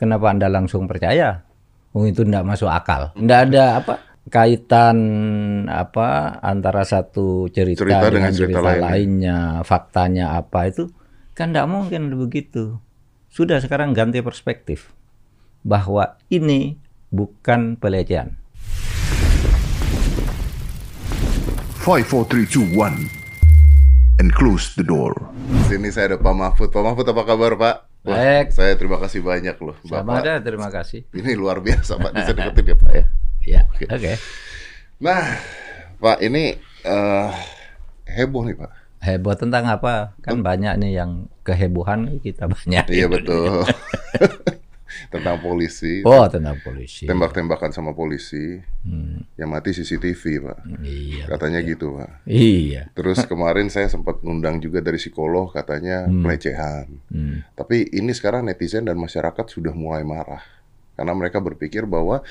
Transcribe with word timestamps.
Kenapa 0.00 0.32
Anda 0.32 0.48
langsung 0.48 0.88
percaya? 0.88 1.44
Oh, 1.92 2.08
itu 2.08 2.24
tidak 2.24 2.48
masuk 2.48 2.72
akal. 2.72 3.12
Tidak 3.12 3.40
ada 3.52 3.84
apa 3.84 4.00
kaitan 4.32 4.96
apa 5.68 6.40
antara 6.40 6.88
satu 6.88 7.52
cerita, 7.52 7.84
Cerita 7.84 8.08
dengan, 8.08 8.32
dengan 8.32 8.32
cerita 8.32 8.48
cerita 8.48 8.60
lainnya. 8.64 8.80
lainnya, 8.80 9.38
faktanya 9.60 10.40
apa 10.40 10.72
itu 10.72 10.88
kan 11.36 11.52
tidak 11.52 11.68
mungkin 11.68 12.08
begitu. 12.16 12.80
Sudah 13.28 13.60
sekarang 13.60 13.92
ganti 13.92 14.24
perspektif 14.24 14.96
bahwa 15.68 16.16
ini 16.32 16.80
bukan 17.12 17.76
pelecehan. 17.76 18.40
Five, 21.76 22.08
four, 22.08 22.24
three, 22.24 22.48
two, 22.48 22.64
one, 22.72 23.04
and 24.16 24.32
close 24.32 24.72
the 24.80 24.84
door. 24.84 25.12
Sini 25.68 25.92
saya 25.92 26.16
ada 26.16 26.18
Pak 26.24 26.32
Mahfud. 26.32 26.72
Pak 26.72 26.80
Mahfud 26.88 27.04
apa 27.04 27.22
kabar 27.28 27.52
Pak? 27.60 27.89
Wah, 28.00 28.16
Baik. 28.16 28.56
Saya 28.56 28.72
terima 28.80 28.96
kasih 28.96 29.20
banyak 29.20 29.56
loh 29.60 29.76
Sama 29.84 30.16
Bapak. 30.16 30.24
ada, 30.24 30.32
terima 30.40 30.68
kasih. 30.72 31.04
Ini 31.12 31.36
luar 31.36 31.60
biasa 31.60 32.00
Pak. 32.00 32.12
Bisa 32.16 32.32
deketin 32.38 32.64
ya 32.72 32.76
Pak 32.76 32.90
ya. 32.92 33.04
Ya, 33.40 33.60
oke. 33.68 34.12
Nah 35.00 35.24
Pak 36.00 36.18
ini 36.24 36.56
eh, 36.84 37.28
heboh 38.08 38.48
nih 38.48 38.56
Pak. 38.56 38.70
Heboh 39.00 39.32
tentang 39.36 39.64
apa? 39.68 40.12
Kan 40.20 40.44
banyak 40.44 40.76
nih 40.80 40.92
yang 41.00 41.28
kehebohan 41.44 42.20
kita 42.20 42.48
banyak. 42.48 42.84
Iya 42.88 43.08
betul. 43.08 43.64
Tentang 45.10 45.42
polisi. 45.42 46.06
Oh, 46.06 46.22
tentang 46.30 46.54
polisi. 46.62 47.02
Tembak-tembakan 47.02 47.74
sama 47.74 47.90
polisi. 47.90 48.62
Hmm, 48.86 49.26
Yang 49.34 49.48
mati 49.50 49.70
CCTV 49.74 50.22
Pak. 50.38 50.58
iya. 50.86 51.24
Katanya 51.26 51.58
gitu 51.60 51.98
Pak. 51.98 52.22
Iya. 52.24 52.94
Terus 52.94 53.18
kemarin 53.30 53.66
saya 53.66 53.90
sempat 53.90 54.22
ngundang 54.22 54.62
juga 54.62 54.78
dari 54.78 54.96
psikolog 54.96 55.50
katanya 55.50 56.06
pelecehan. 56.06 56.86
Hmm. 57.10 57.42
Tapi 57.52 57.90
ini 57.90 58.14
sekarang 58.14 58.46
netizen 58.46 58.86
dan 58.86 58.94
masyarakat 58.96 59.46
sudah 59.46 59.74
mulai 59.74 60.06
marah 60.06 60.46
karena 60.94 61.10
mereka 61.10 61.40
berpikir 61.40 61.84
bahwa 61.84 62.22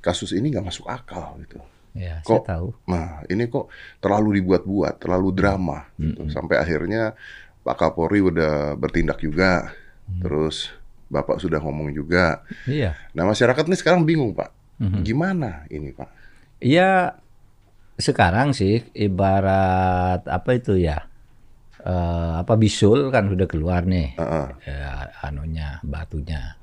kasus 0.00 0.34
ini 0.34 0.50
nggak 0.50 0.66
masuk 0.66 0.90
akal 0.90 1.38
gitu. 1.38 1.62
Ya, 1.94 2.18
Kok- 2.26 2.42
saya 2.42 2.58
tahu. 2.58 2.68
Nah 2.90 3.22
ini 3.30 3.46
kok 3.46 3.70
terlalu 4.02 4.42
dibuat-buat, 4.42 4.98
terlalu 4.98 5.30
drama, 5.30 5.86
gitu. 5.94 6.26
sampai 6.26 6.58
akhirnya 6.58 7.14
Pak 7.62 7.78
Kapolri 7.78 8.18
udah 8.18 8.74
bertindak 8.74 9.22
juga, 9.22 9.70
terus 10.18 10.74
Bapak 11.14 11.38
sudah 11.38 11.62
ngomong 11.62 11.94
juga. 11.94 12.42
Iya. 12.66 12.98
Nah 13.14 13.22
masyarakat 13.24 13.62
ini 13.64 13.76
sekarang 13.76 14.02
bingung 14.02 14.34
Pak, 14.34 14.50
Mhm. 14.82 15.00
gimana 15.00 15.62
ini 15.68 15.94
Pak? 15.94 16.10
Iya, 16.58 17.14
sekarang 17.94 18.50
sih 18.50 18.82
ibarat 18.92 20.26
apa 20.26 20.50
itu 20.52 20.74
ya? 20.74 21.06
eh, 21.76 22.34
apa 22.40 22.56
bisul 22.56 23.12
kan 23.12 23.28
sudah 23.28 23.44
keluar 23.44 23.84
nih 23.84 24.16
Heeh. 24.16 24.46
ya, 24.64 24.92
anunya 25.20 25.84
batunya. 25.84 26.56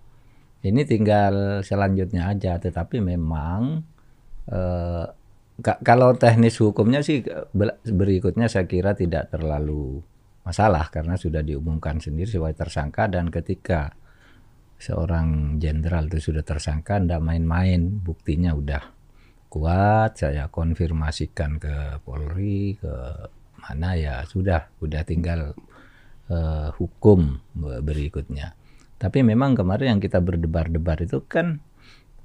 Ini 0.60 0.82
tinggal 0.82 1.34
selanjutnya 1.62 2.26
aja, 2.28 2.58
tetapi 2.58 2.98
memang 2.98 3.86
ka- 5.58 5.82
kalau 5.82 6.14
teknis 6.16 6.58
hukumnya 6.58 7.00
sih 7.00 7.22
berikutnya 7.86 8.50
saya 8.50 8.66
kira 8.66 8.92
tidak 8.92 9.30
terlalu 9.30 10.02
masalah 10.42 10.90
karena 10.90 11.14
sudah 11.16 11.46
diumumkan 11.46 12.02
sendiri 12.02 12.26
sebagai 12.26 12.58
tersangka 12.58 13.06
dan 13.06 13.30
ketika 13.30 13.94
seorang 14.82 15.62
jenderal 15.62 16.10
itu 16.10 16.34
sudah 16.34 16.42
tersangka 16.42 16.98
ndak 16.98 17.22
main-main. 17.22 18.02
Buktinya 18.02 18.58
udah 18.58 18.82
kuat 19.46 20.18
saya 20.18 20.50
konfirmasikan 20.50 21.62
ke 21.62 22.02
Polri 22.02 22.74
ke 22.82 22.94
mana 23.62 23.94
ya 23.94 24.26
sudah 24.26 24.74
udah 24.82 25.02
tinggal 25.06 25.54
eh, 26.34 26.70
hukum 26.82 27.38
berikutnya. 27.86 28.58
Tapi 28.98 29.22
memang 29.22 29.54
kemarin 29.54 29.98
yang 29.98 30.02
kita 30.02 30.18
berdebar-debar 30.22 31.06
itu 31.06 31.22
kan 31.30 31.62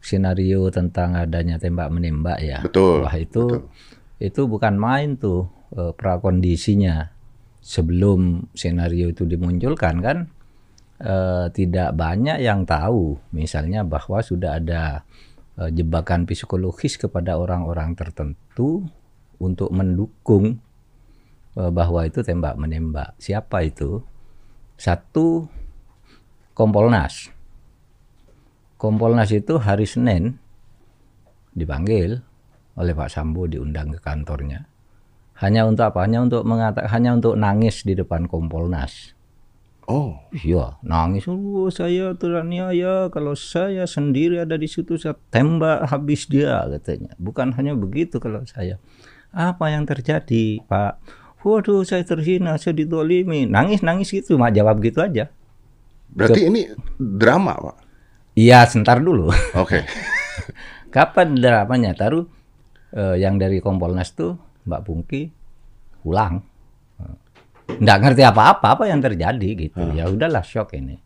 skenario 0.01 0.69
tentang 0.73 1.17
adanya 1.17 1.61
tembak 1.61 1.93
menembak 1.93 2.41
ya. 2.41 2.65
Betul, 2.65 3.05
wah 3.05 3.17
itu 3.17 3.69
itu 4.17 4.49
bukan 4.49 4.81
main 4.81 5.21
tuh 5.21 5.45
eh, 5.77 5.93
prakondisinya. 5.93 7.13
Sebelum 7.67 8.47
skenario 8.55 9.11
itu 9.11 9.27
dimunculkan 9.27 9.99
kan 9.99 10.31
eh, 11.01 11.47
tidak 11.53 11.93
banyak 11.97 12.41
yang 12.41 12.65
tahu 12.65 13.21
misalnya 13.33 13.85
bahwa 13.85 14.21
sudah 14.25 14.61
ada 14.61 15.05
eh, 15.61 15.71
jebakan 15.73 16.25
psikologis 16.25 16.97
kepada 16.97 17.37
orang-orang 17.37 17.93
tertentu 17.97 18.85
untuk 19.37 19.69
mendukung 19.73 20.61
eh, 21.57 21.71
bahwa 21.73 22.05
itu 22.09 22.25
tembak 22.25 22.57
menembak 22.57 23.17
siapa 23.21 23.65
itu? 23.65 24.01
Satu 24.77 25.49
Kompolnas. 26.57 27.33
Kompolnas 28.77 29.33
itu 29.33 29.57
hari 29.61 29.89
Senin 29.89 30.37
dipanggil 31.57 32.21
oleh 32.77 32.93
Pak 32.93 33.09
Sambo 33.09 33.49
diundang 33.49 33.97
ke 33.97 34.01
kantornya. 34.01 34.69
Hanya 35.37 35.69
untuk 35.69 35.89
apa? 35.89 36.05
Hanya 36.05 36.25
untuk 36.25 36.45
mengatakan 36.49 36.89
hanya 36.93 37.17
untuk 37.17 37.37
nangis 37.37 37.85
di 37.85 37.93
depan 37.93 38.25
Kompolnas 38.25 39.16
Oh, 39.87 40.19
Iya, 40.35 40.83
nangis. 40.83 41.31
Oh, 41.31 41.71
saya 41.71 42.11
teraniaya. 42.19 43.07
Kalau 43.15 43.39
saya 43.39 43.87
sendiri 43.87 44.43
ada 44.43 44.59
di 44.59 44.67
situ, 44.67 44.99
saya 44.99 45.15
tembak 45.31 45.87
habis 45.89 46.27
dia, 46.27 46.67
katanya. 46.67 47.15
Bukan 47.23 47.55
hanya 47.55 47.79
begitu 47.79 48.19
kalau 48.19 48.43
saya. 48.51 48.83
Apa 49.31 49.71
yang 49.71 49.87
terjadi, 49.87 50.61
Pak? 50.67 50.99
Waduh, 51.47 51.87
saya 51.87 52.03
terhina, 52.03 52.59
saya 52.59 52.75
ditolimi. 52.75 53.47
Nangis-nangis 53.47 54.11
gitu, 54.11 54.35
mak 54.35 54.51
jawab 54.59 54.83
gitu 54.83 54.99
aja. 54.99 55.31
berarti 56.07 56.49
ini 56.49 56.71
drama 56.99 57.55
Pak? 57.55 57.77
Iya, 58.35 58.67
sebentar 58.67 58.99
dulu. 58.99 59.31
Oke. 59.55 59.87
Kapan 60.95 61.39
dramanya? 61.39 61.95
Taruh 61.95 62.27
eh, 62.91 63.17
yang 63.23 63.39
dari 63.39 63.63
Kompolnas 63.63 64.17
tuh, 64.19 64.35
Mbak 64.67 64.83
Pungki, 64.83 65.31
pulang. 66.03 66.43
Nggak 67.69 67.99
ngerti 67.99 68.23
apa-apa, 68.23 68.67
apa 68.73 68.85
yang 68.87 69.01
terjadi 69.01 69.49
gitu. 69.59 69.81
Ya 69.93 70.07
udahlah, 70.07 70.41
shock 70.41 70.73
ini. 70.73 70.97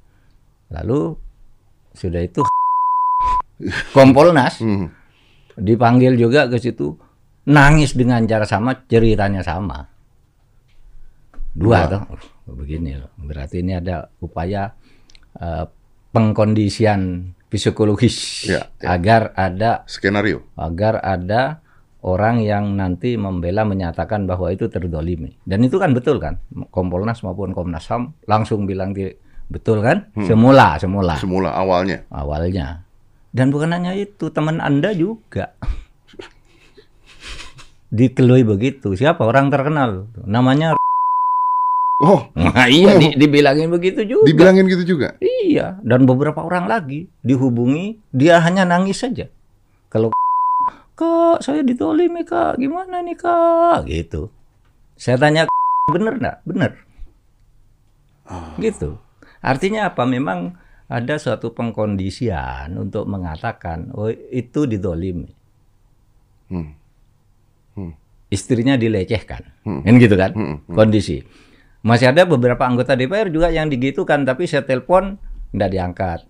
Lalu, 0.71 1.17
sudah 1.91 2.21
itu 2.21 2.43
Kompolnas 3.97 4.61
Hmm. 4.61 4.89
dipanggil 5.53 6.15
juga 6.15 6.47
ke 6.47 6.57
situ 6.57 6.97
nangis 7.45 7.93
dengan 7.93 8.23
cara 8.25 8.47
sama 8.47 8.73
ceritanya 8.87 9.43
sama 9.43 9.85
dua 11.53 11.85
Dua. 11.85 11.91
toh 11.91 12.03
Oh, 12.47 12.57
begini 12.57 12.95
loh 12.95 13.11
berarti 13.17 13.61
ini 13.61 13.75
ada 13.75 14.09
upaya 14.19 14.73
eh, 15.35 15.67
pengkondisian 16.11 17.01
psikologis 17.47 18.47
Ya, 18.47 18.71
ya. 18.79 18.95
agar 18.95 19.35
ada 19.35 19.83
Skenario. 19.85 20.47
agar 20.55 20.99
ada 20.99 21.61
orang 22.03 22.41
yang 22.41 22.73
nanti 22.73 23.15
membela 23.15 23.63
menyatakan 23.63 24.25
bahwa 24.25 24.49
itu 24.49 24.67
terdolimi 24.67 25.35
dan 25.43 25.61
itu 25.61 25.77
kan 25.77 25.91
betul 25.91 26.17
kan 26.17 26.37
Kompolnas 26.69 27.21
maupun 27.21 27.51
Komnas 27.51 27.85
Ham 27.89 28.11
langsung 28.25 28.65
bilang 28.65 28.91
di- 28.91 29.13
betul 29.47 29.81
kan 29.81 30.09
semula 30.17 30.77
semula 30.77 31.15
Semula 31.17 31.49
awalnya. 31.53 32.05
awalnya. 32.09 32.85
Dan 33.31 33.49
bukan 33.49 33.71
hanya 33.71 33.93
itu, 33.93 34.29
teman 34.29 34.59
Anda 34.59 34.91
juga 34.91 35.55
dikelui 37.91 38.43
begitu. 38.43 38.93
Siapa 38.93 39.23
orang 39.23 39.49
terkenal? 39.49 40.11
Namanya 40.21 40.75
Oh, 42.01 42.25
Nah, 42.33 42.65
iya 42.65 42.97
di- 42.97 43.13
dibilangin 43.13 43.69
begitu 43.69 44.01
juga. 44.03 44.25
dibilangin 44.25 44.65
gitu 44.67 44.83
juga. 44.89 45.15
Iya, 45.21 45.77
dan 45.85 46.03
beberapa 46.03 46.41
orang 46.41 46.65
lagi 46.65 47.05
dihubungi, 47.21 48.01
dia 48.09 48.41
hanya 48.41 48.65
nangis 48.65 48.97
saja. 48.99 49.29
Kalau 49.87 50.09
Kak, 51.01 51.41
saya 51.41 51.65
ditolimi 51.65 52.29
Kak, 52.29 52.61
gimana 52.61 53.01
nih 53.01 53.17
Kak? 53.17 53.89
Gitu. 53.89 54.29
Saya 55.01 55.17
tanya, 55.17 55.49
bener 55.89 56.21
nggak? 56.21 56.37
Bener. 56.45 56.77
Gitu. 58.61 59.01
Artinya 59.41 59.89
apa? 59.89 60.05
Memang 60.05 60.61
ada 60.93 61.17
suatu 61.17 61.57
pengkondisian 61.57 62.77
untuk 62.77 63.09
mengatakan, 63.09 63.89
oh 63.97 64.13
itu 64.13 64.69
ditolimi. 64.69 65.33
Hmm. 66.53 66.77
Istrinya 68.31 68.77
dilecehkan. 68.77 69.43
Kan 69.65 69.95
gitu 69.99 70.15
kan? 70.15 70.31
Kondisi. 70.69 71.25
Masih 71.81 72.13
ada 72.13 72.29
beberapa 72.29 72.63
anggota 72.69 72.93
DPR 72.93 73.33
juga 73.33 73.49
yang 73.49 73.73
digitukan, 73.73 74.23
tapi 74.29 74.45
saya 74.45 74.69
telepon 74.69 75.17
nggak 75.57 75.71
diangkat. 75.73 76.21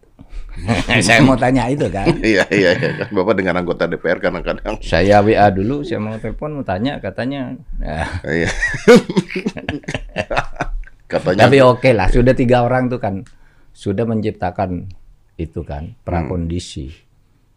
saya 1.06 1.20
mau 1.24 1.36
tanya 1.38 1.66
itu 1.70 1.86
kan. 1.88 2.06
Iya, 2.30 2.44
iya, 2.52 2.70
iya. 2.76 2.90
Kan 3.00 3.10
Bapak 3.14 3.34
dengan 3.38 3.60
anggota 3.60 3.88
DPR 3.88 4.20
kadang-kadang. 4.20 4.76
Saya 4.84 5.24
WA 5.24 5.48
dulu, 5.52 5.82
saya 5.86 6.00
mau 6.02 6.16
telepon 6.20 6.60
mau 6.60 6.64
tanya, 6.66 7.00
katanya. 7.00 7.54
Nah, 7.80 8.08
Iya. 8.26 8.50
Katanya 11.10 11.50
tapi 11.50 11.58
oke 11.58 11.90
lah, 11.90 12.06
sudah 12.06 12.38
tiga 12.38 12.62
orang 12.62 12.86
tuh 12.86 13.02
kan 13.02 13.26
sudah 13.74 14.06
menciptakan 14.06 14.86
itu 15.34 15.66
kan 15.66 15.98
prakondisi 16.06 16.86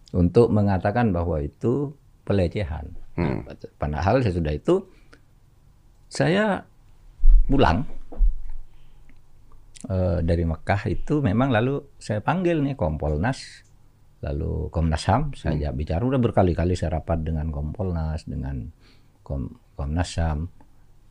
untuk 0.10 0.50
mengatakan 0.50 1.14
bahwa 1.14 1.38
itu 1.38 1.94
pelecehan. 2.26 2.90
Nah, 3.14 3.46
padahal 3.78 4.26
sesudah 4.26 4.58
itu 4.58 4.90
saya 6.10 6.66
pulang 7.46 7.86
eh, 9.90 10.20
dari 10.24 10.44
Mekah 10.44 10.82
itu 10.88 11.20
memang 11.20 11.50
lalu 11.52 11.82
saya 12.00 12.20
panggil 12.24 12.60
nih 12.64 12.76
Kompolnas, 12.76 13.64
lalu 14.24 14.72
Komnas 14.72 15.04
HAM, 15.08 15.36
saya 15.36 15.60
ajak 15.60 15.74
bicara 15.76 16.04
udah 16.04 16.22
berkali-kali 16.22 16.76
saya 16.80 17.00
rapat 17.00 17.24
dengan 17.24 17.52
Kompolnas, 17.52 18.24
dengan 18.24 18.72
Kom 19.24 19.52
Komnas 19.76 20.16
HAM, 20.16 20.48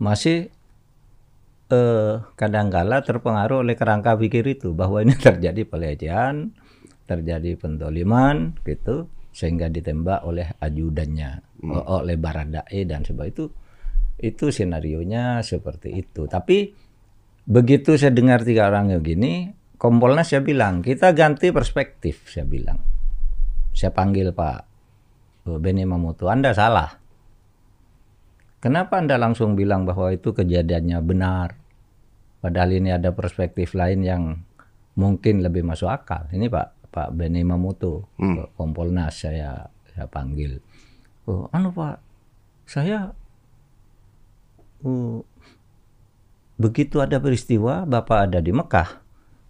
masih 0.00 0.48
eh, 1.72 2.14
kadangkala 2.36 3.04
terpengaruh 3.04 3.64
oleh 3.64 3.74
kerangka 3.76 4.16
pikir 4.16 4.44
itu 4.48 4.72
bahwa 4.72 5.00
ini 5.04 5.16
terjadi 5.26 5.62
pelecehan, 5.68 6.52
terjadi 7.08 7.58
pentoliman 7.58 8.56
gitu 8.64 9.08
sehingga 9.32 9.72
ditembak 9.72 10.28
oleh 10.28 10.52
ajudannya 10.60 11.40
o- 11.64 12.04
oleh 12.04 12.20
Baradae 12.20 12.84
dan 12.84 13.00
sebagainya. 13.00 13.32
Itu 13.32 13.44
itu 14.22 14.44
senarionya 14.52 15.40
seperti 15.42 15.98
itu. 15.98 16.28
Tapi 16.28 16.70
begitu 17.46 17.98
saya 17.98 18.14
dengar 18.14 18.46
tiga 18.46 18.70
orang 18.70 18.94
begini 19.02 19.52
Kompolnas 19.82 20.30
saya 20.30 20.46
bilang 20.46 20.78
kita 20.78 21.10
ganti 21.10 21.50
perspektif 21.50 22.30
saya 22.30 22.46
bilang. 22.46 22.78
Saya 23.74 23.90
panggil 23.90 24.30
Pak 24.30 24.60
eh, 25.50 25.58
Beni 25.58 25.82
Mamoto 25.82 26.30
Anda 26.30 26.54
salah. 26.54 26.86
Kenapa 28.62 29.02
Anda 29.02 29.18
langsung 29.18 29.58
bilang 29.58 29.82
bahwa 29.82 30.14
itu 30.14 30.30
kejadiannya 30.30 31.02
benar? 31.02 31.58
Padahal 32.38 32.78
ini 32.78 32.94
ada 32.94 33.10
perspektif 33.10 33.74
lain 33.74 34.06
yang 34.06 34.22
mungkin 34.94 35.42
lebih 35.42 35.66
masuk 35.66 35.90
akal. 35.90 36.30
Ini 36.30 36.46
Pak 36.46 36.94
Pak 36.94 37.10
Beni 37.18 37.42
Mamoto 37.42 38.14
ke 38.14 38.54
Kompolnas 38.54 39.18
saya 39.18 39.66
saya 39.90 40.06
panggil. 40.06 40.62
Oh 41.26 41.50
anu 41.50 41.74
Pak 41.74 41.98
saya 42.70 43.10
oh, 44.86 45.26
begitu 46.60 47.00
ada 47.00 47.18
peristiwa 47.18 47.84
Bapak 47.88 48.30
ada 48.30 48.38
di 48.44 48.52
Mekah 48.52 49.02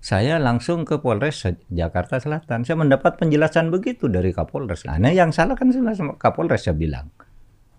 saya 0.02 0.42
langsung 0.42 0.82
ke 0.82 0.98
Polres 0.98 1.46
Jakarta 1.70 2.18
Selatan. 2.18 2.66
Saya 2.66 2.74
mendapat 2.74 3.22
penjelasan 3.22 3.70
begitu 3.70 4.10
dari 4.10 4.34
Kapolres. 4.34 4.82
Nah, 4.82 4.98
yang 4.98 5.30
salah 5.30 5.54
kan 5.54 5.70
sebenarnya 5.70 6.02
sama 6.02 6.18
Kapolres 6.18 6.66
saya 6.66 6.74
bilang. 6.74 7.06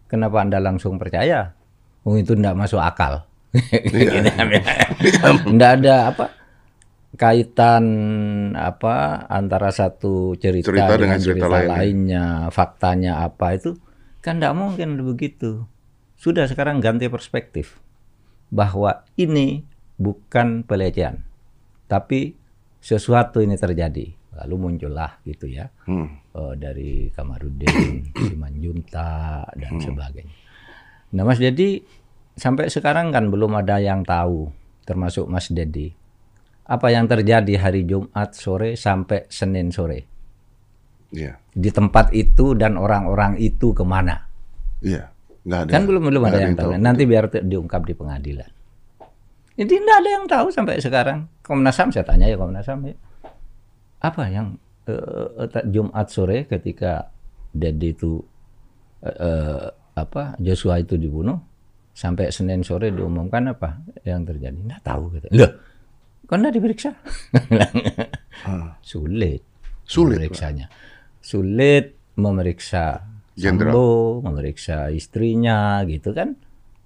Kenapa 0.08 0.40
Anda 0.40 0.64
langsung 0.64 0.96
percaya? 0.96 1.52
Oh, 2.08 2.16
itu 2.16 2.32
tidak 2.32 2.56
masuk 2.56 2.80
akal. 2.80 3.28
Tidak 5.52 5.70
ada 5.78 6.10
apa 6.10 6.26
kaitan 7.14 7.86
apa 8.58 9.28
antara 9.30 9.70
satu 9.70 10.34
cerita, 10.40 10.74
Cerita 10.74 10.96
dengan, 10.98 11.20
dengan 11.20 11.20
cerita 11.22 11.46
cerita 11.46 11.48
lainnya. 11.54 11.76
lainnya, 11.76 12.26
faktanya 12.50 13.12
apa 13.22 13.54
itu 13.54 13.78
kan 14.26 14.42
tidak 14.42 14.58
mungkin 14.58 14.98
begitu. 15.06 15.70
Sudah 16.18 16.50
sekarang 16.50 16.82
ganti 16.82 17.06
perspektif 17.12 17.83
bahwa 18.54 19.02
ini 19.16 19.66
bukan 19.98 20.62
pelecehan, 20.62 21.26
tapi 21.90 22.38
sesuatu 22.78 23.42
ini 23.42 23.58
terjadi. 23.58 24.14
Lalu 24.34 24.56
muncullah 24.58 25.22
gitu 25.22 25.46
ya 25.46 25.70
Hmm. 25.86 26.10
eh, 26.34 26.54
dari 26.58 27.06
Kamarudin, 27.14 28.02
Simanjunta 28.26 29.46
dan 29.54 29.78
sebagainya. 29.78 30.34
Nah 31.14 31.22
Mas 31.22 31.38
Dedi 31.38 31.86
sampai 32.34 32.66
sekarang 32.66 33.14
kan 33.14 33.30
belum 33.30 33.54
ada 33.54 33.78
yang 33.78 34.02
tahu, 34.02 34.50
termasuk 34.90 35.30
Mas 35.30 35.54
Dedi, 35.54 35.94
apa 36.66 36.90
yang 36.90 37.06
terjadi 37.06 37.62
hari 37.62 37.86
Jumat 37.86 38.34
sore 38.34 38.74
sampai 38.74 39.30
Senin 39.30 39.70
sore 39.70 40.10
Iya. 41.14 41.38
di 41.54 41.70
tempat 41.70 42.10
itu 42.10 42.58
dan 42.58 42.74
orang-orang 42.74 43.38
itu 43.38 43.70
ke 43.70 43.86
mana? 43.86 44.26
Iya. 44.82 45.13
Nggak 45.44 45.60
ada. 45.68 45.72
Kan 45.72 45.84
belum 45.84 46.02
belum 46.08 46.22
nggak 46.24 46.34
ada 46.34 46.44
yang 46.44 46.58
tahu. 46.58 46.72
Nanti 46.80 47.04
biar 47.04 47.26
diungkap 47.30 47.82
di 47.84 47.94
pengadilan. 47.94 48.50
Jadi 49.54 49.70
tidak 49.70 49.98
ada 50.02 50.10
yang 50.10 50.26
tahu 50.26 50.48
sampai 50.50 50.82
sekarang. 50.82 51.30
Komnas 51.46 51.78
HAM 51.78 51.94
saya 51.94 52.06
tanya 52.08 52.26
ya 52.26 52.40
Komnas 52.40 52.66
HAM 52.66 52.90
ya. 52.90 52.96
Apa 54.02 54.24
yang 54.32 54.58
eh, 54.90 55.62
Jumat 55.70 56.08
sore 56.10 56.50
ketika 56.50 57.14
Dedi 57.54 57.94
itu 57.94 58.18
eh, 59.06 59.68
apa 59.94 60.34
Joshua 60.42 60.82
itu 60.82 60.98
dibunuh 60.98 61.38
sampai 61.94 62.34
Senin 62.34 62.66
sore 62.66 62.90
diumumkan 62.90 63.54
apa 63.54 63.84
yang 64.02 64.26
terjadi? 64.26 64.58
Tidak 64.58 64.82
tahu 64.82 65.04
gitu. 65.20 65.28
Loh, 65.38 65.52
kok 66.26 66.34
nggak 66.40 66.54
diperiksa? 66.58 66.90
Sulit. 68.90 69.46
Sulit, 69.84 70.18
memeriksanya. 70.18 70.66
Sulit 71.22 71.94
memeriksa 72.18 73.13
Jenderal. 73.34 73.74
Sambo, 73.74 73.90
memeriksa 74.22 74.94
istrinya 74.94 75.82
gitu 75.90 76.14
kan. 76.14 76.38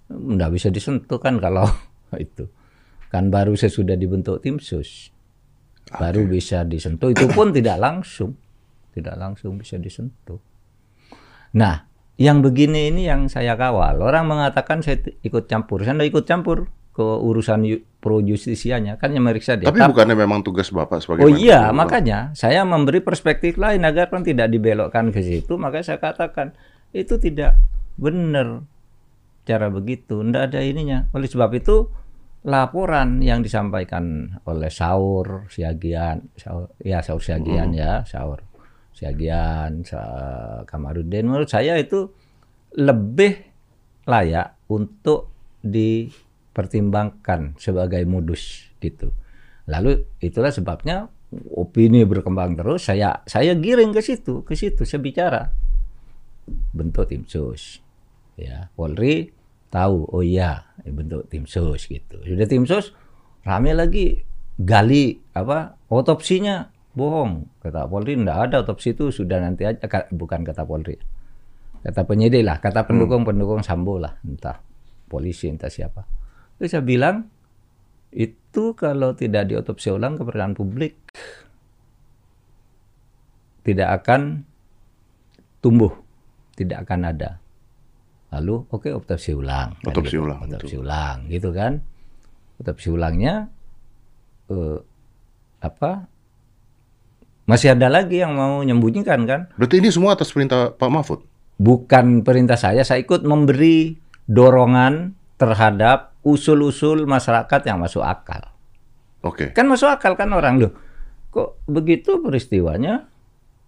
Nggak 0.08 0.52
bisa 0.56 0.68
disentuh 0.72 1.20
kan 1.20 1.40
kalau 1.44 1.68
itu. 2.16 2.48
Kan 3.08 3.32
baru 3.32 3.56
sesudah 3.56 3.96
dibentuk 3.96 4.44
tim 4.44 4.60
sus. 4.60 5.12
Baru 5.88 6.28
bisa 6.28 6.68
disentuh. 6.68 7.12
Itu 7.12 7.32
pun 7.32 7.56
tidak 7.56 7.80
langsung. 7.80 8.36
Tidak 8.92 9.16
langsung 9.16 9.56
bisa 9.56 9.80
disentuh. 9.80 10.40
Nah, 11.56 11.88
yang 12.20 12.44
begini 12.44 12.92
ini 12.92 13.08
yang 13.08 13.32
saya 13.32 13.56
kawal. 13.56 14.04
Orang 14.04 14.28
mengatakan 14.28 14.84
saya 14.84 15.00
ikut 15.24 15.48
campur. 15.48 15.88
Saya 15.88 15.96
tidak 15.96 16.12
ikut 16.12 16.26
campur 16.28 16.68
ke 16.98 17.06
urusan 17.06 17.62
pro 18.02 18.18
justisianya. 18.20 18.98
Kan 18.98 19.14
yang 19.14 19.30
meriksa 19.30 19.54
dia. 19.54 19.70
Tapi 19.70 19.86
bukannya 19.86 20.18
memang 20.18 20.42
tugas 20.42 20.74
Bapak 20.74 21.06
sebagai 21.06 21.22
Oh 21.22 21.30
iya, 21.30 21.70
Polhukam? 21.70 21.78
makanya 21.78 22.20
saya 22.34 22.66
memberi 22.66 23.06
perspektif 23.06 23.62
lain 23.62 23.86
agar 23.86 24.10
kan 24.10 24.26
tidak 24.26 24.50
dibelokkan 24.50 25.14
ke 25.14 25.22
situ. 25.22 25.62
Makanya 25.62 25.94
saya 25.94 26.00
katakan 26.02 26.58
itu 26.90 27.22
tidak 27.22 27.62
benar 28.02 28.66
cara 29.46 29.70
begitu. 29.70 30.26
Tidak 30.26 30.42
ada 30.50 30.60
ininya. 30.66 31.06
Oleh 31.14 31.30
sebab 31.30 31.54
itu 31.54 31.86
laporan 32.42 33.22
yang 33.22 33.46
disampaikan 33.46 34.34
oleh 34.50 34.74
Saur 34.74 35.46
Siagian, 35.54 36.34
Saur, 36.34 36.74
ya 36.82 37.06
Saur 37.06 37.22
Siagian 37.22 37.78
ya, 37.78 38.02
Saur 38.10 38.42
Siagian, 38.90 39.86
Sa- 39.86 40.66
Kamarudin, 40.66 41.30
menurut 41.30 41.46
saya 41.46 41.78
itu 41.78 42.10
lebih 42.74 43.38
layak 44.10 44.58
untuk 44.74 45.30
dipertimbangkan 46.58 47.54
sebagai 47.62 48.02
modus 48.10 48.74
gitu. 48.82 49.14
Lalu 49.70 50.10
itulah 50.18 50.50
sebabnya 50.50 51.06
opini 51.54 52.02
berkembang 52.02 52.58
terus. 52.58 52.90
Saya 52.90 53.22
saya 53.30 53.54
giring 53.54 53.94
ke 53.94 54.02
situ, 54.02 54.42
ke 54.42 54.58
situ 54.58 54.82
saya 54.82 54.98
bicara 54.98 55.54
bentuk 56.74 57.06
tim 57.14 57.30
sus. 57.30 57.86
Ya, 58.34 58.74
Polri 58.74 59.30
tahu, 59.70 60.10
oh 60.10 60.26
iya 60.26 60.66
bentuk 60.82 61.30
tim 61.30 61.46
sus 61.46 61.86
gitu. 61.86 62.18
Sudah 62.26 62.50
tim 62.50 62.66
sus 62.66 62.90
rame 63.46 63.78
lagi 63.78 64.18
gali 64.58 65.22
apa 65.38 65.78
otopsinya 65.94 66.74
bohong 66.98 67.62
kata 67.62 67.86
Polri 67.86 68.18
enggak 68.18 68.50
ada 68.50 68.66
otopsi 68.66 68.98
itu 68.98 69.14
sudah 69.14 69.38
nanti 69.38 69.70
aja 69.70 69.86
Ka- 69.86 70.10
bukan 70.10 70.42
kata 70.42 70.66
Polri 70.66 70.98
kata 71.86 72.02
penyidik 72.10 72.42
lah 72.42 72.58
kata 72.58 72.90
pendukung 72.90 73.22
pendukung 73.22 73.62
Sambo 73.62 74.02
lah 74.02 74.18
entah 74.26 74.58
polisi 75.06 75.46
entah 75.46 75.70
siapa 75.70 76.17
Terus 76.58 76.70
saya 76.74 76.84
bilang 76.86 77.30
itu 78.14 78.74
kalau 78.74 79.14
tidak 79.14 79.50
diotopsi 79.50 79.94
ulang 79.94 80.18
kepercayaan 80.18 80.58
publik 80.58 80.98
tidak 83.62 84.02
akan 84.02 84.48
tumbuh, 85.60 85.92
tidak 86.56 86.88
akan 86.88 87.12
ada. 87.14 87.38
Lalu 88.32 88.64
oke 88.72 88.90
otopsi 88.92 89.36
ulang. 89.36 89.76
kan 89.80 89.92
Otopsi 89.92 90.16
gitu. 90.16 90.24
ulang, 90.24 90.40
Otopsi 90.48 90.76
ulang 90.80 91.18
gitu 91.28 91.50
kan. 91.52 91.74
Otopsi 92.58 92.88
ulangnya 92.90 93.52
eh, 94.50 94.80
apa? 95.62 96.08
Masih 97.48 97.76
ada 97.76 97.88
lagi 97.88 98.20
yang 98.20 98.36
mau 98.36 98.60
menyembunyikan 98.60 99.24
kan? 99.24 99.48
Berarti 99.56 99.80
ini 99.80 99.88
semua 99.88 100.20
atas 100.20 100.36
perintah 100.36 100.76
Pak 100.76 100.90
Mahfud? 100.92 101.22
bukan 101.58 102.22
perintah 102.22 102.56
saya, 102.56 102.86
saya 102.86 103.02
ikut 103.02 103.26
memberi 103.26 103.98
dorongan 104.30 105.18
terhadap 105.42 106.17
usul-usul 106.28 107.08
masyarakat 107.08 107.62
yang 107.64 107.80
masuk 107.80 108.04
akal. 108.04 108.44
Oke. 109.24 109.56
Kan 109.56 109.72
masuk 109.72 109.88
akal 109.88 110.20
kan 110.20 110.28
orang 110.36 110.60
loh. 110.60 110.76
Kok 111.32 111.64
begitu 111.72 112.20
peristiwanya? 112.20 113.08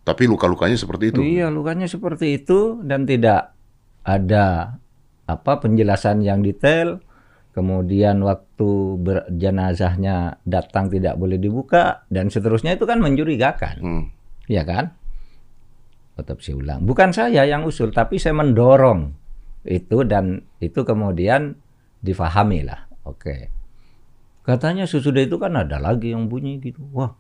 Tapi 0.04 0.28
luka-lukanya 0.28 0.76
seperti 0.76 1.16
itu. 1.16 1.20
Iya, 1.24 1.48
lukanya 1.48 1.88
seperti 1.88 2.44
itu 2.44 2.84
dan 2.84 3.08
tidak 3.08 3.56
ada 4.04 4.76
apa 5.30 5.52
penjelasan 5.64 6.20
yang 6.26 6.44
detail. 6.44 7.00
Kemudian 7.50 8.24
waktu 8.24 8.70
berjenazahnya 9.02 10.40
datang 10.48 10.88
tidak 10.88 11.18
boleh 11.20 11.36
dibuka 11.42 12.08
dan 12.08 12.32
seterusnya 12.32 12.78
itu 12.78 12.86
kan 12.86 13.00
mencurigakan. 13.02 13.76
Hmm. 13.82 14.04
ya 14.50 14.64
kan? 14.66 14.96
Otopsi 16.16 16.56
ulang. 16.56 16.84
Bukan 16.84 17.14
saya 17.14 17.44
yang 17.46 17.64
usul, 17.64 17.94
tapi 17.94 18.18
saya 18.18 18.36
mendorong 18.38 19.14
itu 19.68 20.08
dan 20.08 20.42
itu 20.64 20.88
kemudian 20.88 21.60
difahami 22.00 22.66
lah. 22.66 22.88
Oke. 23.06 23.52
Katanya 24.44 24.90
sesudah 24.90 25.22
itu 25.22 25.38
kan 25.38 25.54
ada 25.54 25.78
lagi 25.78 26.16
yang 26.16 26.26
bunyi 26.26 26.58
gitu. 26.58 26.82
Wah, 26.96 27.14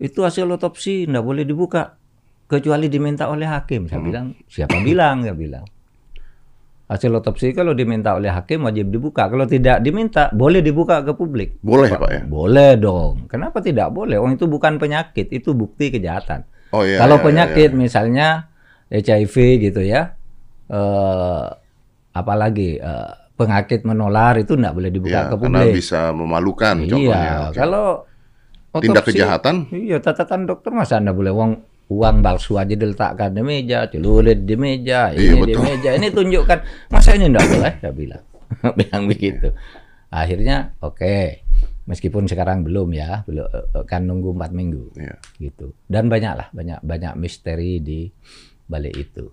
itu 0.00 0.24
hasil 0.24 0.48
otopsi 0.48 1.04
nggak 1.04 1.24
boleh 1.24 1.44
dibuka 1.44 2.00
kecuali 2.48 2.88
diminta 2.88 3.28
oleh 3.28 3.46
hakim. 3.46 3.86
Saya 3.86 4.00
bilang, 4.00 4.32
siapa 4.48 4.80
bilang? 4.80 5.22
Saya 5.22 5.36
bilang. 5.36 5.66
Hasil 6.90 7.14
otopsi 7.14 7.54
kalau 7.54 7.70
diminta 7.70 8.18
oleh 8.18 8.34
hakim 8.34 8.66
wajib 8.66 8.90
dibuka. 8.90 9.30
Kalau 9.30 9.46
tidak 9.46 9.78
diminta, 9.78 10.26
boleh 10.34 10.58
dibuka 10.58 11.06
ke 11.06 11.14
publik. 11.14 11.62
Boleh 11.62 11.94
Pak 11.94 12.10
ya? 12.10 12.22
Boleh 12.26 12.74
dong. 12.74 13.30
Kenapa 13.30 13.62
tidak 13.62 13.94
boleh? 13.94 14.18
Oh 14.18 14.26
itu 14.26 14.50
bukan 14.50 14.74
penyakit, 14.82 15.30
itu 15.30 15.54
bukti 15.54 15.94
kejahatan. 15.94 16.42
Oh 16.74 16.82
iya. 16.82 16.98
Kalau 16.98 17.22
iya, 17.22 17.24
penyakit 17.28 17.70
iya. 17.70 17.78
misalnya 17.78 18.28
HIV 18.90 19.34
gitu 19.70 19.86
ya, 19.86 20.18
eh, 20.66 21.46
apalagi 22.10 22.82
eh, 22.82 23.12
penyakit 23.40 23.80
menular 23.82 24.36
itu 24.36 24.52
tidak 24.52 24.74
boleh 24.74 24.90
dibuka 24.90 25.18
Iya, 25.18 25.22
ke 25.26 25.36
karena 25.38 25.58
publik. 25.58 25.74
bisa 25.74 26.00
memalukan 26.12 26.76
Iya, 26.76 26.86
contohnya. 26.86 27.32
Kalau 27.50 27.86
Tindak 28.70 29.02
otopsi- 29.02 29.16
kejahatan? 29.16 29.54
Iya, 29.70 29.96
catatan 29.98 30.40
dokter 30.44 30.70
masa 30.70 30.96
anda 30.96 31.10
boleh 31.10 31.32
uang 31.32 31.52
uang 31.88 32.16
palsu 32.20 32.54
aja 32.54 32.70
diletakkan 32.70 33.32
di 33.32 33.42
meja, 33.42 33.82
celurit 33.86 34.44
di 34.44 34.54
meja, 34.54 35.10
Iya, 35.10 35.18
ini 35.34 35.42
di 35.42 35.54
betul. 35.56 35.62
meja, 35.64 35.90
ini 35.92 36.06
tunjukkan 36.08 36.58
masa 36.86 37.10
ini 37.12 37.26
enggak 37.26 37.46
boleh, 37.48 37.72
saya 37.80 37.92
bilang, 37.92 38.22
bilang 38.78 39.02
begitu. 39.04 39.48
Akhirnya 40.08 40.56
oke, 40.78 41.42
meskipun 41.84 42.24
sekarang 42.24 42.62
belum 42.62 42.92
ya, 42.92 43.22
belum 43.24 43.42
eh, 43.42 43.84
kan 43.84 44.04
nunggu 44.04 44.30
empat 44.32 44.50
minggu 44.50 44.94
Iya. 44.94 45.16
gitu. 45.40 45.74
Dan 45.82 46.06
banyak 46.06 46.32
lah, 46.32 46.46
banyak 46.50 46.78
banyak 46.78 47.12
misteri 47.16 47.80
di 47.80 48.06
balik 48.64 48.94
itu. 48.94 49.26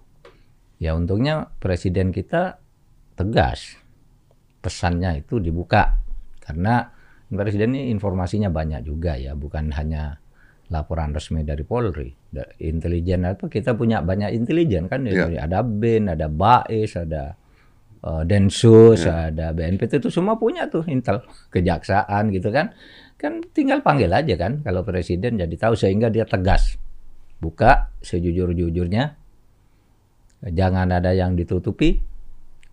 Ya 0.77 0.93
untungnya 0.93 1.53
presiden 1.55 2.09
kita 2.09 2.57
tegas, 3.13 3.77
pesannya 4.59 5.21
itu 5.21 5.39
dibuka. 5.39 5.97
Karena 6.41 6.87
presiden 7.27 7.75
ini 7.75 7.91
informasinya 7.91 8.47
banyak 8.47 8.87
juga 8.87 9.19
ya, 9.19 9.35
bukan 9.35 9.71
hanya 9.75 10.15
laporan 10.67 11.15
resmi 11.15 11.47
dari 11.47 11.63
Polri, 11.63 12.11
intelijen 12.59 13.23
apa 13.23 13.47
kita 13.47 13.71
punya 13.75 14.03
banyak 14.03 14.35
intelijen 14.35 14.91
kan. 14.91 15.03
Dari- 15.03 15.39
ada 15.39 15.63
BIN, 15.63 16.11
ada 16.11 16.27
BAIS, 16.27 16.91
ada 17.07 17.39
eh, 18.03 18.23
Densus, 18.27 19.07
ada 19.31 19.55
BNPT 19.55 20.03
itu 20.03 20.11
semua 20.11 20.35
punya 20.35 20.67
tuh 20.67 20.83
intel, 20.87 21.23
kejaksaan 21.51 22.31
gitu 22.35 22.51
kan, 22.51 22.75
kan 23.15 23.39
tinggal 23.55 23.79
panggil 23.79 24.11
aja 24.11 24.35
kan 24.35 24.59
kalau 24.61 24.83
presiden 24.83 25.39
jadi 25.39 25.55
tahu 25.55 25.73
sehingga 25.75 26.11
dia 26.11 26.27
tegas. 26.27 26.75
Buka 27.39 27.93
sejujur-jujurnya, 28.01 29.13
jangan 30.51 30.89
ada 30.89 31.13
yang 31.13 31.37
ditutupi, 31.37 32.01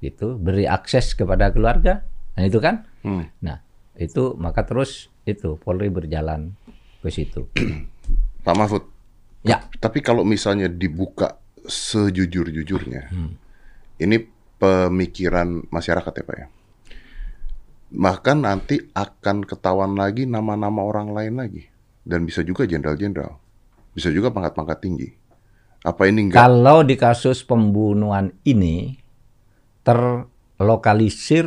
gitu, 0.03 0.39
beri 0.39 0.65
akses 0.67 1.13
kepada 1.15 1.51
keluarga, 1.55 2.03
nah 2.35 2.43
itu 2.47 2.59
kan, 2.59 2.87
Hmm. 3.05 3.29
nah 3.45 3.61
itu 3.95 4.35
maka 4.41 4.65
terus 4.67 5.13
itu 5.29 5.61
Polri 5.61 5.93
berjalan 5.93 6.57
ke 7.05 7.09
situ. 7.13 7.47
Pak 8.45 8.55
Mahfud. 8.57 8.85
Ya. 9.45 9.61
Tapi 9.77 10.01
kalau 10.01 10.25
misalnya 10.25 10.69
dibuka 10.73 11.37
sejujur-jujurnya, 11.65 13.13
Hmm. 13.13 13.37
ini 14.01 14.17
pemikiran 14.61 15.69
masyarakat 15.69 16.13
ya 16.13 16.25
Pak 16.25 16.37
ya. 16.37 16.47
Bahkan 17.95 18.39
nanti 18.43 18.81
akan 18.91 19.47
ketahuan 19.47 19.95
lagi 19.95 20.27
nama-nama 20.27 20.83
orang 20.83 21.15
lain 21.15 21.35
lagi. 21.39 21.63
Dan 22.05 22.27
bisa 22.27 22.43
juga 22.43 22.67
jenderal-jenderal. 22.67 23.39
Bisa 23.95 24.11
juga 24.11 24.35
pangkat-pangkat 24.35 24.79
tinggi. 24.83 25.09
Apa 25.85 26.09
ini 26.09 26.29
enggak? 26.29 26.41
Kalau 26.41 26.81
di 26.83 26.97
kasus 26.97 27.45
pembunuhan 27.45 28.33
ini 28.43 28.99
terlokalisir 29.85 31.47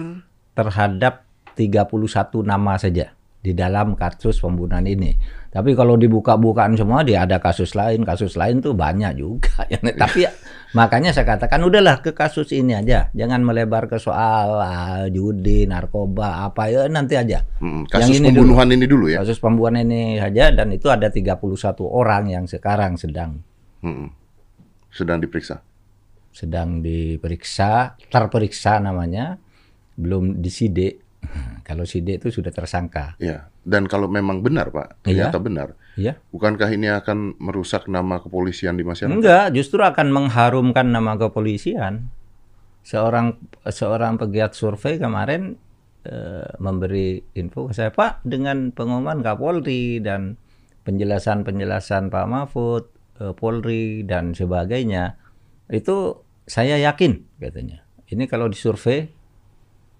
terhadap 0.53 1.25
31 1.57 2.45
nama 2.45 2.77
saja 2.77 3.17
di 3.41 3.55
dalam 3.55 3.95
kasus 3.95 4.41
pembunuhan 4.43 4.83
ini. 4.85 5.15
Tapi 5.47 5.73
kalau 5.73 5.95
dibuka-bukaan 5.97 6.77
semua 6.77 7.01
dia 7.01 7.23
ada 7.23 7.41
kasus 7.41 7.73
lain, 7.73 8.03
kasus 8.05 8.35
lain 8.37 8.61
tuh 8.61 8.77
banyak 8.77 9.17
juga. 9.17 9.65
Tapi 10.03 10.27
ya, 10.27 10.31
makanya 10.75 11.15
saya 11.15 11.25
katakan 11.25 11.63
udahlah 11.65 12.03
ke 12.03 12.13
kasus 12.13 12.51
ini 12.53 12.77
aja, 12.77 13.09
jangan 13.15 13.41
melebar 13.41 13.89
ke 13.89 13.97
soal 13.97 14.61
ah, 14.61 15.07
judi, 15.09 15.65
narkoba 15.65 16.45
apa 16.45 16.69
ya 16.69 16.85
nanti 16.91 17.17
aja. 17.17 17.41
Mm, 17.63 17.89
kasus 17.89 18.19
ini 18.21 18.29
pembunuhan 18.29 18.67
ini 18.75 18.85
dulu 18.85 19.05
ya. 19.09 19.23
Kasus 19.23 19.39
pembunuhan 19.41 19.81
ini 19.87 20.19
saja 20.21 20.53
dan 20.53 20.67
itu 20.75 20.91
ada 20.91 21.09
31 21.09 21.41
orang 21.87 22.29
yang 22.29 22.45
sekarang 22.45 22.99
sedang 22.99 23.41
Mm, 23.77 24.09
sedang 24.89 25.21
diperiksa. 25.21 25.61
Sedang 26.37 26.85
diperiksa, 26.85 27.97
terperiksa 28.13 28.77
namanya, 28.77 29.41
belum 29.97 30.37
disidik. 30.37 31.01
Kalau 31.67 31.81
sidik 31.81 32.21
itu 32.21 32.29
sudah 32.29 32.53
tersangka. 32.53 33.17
Ya. 33.17 33.49
Dan 33.67 33.83
kalau 33.83 34.07
memang 34.07 34.39
benar 34.39 34.71
Pak, 34.71 35.03
Iya. 35.03 35.27
ternyata 35.27 35.39
benar. 35.43 35.67
Iya. 35.99 36.15
Bukankah 36.31 36.71
ini 36.71 36.87
akan 36.87 37.35
merusak 37.35 37.91
nama 37.91 38.23
kepolisian 38.23 38.79
di 38.79 38.87
masyarakat? 38.87 39.11
Enggak, 39.11 39.51
justru 39.51 39.83
akan 39.83 40.07
mengharumkan 40.07 40.87
nama 40.87 41.19
kepolisian. 41.19 42.07
Seorang 42.87 43.35
seorang 43.67 44.15
pegiat 44.15 44.55
survei 44.55 44.95
kemarin 44.95 45.59
eh, 46.07 46.47
memberi 46.63 47.19
info 47.35 47.67
ke 47.67 47.75
saya, 47.75 47.91
Pak, 47.91 48.23
dengan 48.23 48.71
pengumuman 48.71 49.19
Kapolri 49.19 49.99
dan 49.99 50.39
penjelasan-penjelasan 50.87 52.07
Pak 52.07 52.25
Mahfud, 52.31 52.83
eh, 53.19 53.35
Polri 53.35 54.07
dan 54.07 54.31
sebagainya, 54.31 55.19
itu 55.67 56.23
saya 56.47 56.79
yakin 56.79 57.27
katanya. 57.37 57.83
Ini 58.07 58.23
kalau 58.25 58.47
disurvei 58.47 59.11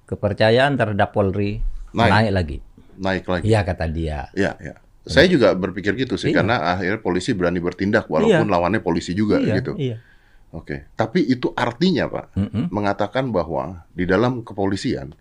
kepercayaan 0.08 0.80
terhadap 0.80 1.12
Polri 1.12 1.60
Naik. 1.92 2.12
naik, 2.12 2.32
lagi. 2.32 2.58
Naik 2.98 3.26
lagi. 3.28 3.44
Iya 3.44 3.60
kata 3.68 3.86
dia. 3.92 4.32
Ya, 4.32 4.56
ya. 4.64 4.80
Saya 5.08 5.28
juga 5.32 5.56
berpikir 5.56 5.96
gitu 5.96 6.20
sih, 6.20 6.32
Iya. 6.36 6.44
karena 6.44 6.76
akhirnya 6.76 7.00
polisi 7.00 7.32
berani 7.32 7.64
bertindak 7.64 8.12
walaupun 8.12 8.48
lawannya 8.48 8.84
polisi 8.84 9.16
juga 9.16 9.40
iya, 9.40 9.60
gitu. 9.60 9.76
iya. 9.80 10.00
Oke, 10.52 10.88
tapi 10.96 11.28
itu 11.28 11.52
artinya 11.56 12.08
Pak 12.08 12.26
Mm-mm. 12.40 12.64
mengatakan 12.72 13.32
bahwa 13.36 13.84
di 13.92 14.08
dalam 14.08 14.44
kepolisian 14.48 15.12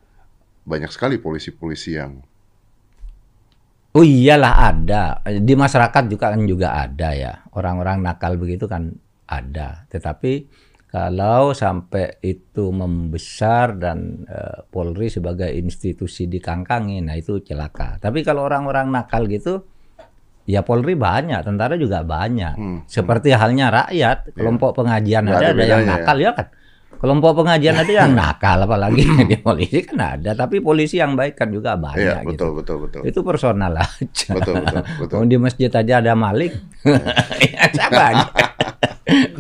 banyak 0.62 0.90
sekali 0.90 1.18
polisi-polisi 1.18 1.98
yang 1.98 2.22
Oh 3.96 4.04
iyalah 4.04 4.76
ada. 4.76 5.24
Di 5.24 5.56
masyarakat 5.56 6.04
juga 6.12 6.28
kan 6.28 6.44
juga 6.44 6.76
ada 6.76 7.16
ya. 7.16 7.48
Orang-orang 7.56 8.04
nakal 8.04 8.36
begitu 8.36 8.68
kan 8.68 8.92
ada. 9.24 9.88
Tetapi 9.88 10.44
kalau 10.86 11.50
sampai 11.50 12.22
itu 12.22 12.70
membesar 12.70 13.74
dan 13.76 14.24
eh, 14.24 14.64
Polri 14.64 15.10
sebagai 15.10 15.50
institusi 15.50 16.24
dikangkangi, 16.24 17.02
nah 17.02 17.14
itu 17.14 17.42
celaka. 17.42 17.98
Tapi 17.98 18.22
kalau 18.22 18.46
orang-orang 18.46 18.88
nakal 18.88 19.26
gitu, 19.26 19.66
ya 20.46 20.62
Polri 20.62 20.94
banyak, 20.94 21.42
tentara 21.42 21.74
juga 21.74 22.00
banyak. 22.00 22.54
Hmm, 22.54 22.78
Seperti 22.86 23.34
halnya 23.34 23.68
rakyat, 23.68 24.32
kelompok 24.32 24.78
pengajian 24.78 25.26
Nggak 25.26 25.40
ada, 25.42 25.48
ada 25.52 25.64
yang 25.66 25.82
ya. 25.82 25.88
nakal 25.90 26.16
ya 26.16 26.32
kan. 26.32 26.48
Kelompok 26.96 27.44
pengajian 27.44 27.76
ada 27.76 27.92
yang 27.92 28.12
nakal, 28.22 28.56
apalagi 28.56 29.04
di 29.28 29.36
polisi 29.36 29.84
kan 29.84 30.16
ada. 30.16 30.32
Tapi 30.32 30.64
polisi 30.64 30.96
yang 30.96 31.12
baik 31.12 31.36
kan 31.36 31.52
juga 31.52 31.76
banyak 31.76 31.98
Iya, 32.00 32.24
gitu. 32.24 32.32
betul 32.32 32.50
betul 32.56 32.76
betul. 32.88 33.00
Itu 33.04 33.20
personal 33.20 33.74
aja. 33.76 34.32
Betul 34.32 34.64
betul 34.64 34.82
betul. 35.04 35.18
Di 35.28 35.36
masjid 35.36 35.68
aja 35.68 36.00
ada 36.00 36.16
malik. 36.16 36.56
ya 37.52 37.68
sama 37.68 38.02
aja. 38.14 38.26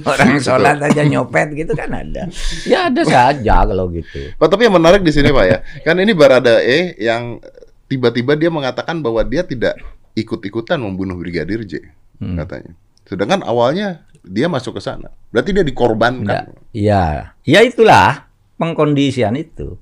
Orang 0.06 0.38
sholat 0.38 0.78
aja 0.78 1.02
nyopet 1.02 1.50
gitu 1.58 1.74
kan 1.74 1.90
ada. 1.90 2.30
Ya 2.62 2.86
ada 2.86 3.02
saja 3.02 3.66
kalau 3.66 3.90
gitu. 3.90 4.30
Pak, 4.38 4.46
tapi 4.46 4.70
yang 4.70 4.78
menarik 4.78 5.02
di 5.02 5.10
sini 5.10 5.34
Pak 5.34 5.44
ya, 5.46 5.58
kan 5.82 5.98
ini 5.98 6.14
Barada 6.14 6.62
E 6.62 6.94
yang 7.02 7.42
tiba-tiba 7.90 8.38
dia 8.38 8.50
mengatakan 8.50 9.02
bahwa 9.02 9.26
dia 9.26 9.42
tidak 9.42 9.78
ikut-ikutan 10.14 10.78
membunuh 10.78 11.18
Brigadir 11.18 11.66
J, 11.66 11.82
Hmm. 12.22 12.38
katanya. 12.38 12.72
Sedangkan 13.04 13.42
awalnya 13.44 14.06
dia 14.26 14.46
masuk 14.48 14.78
ke 14.78 14.82
sana. 14.82 15.10
Berarti 15.30 15.50
dia 15.54 15.62
dikorbankan. 15.66 16.54
Ya, 16.74 17.36
ya 17.46 17.60
itulah 17.62 18.26
pengkondisian 18.58 19.36
itu. 19.38 19.78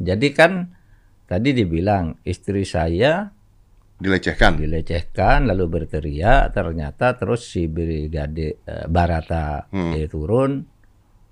Jadi 0.00 0.32
kan 0.32 0.72
tadi 1.28 1.52
dibilang 1.52 2.16
istri 2.24 2.64
saya 2.64 3.30
Dilecehkan. 4.00 4.56
dilecehkan 4.56 5.44
lalu 5.44 5.64
berteriak 5.68 6.50
ternyata 6.50 7.12
terus 7.14 7.44
si 7.44 7.68
brigade 7.68 8.64
eh, 8.64 8.86
Barata 8.88 9.68
Hmm. 9.68 9.92
dia 9.92 10.08
turun 10.08 10.64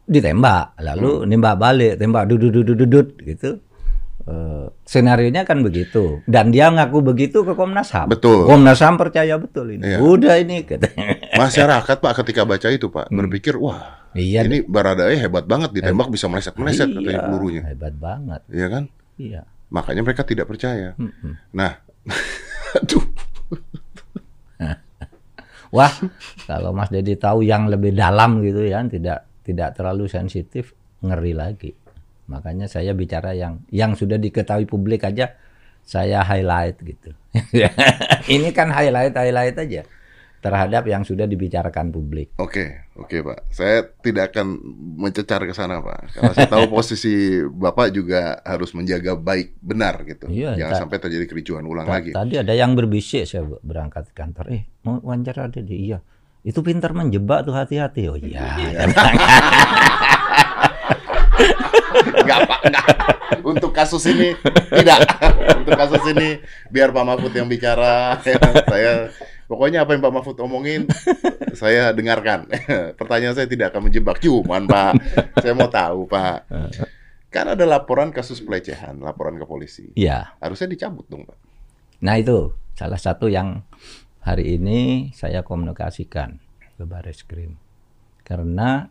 ditembak 0.04 0.76
lalu 0.80 1.25
nembak 1.25 1.56
balik 1.56 1.96
tembak 1.96 2.28
dudut 2.28 2.52
dudut 2.52 2.76
dudut 2.76 3.08
gitu 3.18 3.60
nya 5.28 5.42
kan 5.48 5.64
begitu 5.64 6.20
dan 6.28 6.52
dia 6.52 6.68
ngaku 6.68 7.00
begitu 7.00 7.40
ke 7.40 7.56
Komnas 7.56 7.88
HAM 7.90 8.12
Betul. 8.12 8.44
Komnas 8.44 8.76
HAM 8.78 9.00
percaya 9.00 9.40
betul 9.40 9.72
ini 9.72 9.88
Iya. 9.88 9.98
udah 9.98 10.34
ini 10.37 10.68
katanya 10.68 11.16
Masyarakat 11.37 11.96
Pak 11.96 12.12
ketika 12.20 12.44
baca 12.44 12.68
itu 12.68 12.88
Pak 12.88 13.08
berpikir 13.08 13.56
wah 13.56 13.96
Hmm. 14.08 14.20
iya 14.20 14.40
ini 14.44 14.64
Barada 14.64 15.08
E 15.08 15.16
hebat 15.16 15.44
banget 15.44 15.72
ditembak 15.72 16.08
bisa 16.08 16.28
meleset-meleset 16.28 16.88
katanya 16.88 17.08
iya, 17.10 17.25
pelurunya. 17.25 17.62
hebat 17.64 17.94
banget 17.94 18.40
Iya 18.48 18.66
kan? 18.68 18.84
iya 19.16 19.40
Makanya 19.68 20.00
mereka 20.00 20.25
tidak 20.25 20.48
percaya. 20.48 20.96
Mm-mm. 20.96 21.37
Nah, 21.52 21.76
aduh, 22.76 23.04
Wah, 25.76 25.92
kalau 26.48 26.72
Mas 26.72 26.88
Dedi 26.88 27.16
tahu 27.20 27.44
yang 27.44 27.68
lebih 27.68 27.92
dalam 27.92 28.40
gitu 28.40 28.64
ya, 28.64 28.80
tidak 28.88 29.28
tidak 29.44 29.76
terlalu 29.76 30.08
sensitif, 30.08 30.72
ngeri 31.04 31.32
lagi. 31.37 31.72
Makanya 32.28 32.68
saya 32.68 32.92
bicara 32.96 33.32
yang 33.37 33.64
yang 33.68 33.92
sudah 33.92 34.16
diketahui 34.16 34.64
publik 34.64 35.04
aja, 35.04 35.37
saya 35.84 36.25
highlight 36.25 36.76
gitu. 36.84 37.12
Ini 38.34 38.48
kan 38.52 38.72
highlight 38.72 39.16
highlight 39.16 39.56
aja. 39.60 39.82
Terhadap 40.38 40.87
yang 40.87 41.02
sudah 41.02 41.26
dibicarakan 41.26 41.90
publik. 41.90 42.30
Oke, 42.38 42.87
oke 42.95 43.23
Pak. 43.26 43.38
Saya 43.50 43.83
tidak 44.02 44.30
akan 44.35 44.47
mencecar 44.99 45.42
ke 45.42 45.54
sana 45.54 45.83
Pak. 45.83 46.14
Karena 46.14 46.33
saya 46.35 46.49
tahu 46.49 46.71
posisi 46.78 47.42
Bapak 47.42 47.90
juga 47.90 48.38
harus 48.47 48.71
menjaga 48.75 49.18
baik 49.18 49.59
benar 49.59 50.07
gitu. 50.07 50.30
Iya, 50.30 50.54
Jangan 50.54 50.87
sampai 50.87 50.99
terjadi 51.02 51.26
kericuhan 51.26 51.66
ulang 51.66 51.90
lagi. 51.90 52.14
Tadi 52.14 52.38
ada 52.38 52.54
yang 52.54 52.78
berbisik 52.78 53.26
saya 53.26 53.42
berangkat 53.62 54.11
ke 54.11 54.14
kantor. 54.14 54.54
Eh, 54.54 54.62
mau 54.87 55.02
wawancara 55.02 55.50
ada 55.50 55.59
di 55.59 55.90
iya. 55.90 55.99
Itu 56.47 56.62
pintar 56.62 56.95
menjebak 56.95 57.42
tuh 57.42 57.54
hati-hati. 57.59 58.02
Oh 58.07 58.16
iya. 58.16 58.54
Enggak 61.99 62.38
Pak, 62.47 62.61
enggak. 62.68 62.87
Untuk 63.42 63.73
kasus 63.73 64.04
ini 64.11 64.37
tidak. 64.71 64.99
Untuk 65.64 65.75
kasus 65.75 66.02
ini 66.12 66.38
biar 66.68 66.92
Pak 66.92 67.04
Mahfud 67.04 67.33
yang 67.35 67.49
bicara. 67.49 68.21
saya 68.71 69.11
pokoknya 69.48 69.82
apa 69.82 69.96
yang 69.96 70.04
Pak 70.04 70.12
Mahfud 70.12 70.38
omongin 70.44 70.86
saya 71.60 71.90
dengarkan. 71.96 72.46
Pertanyaan 73.00 73.34
saya 73.34 73.48
tidak 73.48 73.74
akan 73.74 73.88
menjebak. 73.88 74.20
Cuman 74.20 74.68
Pak, 74.68 74.92
saya 75.42 75.52
mau 75.56 75.72
tahu 75.72 76.06
Pak. 76.06 76.38
Kan 77.32 77.56
ada 77.56 77.64
laporan 77.64 78.12
kasus 78.12 78.44
pelecehan, 78.44 79.00
laporan 79.00 79.40
ke 79.40 79.48
polisi. 79.48 79.90
Iya. 79.96 80.38
Harusnya 80.38 80.68
dicabut 80.70 81.08
dong 81.08 81.24
Pak. 81.24 81.38
Nah 82.04 82.14
itu 82.20 82.54
salah 82.78 83.00
satu 83.00 83.26
yang 83.26 83.64
hari 84.22 84.60
ini 84.60 85.10
saya 85.16 85.42
komunikasikan 85.42 86.38
ke 86.76 86.84
Baris 86.84 87.24
Krim. 87.24 87.58
Karena 88.22 88.84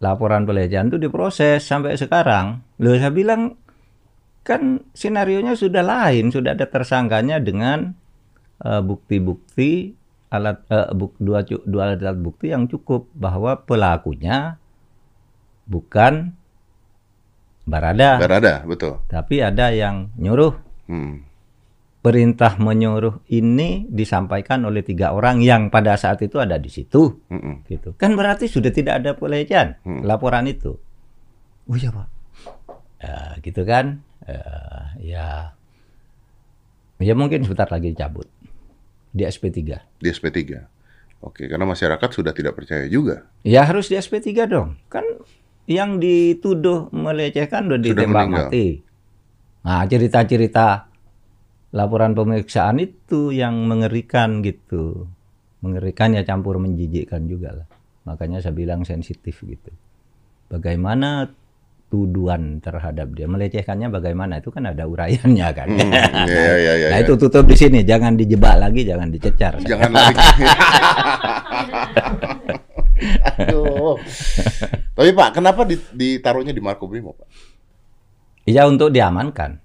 laporan 0.00 0.48
pelecehan 0.48 0.88
itu 0.88 0.96
diproses 0.96 1.66
sampai 1.66 1.98
sekarang. 1.98 2.64
Loh 2.80 2.96
saya 2.96 3.12
bilang 3.12 3.60
kan 4.40 4.80
sinarionya 4.96 5.52
sudah 5.52 5.84
lain, 5.84 6.32
sudah 6.32 6.56
ada 6.56 6.64
tersangkanya 6.64 7.36
dengan 7.44 7.99
eh, 8.64 8.82
bukti-bukti 8.82 9.92
alat 10.30 10.62
eh, 10.70 10.88
buk, 10.94 11.18
dua, 11.18 11.42
dua 11.42 11.94
alat 11.94 12.18
bukti 12.20 12.54
yang 12.54 12.70
cukup 12.70 13.10
bahwa 13.12 13.58
pelakunya 13.66 14.56
bukan 15.66 16.34
Barada, 17.70 18.18
Barada, 18.18 18.66
betul. 18.66 18.98
tapi 19.06 19.38
ada 19.44 19.70
yang 19.70 20.10
nyuruh. 20.18 20.56
Hmm. 20.90 21.22
perintah 22.00 22.56
menyuruh 22.56 23.20
ini 23.28 23.84
disampaikan 23.86 24.64
oleh 24.64 24.80
tiga 24.80 25.12
orang 25.12 25.44
yang 25.44 25.68
pada 25.68 26.00
saat 26.00 26.24
itu 26.24 26.40
ada 26.40 26.56
di 26.56 26.72
situ. 26.72 27.20
Mm-mm. 27.28 27.60
gitu. 27.68 27.92
Kan 28.00 28.16
berarti 28.16 28.48
sudah 28.48 28.72
tidak 28.72 29.04
ada 29.04 29.12
pelecehan 29.12 29.76
Hmm. 29.84 30.00
laporan 30.08 30.48
itu. 30.48 30.80
Oh 31.68 31.76
iya 31.76 31.92
pak. 31.92 32.08
Ya, 33.04 33.16
gitu 33.44 33.62
kan? 33.68 34.00
Eh, 34.24 35.12
ya. 35.12 35.52
Ya 37.04 37.12
mungkin 37.12 37.44
sebentar 37.44 37.68
lagi 37.68 37.92
dicabut 37.92 38.28
di 39.10 39.22
SP3 39.22 39.58
Di 39.96 40.08
SP3. 40.08 40.38
Oke, 41.20 41.44
karena 41.46 41.64
masyarakat 41.64 42.08
sudah 42.10 42.32
tidak 42.32 42.56
percaya 42.56 42.88
juga. 42.88 43.28
ya 43.42 43.62
harus 43.62 43.86
di 43.86 43.94
SP3 43.94 44.28
dong 44.46 44.80
kan 44.86 45.04
yang 45.66 45.98
dituduh 45.98 46.88
melecehkan 46.90 47.68
udah 47.68 47.78
Sudah 47.78 47.86
ditembak 47.94 48.24
meninggal. 48.24 48.46
mati 48.48 48.66
nah 49.60 49.84
cerita-cerita 49.84 50.88
laporan 51.70 52.16
pemeriksaan 52.16 52.80
itu 52.80 53.30
yang 53.30 53.68
mengerikan 53.68 54.40
gitu 54.40 55.06
mengerikan 55.60 56.16
ya 56.16 56.24
campur 56.24 56.56
menjijikkan 56.56 57.28
juga 57.28 57.52
lah 57.52 57.66
makanya 58.02 58.40
saya 58.40 58.56
bilang 58.56 58.82
sensitif 58.82 59.36
gitu 59.44 59.70
bagaimana 60.48 61.28
tuduhan 61.90 62.62
terhadap 62.62 63.10
dia 63.12 63.26
melecehkannya 63.26 63.90
bagaimana 63.90 64.38
itu 64.38 64.48
kan 64.48 64.62
ada 64.64 64.86
uraiannya 64.86 65.48
kan 65.50 65.68
Hmm, 65.68 65.90
iya, 66.24 66.54
iya, 66.54 66.72
iya, 66.78 66.88
nah 66.94 66.98
iya. 66.98 67.04
itu 67.04 67.18
tutup 67.18 67.44
di 67.44 67.58
sini 67.58 67.82
jangan 67.82 68.14
dijebak 68.14 68.56
lagi 68.56 68.86
jangan 68.86 69.10
dicecar 69.10 69.58
Jangan 69.60 69.90
lagi. 69.90 70.22
Aduh. 73.40 73.96
Tapi 74.92 75.10
Pak, 75.10 75.30
kenapa 75.32 75.64
di- 75.64 75.80
ditaruhnya 75.92 76.52
di 76.52 76.60
Makobrimob, 76.60 77.16
Pak? 77.16 77.28
Iya 78.44 78.68
untuk 78.68 78.92
diamankan. 78.92 79.56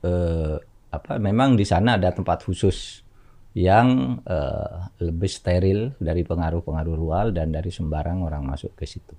Eh, 0.00 0.56
apa 0.88 1.20
memang 1.20 1.52
di 1.52 1.68
sana 1.68 2.00
ada 2.00 2.08
tempat 2.10 2.42
khusus 2.42 3.04
yang 3.52 4.18
eh, 4.24 4.76
lebih 5.04 5.28
steril 5.28 5.92
dari 6.00 6.22
pengaruh-pengaruh 6.24 6.96
luar 6.96 7.24
dan 7.30 7.52
dari 7.52 7.68
sembarang 7.68 8.24
orang 8.24 8.44
masuk 8.46 8.72
ke 8.72 8.88
situ. 8.88 9.12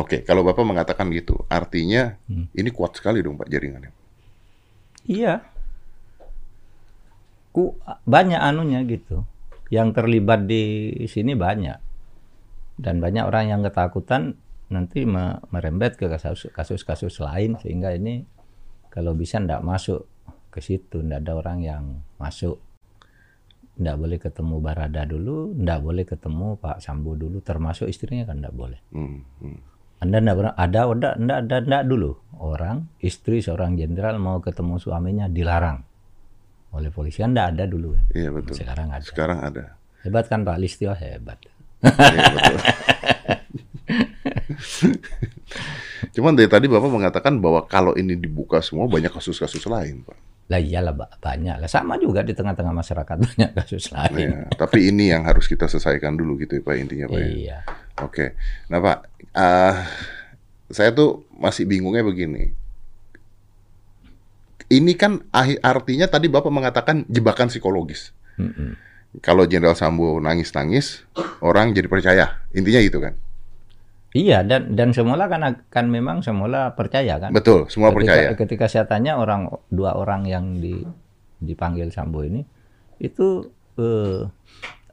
Oke, 0.00 0.24
kalau 0.24 0.40
Bapak 0.40 0.64
mengatakan 0.64 1.12
gitu, 1.12 1.44
artinya 1.52 2.16
Hmm. 2.24 2.48
ini 2.56 2.72
kuat 2.72 2.96
sekali 2.96 3.20
dong 3.20 3.36
Pak 3.36 3.52
jaringannya. 3.52 3.92
Iya. 5.04 5.44
Ku 7.52 7.76
banyak 8.08 8.40
anunya 8.40 8.80
gitu. 8.88 9.28
Yang 9.68 10.00
terlibat 10.00 10.48
di 10.48 10.88
sini 11.04 11.36
banyak. 11.36 11.76
Dan 12.80 12.96
banyak 13.04 13.28
orang 13.28 13.44
yang 13.52 13.60
ketakutan 13.60 14.40
nanti 14.72 15.04
me- 15.04 15.36
merembet 15.52 16.00
ke 16.00 16.08
kasus- 16.08 16.48
kasus-kasus 16.48 17.20
lain 17.20 17.60
sehingga 17.60 17.92
ini 17.92 18.24
kalau 18.88 19.12
bisa 19.12 19.36
ndak 19.36 19.60
masuk 19.60 20.08
ke 20.48 20.64
situ, 20.64 21.04
ndak 21.04 21.28
ada 21.28 21.32
orang 21.36 21.58
yang 21.60 21.84
masuk. 22.16 22.56
Ndak 23.76 23.96
boleh 23.96 24.18
ketemu 24.18 24.56
Barada 24.60 25.02
dulu, 25.04 25.52
ndak 25.54 25.78
boleh 25.84 26.04
ketemu 26.08 26.56
Pak 26.56 26.80
Sambo 26.80 27.14
dulu, 27.14 27.44
termasuk 27.44 27.86
istrinya 27.86 28.26
kan 28.26 28.40
ndak 28.40 28.54
boleh. 28.56 28.80
Hmm, 28.90 29.22
hmm. 29.44 29.58
Anda 30.00 30.32
pernah 30.32 30.56
ada 30.56 30.88
ada 30.88 31.10
enggak 31.20 31.38
ada 31.44 31.56
enggak 31.60 31.84
dulu 31.84 32.10
orang 32.40 32.88
istri 33.04 33.44
seorang 33.44 33.76
jenderal 33.76 34.16
mau 34.16 34.40
ketemu 34.40 34.80
suaminya 34.80 35.28
dilarang 35.28 35.84
oleh 36.72 36.88
polisi 36.88 37.20
enggak 37.20 37.52
ada 37.56 37.68
dulu 37.68 37.92
kan. 37.92 38.04
Iya 38.16 38.30
betul. 38.32 38.54
Sekarang 38.56 38.88
ada. 38.88 39.04
Sekarang 39.04 39.38
ada. 39.44 39.64
Hebat 40.00 40.32
kan 40.32 40.40
Pak 40.40 40.56
Listio 40.56 40.96
hebat. 40.96 41.36
Iya, 41.84 42.20
betul. 42.32 42.58
Cuman 46.16 46.32
dari 46.34 46.48
tadi 46.48 46.66
Bapak 46.66 46.90
mengatakan 46.90 47.36
bahwa 47.38 47.64
kalau 47.68 47.92
ini 47.92 48.16
dibuka 48.16 48.64
semua 48.64 48.88
banyak 48.88 49.12
kasus-kasus 49.12 49.64
lain, 49.68 50.02
Pak. 50.04 50.16
Lah 50.50 50.58
iyalah 50.58 50.94
Pak, 50.96 51.22
banyak 51.22 51.56
lah 51.62 51.70
sama 51.70 51.94
juga 52.00 52.26
di 52.26 52.34
tengah-tengah 52.34 52.74
masyarakat 52.74 53.16
banyak 53.28 53.50
kasus 53.54 53.92
lain. 53.94 54.28
Ya, 54.32 54.48
tapi 54.58 54.90
ini 54.90 55.12
yang 55.14 55.22
harus 55.28 55.46
kita 55.46 55.70
selesaikan 55.70 56.18
dulu 56.18 56.40
gitu 56.42 56.58
ya 56.58 56.62
Pak 56.64 56.74
intinya 56.74 57.06
Pak. 57.06 57.20
ya. 57.22 57.60
Oke. 57.98 58.38
Nah 58.70 58.78
Pak, 58.78 58.98
eh, 59.34 59.74
saya 60.70 60.90
tuh 60.94 61.26
masih 61.34 61.66
bingungnya 61.66 62.06
begini. 62.06 62.54
Ini 64.70 64.92
kan 64.94 65.18
artinya 65.66 66.06
tadi 66.06 66.30
Bapak 66.30 66.52
mengatakan 66.54 67.02
jebakan 67.10 67.50
psikologis. 67.50 68.14
Mm-mm. 68.38 68.78
Kalau 69.18 69.42
Jenderal 69.42 69.74
Sambo 69.74 70.22
nangis-nangis, 70.22 71.02
orang 71.42 71.74
jadi 71.74 71.90
percaya. 71.90 72.46
Intinya 72.54 72.78
gitu 72.78 73.02
kan. 73.02 73.18
Iya 74.10 74.42
dan 74.42 74.74
dan 74.74 74.90
semula 74.90 75.30
kan 75.30 75.62
kan 75.70 75.86
memang 75.86 76.22
semula 76.22 76.74
percaya 76.74 77.18
kan. 77.22 77.30
Betul, 77.30 77.70
semua 77.70 77.94
ketika, 77.94 77.98
percaya. 77.98 78.28
Ketika 78.34 78.66
saya 78.66 78.84
tanya 78.86 79.18
orang 79.18 79.46
dua 79.70 79.94
orang 79.94 80.26
yang 80.26 80.58
di 80.58 80.82
dipanggil 81.38 81.94
Sambo 81.94 82.26
ini 82.26 82.42
itu 82.98 83.46
eh, 83.78 84.26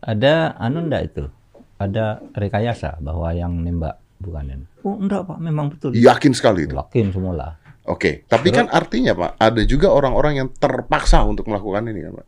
ada 0.05 0.53
anu 0.61 0.85
ndak 0.85 1.01
itu? 1.13 1.25
Ada 1.77 2.19
rekayasa 2.33 2.97
bahwa 2.99 3.29
yang 3.33 3.53
nembak 3.61 4.01
bukan 4.17 4.49
ini. 4.49 4.65
Oh 4.81 4.97
enggak 4.97 5.29
Pak, 5.29 5.37
memang 5.37 5.69
betul. 5.69 5.93
Yakin 5.93 6.33
sekali 6.33 6.65
itu. 6.65 6.73
Yakin 6.73 7.13
semula. 7.13 7.61
Oke, 7.87 8.27
tapi 8.27 8.51
kan 8.51 8.67
artinya 8.67 9.15
Pak, 9.15 9.31
ada 9.39 9.61
juga 9.63 9.87
orang-orang 9.93 10.43
yang 10.43 10.49
terpaksa 10.51 11.23
untuk 11.23 11.47
melakukan 11.47 11.87
ini 11.87 12.03
kan 12.03 12.13
Pak. 12.19 12.27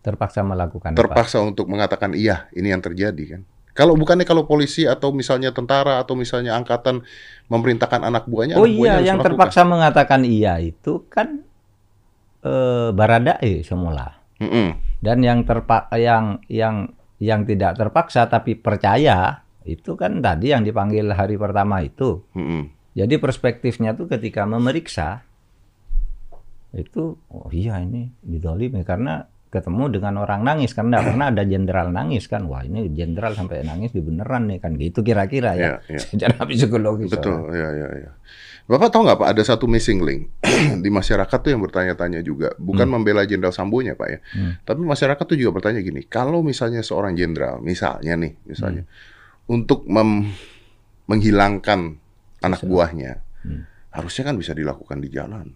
Terpaksa 0.00 0.40
melakukan 0.46 0.94
apa? 0.94 1.00
Terpaksa 1.02 1.42
untuk 1.42 1.66
mengatakan 1.66 2.14
iya, 2.14 2.46
ini 2.54 2.70
yang 2.70 2.78
terjadi 2.78 3.36
kan. 3.36 3.42
Kalau 3.74 3.96
bukannya 3.96 4.26
kalau 4.28 4.44
polisi 4.46 4.86
atau 4.86 5.10
misalnya 5.10 5.50
tentara 5.50 5.98
atau 6.02 6.14
misalnya 6.14 6.54
angkatan 6.54 7.02
memerintahkan 7.50 8.02
anak 8.06 8.28
buahnya, 8.28 8.58
Oh 8.58 8.66
anak 8.66 8.76
buahnya 8.76 8.86
iya, 8.86 8.92
harus 8.94 9.08
yang 9.08 9.18
melakukan. 9.18 9.26
terpaksa 9.34 9.60
mengatakan 9.66 10.20
iya 10.26 10.54
itu 10.62 10.92
kan 11.10 11.28
eh, 12.44 12.88
Baradae 12.94 13.52
semula. 13.66 14.20
Mm-mm. 14.40 14.68
Dan 15.00 15.18
yang 15.24 15.42
terpak 15.48 15.88
yang 15.96 16.40
yang 16.48 16.92
yang 17.20 17.44
tidak 17.44 17.76
terpaksa 17.76 18.26
tapi 18.26 18.56
percaya 18.56 19.44
itu 19.68 19.92
kan 19.94 20.24
tadi 20.24 20.56
yang 20.56 20.64
dipanggil 20.64 21.12
hari 21.12 21.36
pertama 21.36 21.84
itu. 21.84 22.24
Mm-mm. 22.32 22.72
Jadi 22.96 23.20
perspektifnya 23.20 23.94
tuh 23.94 24.10
ketika 24.10 24.48
memeriksa 24.48 25.22
itu 26.74 27.18
oh 27.30 27.50
iya 27.50 27.82
ini 27.82 28.10
didolimi 28.22 28.82
karena 28.82 29.26
ketemu 29.50 29.90
dengan 29.90 30.22
orang 30.22 30.46
nangis 30.46 30.72
karena 30.72 30.96
nggak 30.96 31.06
pernah 31.10 31.26
ada 31.28 31.42
jenderal 31.42 31.90
nangis 31.90 32.30
kan 32.30 32.46
wah 32.46 32.62
ini 32.62 32.86
jenderal 32.94 33.34
sampai 33.34 33.66
nangis 33.66 33.90
di 33.90 33.98
beneran 33.98 34.46
nih 34.46 34.58
kan 34.58 34.78
gitu 34.78 35.02
kira-kira 35.02 35.52
ya 35.52 35.58
Iya, 35.58 35.74
iya. 35.90 36.00
secara 36.14 36.46
psikologis 36.46 37.10
Betul, 37.10 37.50
ya, 37.50 37.68
ya, 37.74 37.88
ya. 37.98 38.10
Bapak 38.70 38.94
tahu 38.94 39.02
nggak 39.02 39.18
Pak, 39.18 39.28
ada 39.34 39.42
satu 39.42 39.66
missing 39.66 39.98
link 39.98 40.30
di 40.86 40.88
masyarakat 40.88 41.38
tuh 41.42 41.50
yang 41.50 41.58
bertanya-tanya 41.58 42.22
juga, 42.22 42.54
bukan 42.54 42.86
membela 42.86 43.26
Jenderal 43.26 43.50
Sambonya 43.50 43.98
Pak 43.98 44.06
ya, 44.06 44.18
Hmm. 44.30 44.52
tapi 44.62 44.86
masyarakat 44.86 45.24
tuh 45.26 45.34
juga 45.34 45.58
bertanya 45.58 45.82
gini, 45.82 46.06
kalau 46.06 46.38
misalnya 46.40 46.78
seorang 46.80 47.18
jenderal, 47.18 47.58
misalnya 47.58 48.14
nih, 48.14 48.38
misalnya, 48.46 48.86
untuk 49.50 49.90
mem- 49.90 50.30
menghilangkan 51.04 51.98
anak 52.40 52.62
buahnya, 52.62 53.26
Hmm. 53.42 53.66
harusnya 53.90 54.30
kan 54.30 54.38
bisa 54.38 54.54
dilakukan 54.54 55.02
di 55.02 55.08
jalan. 55.10 55.50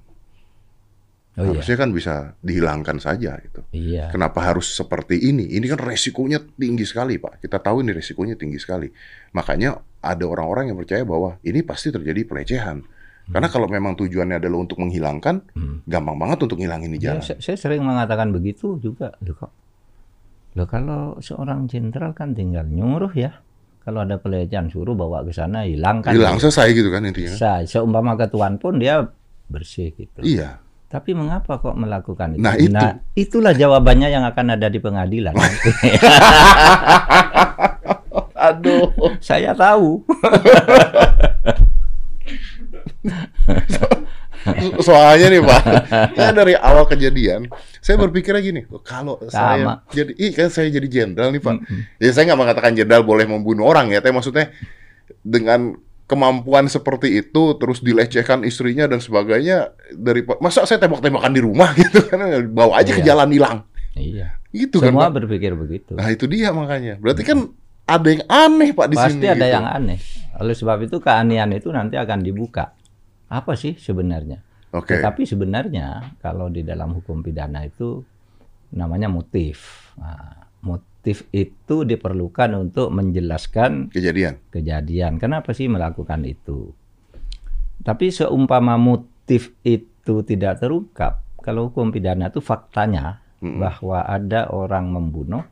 Oh 1.34 1.42
iya. 1.42 1.50
Harusnya 1.58 1.76
kan 1.76 1.90
bisa 1.90 2.14
dihilangkan 2.38 3.02
saja 3.02 3.34
gitu. 3.42 3.66
Iya. 3.74 4.14
Kenapa 4.14 4.38
harus 4.38 4.70
seperti 4.70 5.18
ini? 5.18 5.50
Ini 5.50 5.66
kan 5.66 5.82
resikonya 5.82 6.38
tinggi 6.38 6.86
sekali, 6.86 7.18
Pak. 7.18 7.42
Kita 7.42 7.58
tahu 7.58 7.82
ini 7.82 7.90
resikonya 7.90 8.38
tinggi 8.38 8.54
sekali. 8.56 8.86
Makanya 9.34 9.74
ada 9.98 10.24
orang-orang 10.24 10.70
yang 10.70 10.78
percaya 10.78 11.02
bahwa 11.02 11.34
ini 11.42 11.66
pasti 11.66 11.90
terjadi 11.90 12.22
pelecehan. 12.22 12.86
Karena 13.24 13.48
kalau 13.48 13.66
memang 13.66 13.96
tujuannya 13.96 14.36
adalah 14.36 14.62
untuk 14.62 14.78
menghilangkan, 14.78 15.56
Hmm. 15.56 15.80
gampang 15.88 16.20
banget 16.20 16.38
untuk 16.44 16.60
ngilangin 16.60 16.92
di 16.92 17.00
Ya, 17.00 17.16
jalan. 17.16 17.24
saya, 17.24 17.38
saya 17.40 17.56
sering 17.58 17.82
mengatakan 17.82 18.30
begitu 18.30 18.76
juga. 18.78 19.16
Loh 19.24 19.34
kok. 19.34 19.50
Loh 20.54 20.68
kalau 20.68 21.18
seorang 21.18 21.66
jenderal 21.66 22.14
kan 22.14 22.30
tinggal 22.30 22.62
nyuruh 22.62 23.10
ya. 23.10 23.42
Kalau 23.82 24.00
ada 24.00 24.16
pelecehan 24.16 24.70
suruh 24.70 24.94
bawa 24.94 25.20
ke 25.20 25.32
sana 25.32 25.66
hilangkan. 25.66 26.14
Hilang 26.14 26.38
selesai 26.38 26.72
gitu 26.72 26.88
kan 26.88 27.04
intinya. 27.04 27.32
Bisa. 27.32 27.52
Seumpama 27.66 28.14
ketuan 28.14 28.56
pun 28.56 28.78
dia 28.78 29.02
bersih 29.48 29.92
gitu. 29.92 30.20
Iya. 30.24 30.63
Tapi 30.94 31.10
mengapa 31.10 31.58
kok 31.58 31.74
melakukan 31.74 32.38
itu? 32.38 32.38
Nah, 32.38 32.54
itu. 32.54 32.70
itulah 33.18 33.50
jawabannya 33.50 34.14
yang 34.14 34.22
akan 34.30 34.54
ada 34.54 34.70
di 34.70 34.78
pengadilan. 34.78 35.34
Aduh. 38.46 38.94
Saya 39.18 39.58
tahu. 39.58 40.06
Soalnya 44.86 45.34
nih 45.34 45.42
Pak, 45.42 45.62
ya 46.14 46.30
dari 46.30 46.54
awal 46.54 46.86
kejadian, 46.86 47.50
saya 47.82 47.98
berpikirnya 47.98 48.44
gini, 48.44 48.62
"Loh, 48.68 48.84
kalau 48.84 49.16
saya 49.26 49.66
Sama. 49.66 49.74
jadi, 49.90 50.12
ih 50.14 50.30
kan 50.36 50.52
saya 50.52 50.68
jadi 50.68 50.84
jenderal 50.84 51.32
nih 51.34 51.42
Pak. 51.42 51.54
Ya 51.98 52.12
saya 52.14 52.30
nggak 52.30 52.40
mengatakan 52.44 52.76
jenderal 52.76 53.02
boleh 53.02 53.26
membunuh 53.26 53.66
orang 53.66 53.90
ya, 53.90 53.98
tapi 53.98 54.14
maksudnya 54.14 54.54
dengan 55.24 55.80
kemampuan 56.04 56.68
seperti 56.68 57.24
itu 57.24 57.56
terus 57.56 57.80
dilecehkan 57.80 58.44
istrinya 58.44 58.84
dan 58.84 59.00
sebagainya 59.00 59.72
dari 59.90 60.20
masa 60.38 60.68
saya 60.68 60.76
tembak-tembakan 60.76 61.32
di 61.32 61.40
rumah 61.40 61.72
gitu 61.80 62.04
kan 62.12 62.20
bawa 62.52 62.80
aja 62.84 62.92
ke 62.92 63.00
Iya. 63.00 63.08
jalan 63.14 63.28
hilang 63.32 63.58
iya. 63.96 64.36
gitu 64.52 64.84
kan 64.84 64.92
Semua 64.92 65.08
berpikir 65.08 65.56
begitu. 65.56 65.96
Nah 65.96 66.08
itu 66.12 66.28
dia 66.28 66.52
makanya 66.52 67.00
berarti 67.00 67.24
kan 67.24 67.38
ada 67.84 68.08
yang 68.08 68.24
aneh 68.28 68.70
Pak 68.72 68.86
di 68.88 68.96
Pasti 68.96 69.20
sini 69.20 69.26
ada 69.28 69.44
gitu. 69.44 69.54
yang 69.56 69.66
aneh. 69.66 69.98
Oleh 70.40 70.54
sebab 70.56 70.78
itu 70.84 70.96
keanehan 71.00 71.50
itu 71.52 71.68
nanti 71.72 71.96
akan 71.96 72.20
dibuka. 72.20 72.72
Apa 73.28 73.56
sih 73.56 73.76
sebenarnya? 73.76 74.40
Oke 74.74 74.98
Tetapi 74.98 75.22
sebenarnya 75.24 76.16
kalau 76.20 76.50
di 76.50 76.60
dalam 76.64 76.96
hukum 76.96 77.22
pidana 77.22 77.62
itu 77.64 78.02
namanya 78.74 79.06
motif. 79.06 79.90
Nah, 79.96 80.48
motif 80.60 80.93
itu 81.12 81.76
diperlukan 81.84 82.50
untuk 82.56 82.88
menjelaskan 82.88 83.92
kejadian 83.92 84.40
kejadian. 84.48 85.20
Kenapa 85.20 85.52
sih 85.52 85.68
melakukan 85.68 86.24
itu? 86.24 86.72
Tapi 87.84 88.08
seumpama 88.08 88.80
motif 88.80 89.52
itu 89.60 90.24
tidak 90.24 90.64
terungkap, 90.64 91.20
kalau 91.44 91.68
hukum 91.68 91.92
pidana 91.92 92.32
itu 92.32 92.40
faktanya 92.40 93.20
Mm-mm. 93.44 93.60
bahwa 93.60 94.00
ada 94.08 94.48
orang 94.48 94.88
membunuh, 94.88 95.44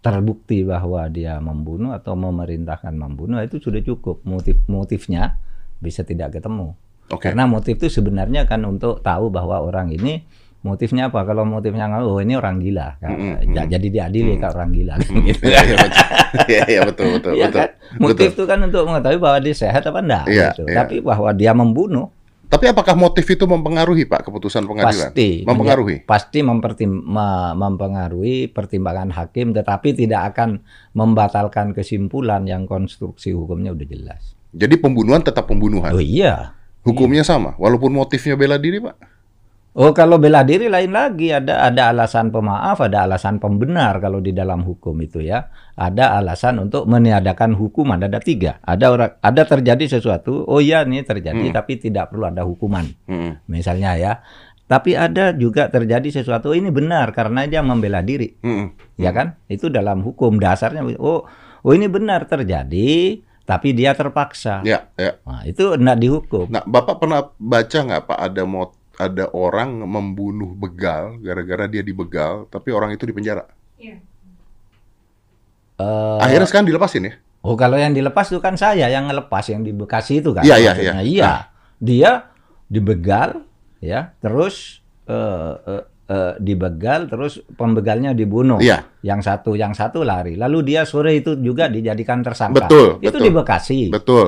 terbukti 0.00 0.64
bahwa 0.64 1.04
dia 1.12 1.36
membunuh 1.36 1.92
atau 1.92 2.16
memerintahkan 2.16 2.96
membunuh 2.96 3.44
itu 3.44 3.60
sudah 3.60 3.84
cukup. 3.84 4.24
Motif 4.24 4.56
motifnya 4.64 5.36
bisa 5.82 6.00
tidak 6.06 6.40
ketemu. 6.40 6.72
Oke 7.12 7.30
Karena 7.30 7.44
motif 7.46 7.78
itu 7.78 7.92
sebenarnya 7.92 8.48
kan 8.48 8.64
untuk 8.66 9.04
tahu 9.04 9.30
bahwa 9.30 9.62
orang 9.62 9.92
ini 9.92 10.26
motifnya 10.66 11.06
apa? 11.06 11.22
Kalau 11.22 11.42
motifnya 11.42 11.86
nggak, 11.86 12.02
oh 12.02 12.18
ini 12.18 12.34
orang 12.34 12.58
gila, 12.58 12.98
kan? 12.98 13.08
Mm-mm, 13.08 13.54
Ja- 13.54 13.62
mm. 13.62 13.70
jadi 13.70 13.86
diadili 13.88 14.34
kalau 14.36 14.54
orang 14.56 14.70
gila, 14.70 14.94
gitu. 15.24 15.42
Iya, 15.44 15.60
iya, 15.62 15.76
betul. 15.78 16.02
Iya, 16.44 16.62
iya, 16.66 16.80
betul, 16.82 17.06
betul, 17.12 17.32
Iya 17.32 17.46
betul. 17.46 17.60
kan? 17.60 17.68
Motif 17.96 18.28
Betul. 18.28 18.34
itu 18.34 18.42
kan 18.44 18.58
untuk 18.60 18.82
mengetahui 18.84 19.18
bahwa 19.18 19.38
dia 19.38 19.54
sehat 19.54 19.82
apa 19.82 19.98
enggak. 19.98 20.24
Iya, 20.26 20.46
gitu. 20.50 20.62
iya. 20.64 20.76
Tapi 20.76 20.94
bahwa 21.00 21.30
dia 21.30 21.52
membunuh 21.52 22.10
Tapi 22.46 22.64
apakah 22.64 22.94
motif 22.94 23.26
itu 23.26 23.42
mempengaruhi 23.42 24.04
Pak 24.04 24.22
keputusan 24.24 24.62
pengadilan? 24.64 25.10
pasti 25.10 25.42
Mempengaruhi. 25.42 25.96
pasti 26.02 26.38
mempertim- 26.40 27.02
me- 27.02 27.54
mempengaruhi 27.54 28.46
pertimbangan 28.46 29.10
hakim, 29.10 29.50
tetapi 29.50 29.90
tidak 29.92 30.30
akan 30.30 30.62
membatalkan 30.92 31.70
kesimpulan 31.70 32.42
yang 32.44 32.64
konstruksi 32.64 33.30
hukumnya 33.30 33.70
udah 33.70 33.82
jelas. 33.84 34.22
Jadi 34.52 34.74
pembunuhan 34.76 35.20
tetap 35.20 35.44
pembunuhan. 35.44 35.90
Oh 35.90 35.98
iya. 35.98 36.54
Hukumnya 36.80 37.20
sama, 37.20 37.52
walaupun 37.56 37.90
motifnya 37.90 38.34
bela 38.34 38.56
diri 38.56 38.78
Pak. 38.78 38.94
Oh 39.76 39.92
kalau 39.92 40.16
bela 40.16 40.40
diri 40.40 40.72
lain 40.72 40.88
lagi 40.88 41.28
ada 41.36 41.68
ada 41.68 41.92
alasan 41.92 42.32
pemaaf, 42.32 42.80
ada 42.80 43.04
alasan 43.04 43.36
pembenar 43.36 44.00
kalau 44.00 44.24
di 44.24 44.32
dalam 44.32 44.64
hukum 44.64 44.96
itu 45.04 45.20
ya. 45.20 45.52
Ada 45.76 46.16
alasan 46.16 46.64
untuk 46.64 46.88
meniadakan 46.88 47.52
hukuman 47.52 48.00
ada 48.00 48.16
tiga. 48.16 48.56
Ada 48.64 48.88
orang 48.88 49.12
ada 49.20 49.42
terjadi 49.44 50.00
sesuatu, 50.00 50.48
oh 50.48 50.64
iya 50.64 50.80
ini 50.88 51.04
terjadi 51.04 51.52
tapi 51.52 51.76
tidak 51.76 52.08
perlu 52.08 52.24
ada 52.24 52.48
hukuman. 52.48 52.88
Mm-mm. 53.04 53.44
misalnya 53.52 54.00
ya. 54.00 54.12
Tapi 54.64 54.96
ada 54.96 55.36
juga 55.36 55.68
terjadi 55.68 56.08
sesuatu 56.08 56.56
ini 56.56 56.72
benar 56.72 57.12
karena 57.12 57.44
dia 57.44 57.60
membela 57.60 58.00
diri, 58.00 58.32
Mm-mm. 58.42 58.96
ya 58.96 59.12
kan? 59.12 59.36
Itu 59.46 59.68
dalam 59.68 60.00
hukum 60.02 60.40
dasarnya. 60.40 60.82
Oh, 60.98 61.28
oh 61.62 61.72
ini 61.76 61.86
benar 61.86 62.26
terjadi, 62.26 63.20
tapi 63.46 63.76
dia 63.76 63.94
terpaksa. 63.94 64.66
Ya, 64.66 64.90
ya. 64.98 65.22
Nah, 65.22 65.46
itu 65.46 65.78
tidak 65.78 65.96
dihukum. 66.02 66.50
Nah, 66.50 66.66
Bapak 66.66 66.98
pernah 66.98 67.30
baca 67.38 67.78
nggak 67.78 68.02
Pak 68.10 68.18
ada 68.18 68.42
mot 68.42 68.74
ada 68.96 69.28
orang 69.32 69.84
membunuh 69.84 70.52
begal 70.52 71.20
gara-gara 71.20 71.68
dia 71.68 71.84
dibegal, 71.84 72.48
tapi 72.48 72.72
orang 72.72 72.92
itu 72.92 73.04
dipenjara. 73.04 73.44
Iya. 73.76 74.00
Eh, 75.76 76.18
Akhirnya 76.24 76.48
sekarang 76.48 76.68
dilepasin 76.68 77.04
ya? 77.04 77.14
oh 77.46 77.54
kalau 77.54 77.78
yang 77.78 77.94
dilepas 77.94 78.26
itu 78.26 78.42
kan 78.42 78.58
saya 78.58 78.90
yang 78.90 79.06
ngelepas 79.06 79.44
yang 79.46 79.62
di 79.62 79.70
Bekasi 79.70 80.18
itu 80.18 80.34
kan. 80.34 80.42
Iya, 80.42 80.56
iya, 80.58 80.72
iya. 80.74 80.92
Iya. 80.98 81.32
Dia 81.78 82.10
dibegal, 82.66 83.44
ya, 83.78 84.16
terus 84.18 84.82
eh, 85.06 85.52
eh, 85.68 85.82
eh, 86.10 86.32
dibegal, 86.42 87.06
terus 87.06 87.38
pembegalnya 87.54 88.16
dibunuh. 88.16 88.58
Iya, 88.58 88.82
Yang 89.04 89.20
satu, 89.30 89.54
yang 89.54 89.76
satu 89.78 90.02
lari. 90.02 90.34
Lalu 90.34 90.74
dia 90.74 90.82
sore 90.82 91.20
itu 91.22 91.38
juga 91.38 91.70
dijadikan 91.70 92.24
tersangka. 92.24 92.66
Betul, 92.66 92.98
Itu 92.98 93.14
betul. 93.14 93.22
di 93.22 93.30
Bekasi. 93.30 93.80
betul. 93.94 94.26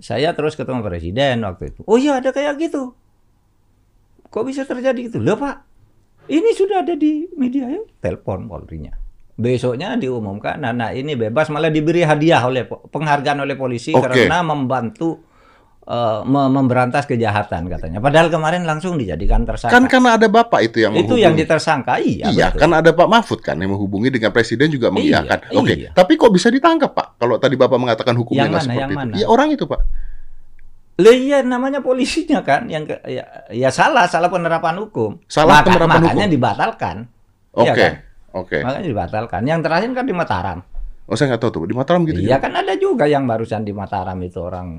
Saya 0.00 0.32
terus 0.32 0.56
ketemu 0.56 0.80
presiden 0.80 1.44
waktu 1.44 1.72
itu. 1.76 1.80
Oh 1.84 2.00
iya 2.00 2.20
ada 2.20 2.32
kayak 2.32 2.56
gitu. 2.56 2.92
Kok 4.30 4.42
bisa 4.42 4.62
terjadi 4.62 5.00
gitu? 5.04 5.18
Loh 5.18 5.34
Pak, 5.34 5.56
ini 6.28 6.50
sudah 6.52 6.80
ada 6.80 6.94
di 6.94 7.26
media 7.34 7.66
ya. 7.66 7.82
Telepon 8.00 8.46
Polrinya. 8.46 8.94
Besoknya 9.34 9.96
diumumkan 9.96 10.60
anak 10.60 10.94
ini 10.94 11.16
bebas 11.16 11.48
malah 11.48 11.68
diberi 11.68 12.00
hadiah 12.00 12.44
oleh 12.44 12.62
penghargaan 12.66 13.40
oleh 13.40 13.56
polisi 13.56 13.90
Oke. 13.90 14.06
karena 14.06 14.44
membantu 14.44 15.16
me- 16.22 16.52
memberantas 16.52 17.02
kejahatan 17.02 17.66
katanya. 17.66 17.98
Padahal 17.98 18.28
kemarin 18.28 18.62
langsung 18.62 18.94
dijadikan 18.94 19.42
tersangka. 19.42 19.74
Kan 19.74 19.88
karena 19.88 20.14
ada 20.14 20.28
Bapak 20.28 20.60
itu 20.62 20.78
yang 20.78 20.92
itu 20.92 21.02
menghubungi. 21.10 21.24
yang 21.24 21.34
ditersangka. 21.34 21.98
Iya, 21.98 22.30
Iya, 22.30 22.46
betul. 22.52 22.60
kan 22.62 22.70
ada 22.76 22.90
Pak 22.92 23.08
Mahfud 23.08 23.40
kan 23.40 23.56
yang 23.56 23.72
menghubungi 23.72 24.12
dengan 24.12 24.30
presiden 24.30 24.68
juga 24.68 24.92
mengiyakan. 24.92 25.50
Iya, 25.50 25.58
Oke, 25.58 25.72
iya. 25.74 25.90
tapi 25.90 26.14
kok 26.14 26.30
bisa 26.30 26.46
ditangkap 26.46 26.92
Pak? 26.92 27.18
Kalau 27.18 27.34
tadi 27.36 27.56
Bapak 27.56 27.74
mengatakan 27.74 28.14
hukumnya 28.14 28.44
Yang 28.44 28.52
mana, 28.52 28.62
seperti 28.62 28.78
yang 28.78 28.90
itu. 28.90 28.98
mana? 29.00 29.12
Iya 29.18 29.26
orang 29.26 29.48
itu 29.50 29.64
Pak. 29.66 29.80
Lah 31.00 31.10
iya 31.10 31.40
namanya 31.40 31.80
polisinya 31.80 32.40
kan 32.40 32.68
yang 32.68 32.84
ke- 32.84 33.00
ya, 33.04 33.24
ya 33.48 33.68
salah 33.68 34.04
salah 34.04 34.28
penerapan 34.28 34.76
hukum. 34.78 35.16
Salah 35.26 35.64
penerapan 35.64 35.98
makanya 35.98 36.26
hukum. 36.26 36.34
dibatalkan. 36.36 36.96
Oke, 37.50 37.64
Iya 37.64 37.72
kan? 37.74 37.92
oke. 38.32 38.58
Makanya 38.60 38.86
dibatalkan. 38.86 39.40
Yang 39.42 39.60
terakhir 39.64 39.90
kan 39.90 40.04
di 40.04 40.14
Mataram. 40.14 40.58
Oh 41.04 41.16
saya 41.16 41.26
nggak 41.28 41.40
tahu 41.40 41.50
tuh 41.50 41.62
di 41.66 41.74
Mataram 41.74 42.06
gitu. 42.06 42.20
iya 42.20 42.36
juga? 42.36 42.46
kan 42.46 42.52
ada 42.54 42.74
juga 42.76 43.04
yang 43.04 43.26
barusan 43.26 43.66
di 43.66 43.72
Mataram 43.72 44.14
itu 44.20 44.38
orang 44.38 44.78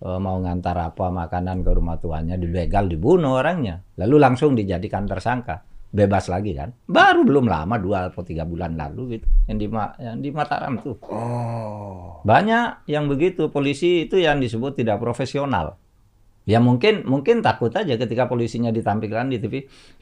eh, 0.00 0.18
mau 0.18 0.36
ngantar 0.36 0.76
apa 0.88 1.06
makanan 1.08 1.62
ke 1.62 1.70
rumah 1.70 1.94
tuanya 1.96 2.34
dibegal 2.34 2.88
dibunuh 2.88 3.36
orangnya. 3.36 3.78
Lalu 3.94 4.16
langsung 4.18 4.52
dijadikan 4.52 5.06
tersangka. 5.06 5.62
Bebas 5.90 6.30
lagi 6.30 6.54
kan. 6.54 6.70
Baru 6.86 7.26
belum 7.26 7.50
lama 7.50 7.74
dua 7.74 8.14
atau 8.14 8.22
tiga 8.22 8.46
bulan 8.46 8.78
lalu 8.78 9.18
gitu. 9.18 9.26
Yang 9.50 9.56
di 9.58 9.66
yang 9.98 10.18
di 10.22 10.30
Mataram 10.30 10.78
tuh. 10.78 10.96
Oh, 11.10 12.22
Banyak 12.22 12.86
yang 12.86 13.10
begitu 13.10 13.50
polisi 13.50 14.06
itu 14.06 14.22
yang 14.22 14.38
disebut 14.38 14.78
tidak 14.78 15.02
profesional. 15.02 15.74
Ya 16.46 16.62
mungkin 16.62 17.04
mungkin 17.04 17.42
takut 17.42 17.74
aja 17.74 17.98
ketika 17.98 18.30
polisinya 18.30 18.70
ditampilkan 18.70 19.34
di 19.34 19.38
TV. 19.42 19.54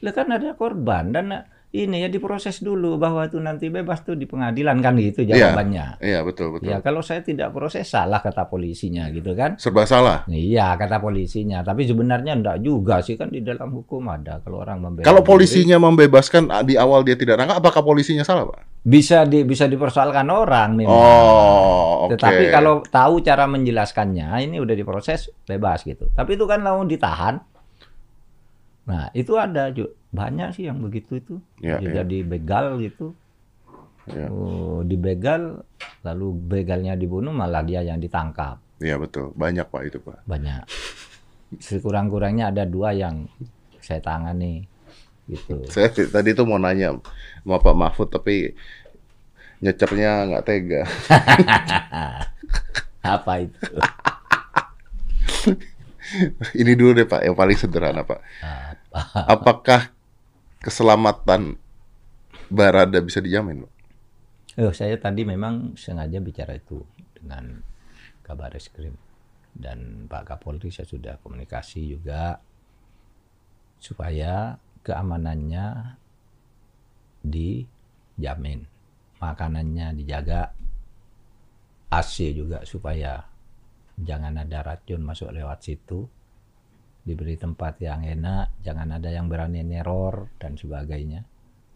Lah 0.05 0.13
kan 0.13 0.29
ada 0.29 0.53
korban 0.53 1.09
dan 1.09 1.33
ini 1.69 2.01
ya 2.01 2.09
diproses 2.09 2.65
dulu 2.65 2.97
bahwa 2.97 3.29
itu 3.29 3.37
nanti 3.37 3.69
bebas 3.69 4.01
tuh 4.01 4.17
di 4.17 4.25
pengadilan 4.25 4.81
kan 4.81 4.97
gitu 4.97 5.21
Iya. 5.21 5.53
jawabannya. 5.53 6.01
iya 6.01 6.25
betul 6.25 6.57
betul. 6.57 6.65
Ya 6.73 6.81
kalau 6.81 7.05
saya 7.05 7.21
tidak 7.21 7.53
proses 7.53 7.85
salah 7.85 8.25
kata 8.25 8.49
polisinya 8.49 9.05
gitu 9.13 9.37
kan. 9.37 9.53
Serba 9.61 9.85
salah. 9.85 10.25
Iya 10.25 10.73
kata 10.81 10.97
polisinya. 10.97 11.61
Tapi 11.61 11.85
sebenarnya 11.85 12.33
enggak 12.33 12.57
juga 12.65 13.05
sih 13.05 13.13
kan 13.13 13.29
di 13.29 13.45
dalam 13.45 13.69
hukum 13.69 14.01
ada 14.09 14.41
kalau 14.41 14.65
orang 14.65 14.81
membela 14.81 15.05
Kalau 15.05 15.21
diri, 15.21 15.29
polisinya 15.29 15.77
membebaskan 15.77 16.49
ah, 16.49 16.65
di 16.65 16.73
awal 16.73 17.05
dia 17.05 17.13
tidak 17.13 17.37
nangkap, 17.37 17.61
apakah 17.61 17.85
polisinya 17.85 18.25
salah 18.25 18.49
Pak? 18.49 18.69
bisa 18.79 19.27
di 19.27 19.43
bisa 19.43 19.67
dipersoalkan 19.67 20.31
orang 20.31 20.71
memang. 20.71 20.95
Oh, 20.95 22.07
oke. 22.07 22.15
Tetapi 22.15 22.43
kalau 22.47 22.79
tahu 22.87 23.19
cara 23.19 23.43
menjelaskannya, 23.45 24.39
ini 24.39 24.55
udah 24.57 24.71
diproses 24.71 25.29
bebas 25.43 25.83
gitu. 25.83 26.07
Tapi 26.15 26.39
itu 26.39 26.47
kan 26.47 26.63
lalu 26.63 26.95
ditahan. 26.95 27.43
Nah 28.89 29.13
itu 29.13 29.37
ada 29.37 29.69
juga 29.69 29.93
banyak 30.09 30.57
sih 30.57 30.65
yang 30.65 30.81
begitu 30.81 31.21
itu. 31.21 31.37
Ya, 31.61 31.77
Dia 31.77 31.85
ya. 31.85 31.91
Jadi 32.01 32.25
begal 32.25 32.81
gitu. 32.81 33.13
Ya. 34.09 34.25
Oh, 34.33 34.81
dibegal, 34.81 35.61
lalu 36.01 36.33
begalnya 36.33 36.97
dibunuh, 36.97 37.29
malah 37.29 37.61
dia 37.61 37.85
yang 37.85 38.01
ditangkap. 38.01 38.57
Iya 38.81 38.97
betul, 38.97 39.29
banyak 39.37 39.69
Pak 39.69 39.81
itu 39.85 40.01
Pak. 40.01 40.25
Banyak. 40.25 40.65
Sekurang-kurangnya 41.61 42.49
ada 42.49 42.65
dua 42.65 42.89
yang 42.97 43.29
saya 43.77 44.01
tangani 44.01 44.65
gitu. 45.29 45.61
Saya 45.73 45.93
tadi 45.93 46.33
tuh 46.33 46.49
mau 46.49 46.57
nanya 46.57 46.97
sama 47.45 47.61
Pak 47.61 47.75
Mahfud 47.77 48.09
tapi 48.09 48.57
nyecernya 49.61 50.25
nggak 50.25 50.45
tega. 50.45 50.83
Apa 53.05 53.45
itu? 53.45 53.61
Ini 56.57 56.73
dulu 56.73 56.97
deh 56.97 57.05
Pak, 57.05 57.21
yang 57.21 57.37
paling 57.37 57.53
sederhana 57.53 58.01
Pak. 58.01 58.17
Apakah 59.33 59.93
keselamatan 60.61 61.57
Barada 62.49 62.97
bisa 63.01 63.21
dijamin? 63.21 63.69
Oh, 64.57 64.73
saya 64.73 64.97
tadi 64.97 65.21
memang 65.21 65.77
sengaja 65.77 66.17
bicara 66.17 66.57
itu 66.57 66.81
dengan 67.13 67.61
Kabar 68.25 68.49
Eskrim 68.57 68.97
dan 69.53 70.09
Pak 70.09 70.33
Kapolri 70.33 70.73
saya 70.73 70.89
sudah 70.89 71.15
komunikasi 71.21 71.93
juga 71.93 72.41
supaya 73.79 74.57
keamanannya 74.83 75.95
dijamin, 77.23 78.65
makanannya 79.21 79.95
dijaga, 79.95 80.51
AC 81.89 82.35
juga 82.35 82.63
supaya 82.63 83.23
jangan 83.99 84.39
ada 84.39 84.61
racun 84.63 85.01
masuk 85.03 85.33
lewat 85.33 85.59
situ, 85.65 86.05
diberi 86.99 87.35
tempat 87.35 87.79
yang 87.79 88.03
enak, 88.03 88.61
jangan 88.61 88.93
ada 88.93 89.09
yang 89.09 89.25
berani 89.25 89.63
neror 89.63 90.29
dan 90.37 90.53
sebagainya, 90.53 91.23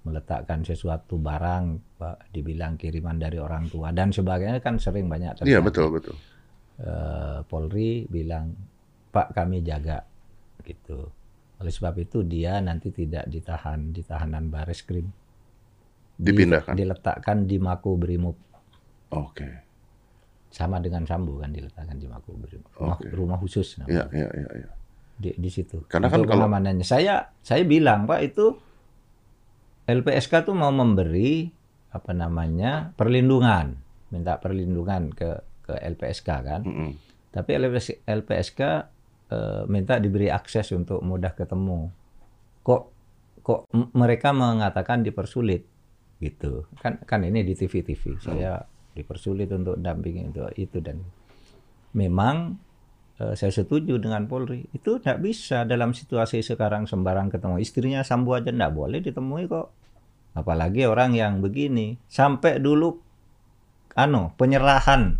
meletakkan 0.04 0.62
sesuatu 0.62 1.16
barang, 1.16 1.98
Pak, 1.98 2.30
dibilang 2.30 2.76
kiriman 2.76 3.16
dari 3.16 3.40
orang 3.40 3.66
tua 3.68 3.90
dan 3.90 4.12
sebagainya 4.12 4.60
kan 4.60 4.78
sering 4.78 5.08
banyak 5.08 5.40
terjadi. 5.40 5.50
Iya 5.50 5.60
betul 5.64 5.88
betul. 5.90 6.16
Eh, 6.76 7.40
Polri 7.46 8.04
bilang 8.06 8.52
Pak 9.10 9.32
kami 9.32 9.62
jaga 9.62 10.04
gitu. 10.62 11.08
Oleh 11.58 11.72
sebab 11.72 11.96
itu 11.98 12.22
dia 12.22 12.60
nanti 12.60 12.90
tidak 12.90 13.24
ditahan 13.26 13.90
di 13.90 14.02
tahanan 14.02 14.50
baris 14.50 14.84
krim. 14.84 15.08
Di- 16.14 16.30
Dipindahkan. 16.30 16.78
diletakkan 16.78 17.46
di 17.46 17.58
Mako 17.58 17.98
Brimob 17.98 18.38
Oke. 19.10 19.50
sama 20.50 20.78
dengan 20.78 21.02
Sambo 21.06 21.42
kan 21.42 21.50
diletakkan 21.50 21.98
di 21.98 22.06
Mako 22.06 22.38
Brimob. 22.38 22.70
Rumah, 22.76 22.98
Oke. 23.00 23.08
rumah 23.10 23.38
khusus 23.40 23.80
namanya. 23.80 24.10
Iya 24.12 24.28
iya 24.28 24.30
iya. 24.36 24.50
iya. 24.62 24.70
Di, 25.24 25.32
di 25.40 25.48
situ. 25.48 25.88
Karena 25.88 26.12
kan 26.12 26.20
kalau- 26.28 26.28
pengamanannya. 26.36 26.84
Saya 26.84 27.32
saya 27.40 27.64
bilang 27.64 28.04
Pak 28.04 28.20
itu 28.20 28.60
LPSK 29.88 30.48
tuh 30.48 30.56
mau 30.56 30.72
memberi 30.72 31.48
apa 31.96 32.12
namanya 32.12 32.92
perlindungan, 32.96 33.80
minta 34.12 34.36
perlindungan 34.40 35.12
ke 35.16 35.40
ke 35.64 35.74
LPSK 35.80 36.30
kan. 36.44 36.62
Mm-mm. 36.68 36.92
Tapi 37.32 37.50
LPS, 37.56 38.04
LPSK 38.04 38.62
eh, 39.32 39.64
minta 39.72 39.98
diberi 39.98 40.28
akses 40.28 40.72
untuk 40.76 41.00
mudah 41.00 41.32
ketemu. 41.32 41.88
Kok 42.64 42.82
kok 43.44 43.60
mereka 43.96 44.32
mengatakan 44.32 45.04
dipersulit 45.04 45.64
gitu. 46.20 46.68
Kan 46.80 47.04
kan 47.04 47.24
ini 47.24 47.44
di 47.44 47.56
TV-TV. 47.56 48.20
Saya 48.24 48.64
dipersulit 48.94 49.50
untuk 49.52 49.76
dampingi 49.82 50.32
untuk 50.32 50.48
itu 50.56 50.80
dan 50.80 51.02
memang 51.94 52.56
saya 53.32 53.52
setuju 53.56 53.96
dengan 53.96 54.28
Polri. 54.28 54.68
Itu 54.76 55.00
tidak 55.00 55.24
bisa 55.24 55.64
dalam 55.64 55.96
situasi 55.96 56.44
sekarang 56.44 56.84
sembarang 56.84 57.32
ketemu. 57.32 57.56
Istrinya 57.64 58.02
Sambo 58.04 58.36
aja 58.36 58.52
tidak 58.52 58.76
boleh 58.76 59.00
ditemui 59.00 59.48
kok. 59.48 59.72
Apalagi 60.36 60.84
orang 60.84 61.16
yang 61.16 61.40
begini. 61.40 61.96
Sampai 62.12 62.60
dulu 62.60 63.00
anu 63.96 64.34
penyerahan 64.36 65.16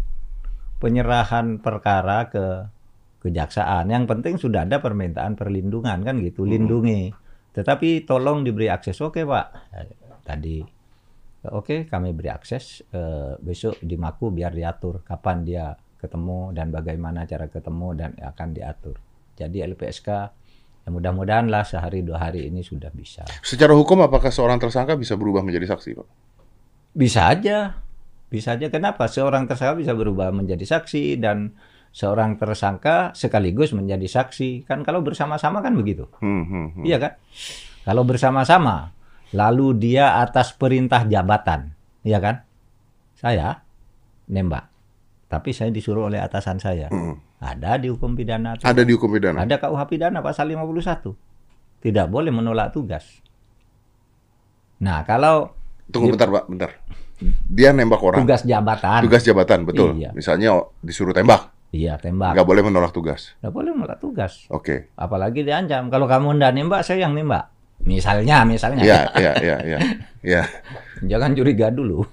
penyerahan 0.84 1.63
perkara 1.63 2.28
ke 2.28 2.46
kejaksaan. 3.24 3.88
Yang 3.88 4.06
penting 4.12 4.36
sudah 4.36 4.68
ada 4.68 4.84
permintaan 4.84 5.39
perlindungan 5.39 6.04
kan 6.04 6.20
gitu, 6.20 6.44
lindungi. 6.44 7.16
Tetapi 7.56 8.04
tolong 8.04 8.44
diberi 8.44 8.68
akses. 8.68 9.00
Oke 9.00 9.24
Pak, 9.24 9.48
Eh, 9.80 9.88
tadi 10.28 10.60
oke 11.48 11.88
kami 11.88 12.12
beri 12.12 12.30
akses. 12.34 12.84
Eh, 12.92 13.39
besok 13.39 13.80
di 13.80 13.96
Maku 13.96 14.36
biar 14.36 14.52
diatur 14.52 15.08
kapan 15.08 15.48
dia 15.48 15.72
ketemu 16.04 16.52
dan 16.52 16.68
bagaimana 16.68 17.24
cara 17.24 17.48
ketemu 17.48 17.88
dan 17.96 18.12
akan 18.20 18.48
diatur. 18.52 19.00
Jadi 19.39 19.63
LPSK 19.63 20.08
ya 20.84 20.89
mudah-mudahan 20.92 21.48
lah 21.48 21.63
sehari 21.63 22.04
dua 22.04 22.20
hari 22.20 22.52
ini 22.52 22.60
sudah 22.60 22.92
bisa. 22.92 23.24
Secara 23.39 23.72
hukum 23.72 24.04
apakah 24.04 24.28
seorang 24.28 24.60
tersangka 24.60 25.00
bisa 25.00 25.16
berubah 25.16 25.39
menjadi 25.39 25.72
saksi, 25.72 25.89
Pak? 25.96 26.08
Bisa 26.92 27.32
aja. 27.32 27.80
Bisa 28.28 28.60
aja. 28.60 28.68
Kenapa? 28.68 29.08
Seorang 29.08 29.48
tersangka 29.48 29.80
bisa 29.80 29.96
berubah 29.96 30.36
menjadi 30.36 30.68
saksi 30.68 31.24
dan 31.24 31.56
seorang 31.96 32.36
tersangka 32.36 33.16
sekaligus 33.16 33.72
menjadi 33.72 34.06
saksi. 34.06 34.68
Kan 34.68 34.84
kalau 34.84 35.00
bersama-sama 35.00 35.63
kan 35.63 35.72
begitu. 35.78 36.12
Hmm, 36.20 36.44
hmm, 36.44 36.68
hmm. 36.78 36.84
Iya 36.84 36.98
kan? 37.00 37.12
Kalau 37.88 38.04
bersama-sama, 38.04 38.92
lalu 39.32 39.76
dia 39.78 40.20
atas 40.20 40.52
perintah 40.56 41.04
jabatan, 41.04 41.72
iya 42.04 42.20
kan? 42.20 42.44
Saya 43.20 43.63
nembak. 44.28 44.73
Tapi 45.34 45.50
saya 45.50 45.74
disuruh 45.74 46.13
oleh 46.13 46.22
atasan 46.22 46.62
saya. 46.62 46.93
Hmm. 46.93 47.17
Ada 47.41 47.82
di 47.82 47.89
hukum 47.89 48.13
pidana. 48.13 48.54
tuh. 48.54 48.69
Ada 48.69 48.86
di 48.86 48.93
hukum 48.93 49.10
pidana. 49.10 49.41
Ada 49.41 49.58
KUH 49.58 49.82
pidana 49.89 50.22
pasal 50.22 50.54
51. 50.54 51.10
Tidak 51.82 52.06
boleh 52.06 52.30
menolak 52.30 52.69
tugas. 52.69 53.17
Nah, 54.78 55.02
kalau 55.10 55.58
Tunggu 55.89 56.13
bentar, 56.13 56.30
Pak, 56.30 56.46
bentar. 56.46 56.69
Dia 57.50 57.74
nembak 57.74 58.02
orang. 58.04 58.19
tugas 58.22 58.46
jabatan, 58.46 59.02
Tugas 59.02 59.24
jabatan, 59.26 59.60
betul. 59.65 59.96
Iya. 59.96 60.12
Misalnya 60.12 60.60
disuruh 60.84 61.15
tembak, 61.15 61.56
iya 61.72 61.96
tembak. 61.96 62.36
nggak 62.36 62.48
boleh 62.48 62.62
menolak 62.67 62.91
tugas. 62.91 63.34
Nggak 63.39 63.54
boleh 63.54 63.72
menolak 63.72 63.98
tugas. 64.04 64.43
Oke. 64.52 64.91
Apalagi 65.00 65.41
diancam. 65.41 65.88
Kalau 65.88 66.06
kamu 66.06 66.36
ndak 66.36 66.52
nembak, 66.54 66.82
saya 66.84 67.08
yang 67.08 67.15
nembak. 67.15 67.53
Misalnya, 67.84 68.48
misalnya. 68.48 68.84
Iya, 68.84 69.00
iya, 69.19 69.32
iya, 69.43 69.58
iya. 69.63 69.80
Iya. 70.24 70.43
Jangan 71.12 71.36
curiga 71.36 71.67
dulu. 71.67 72.00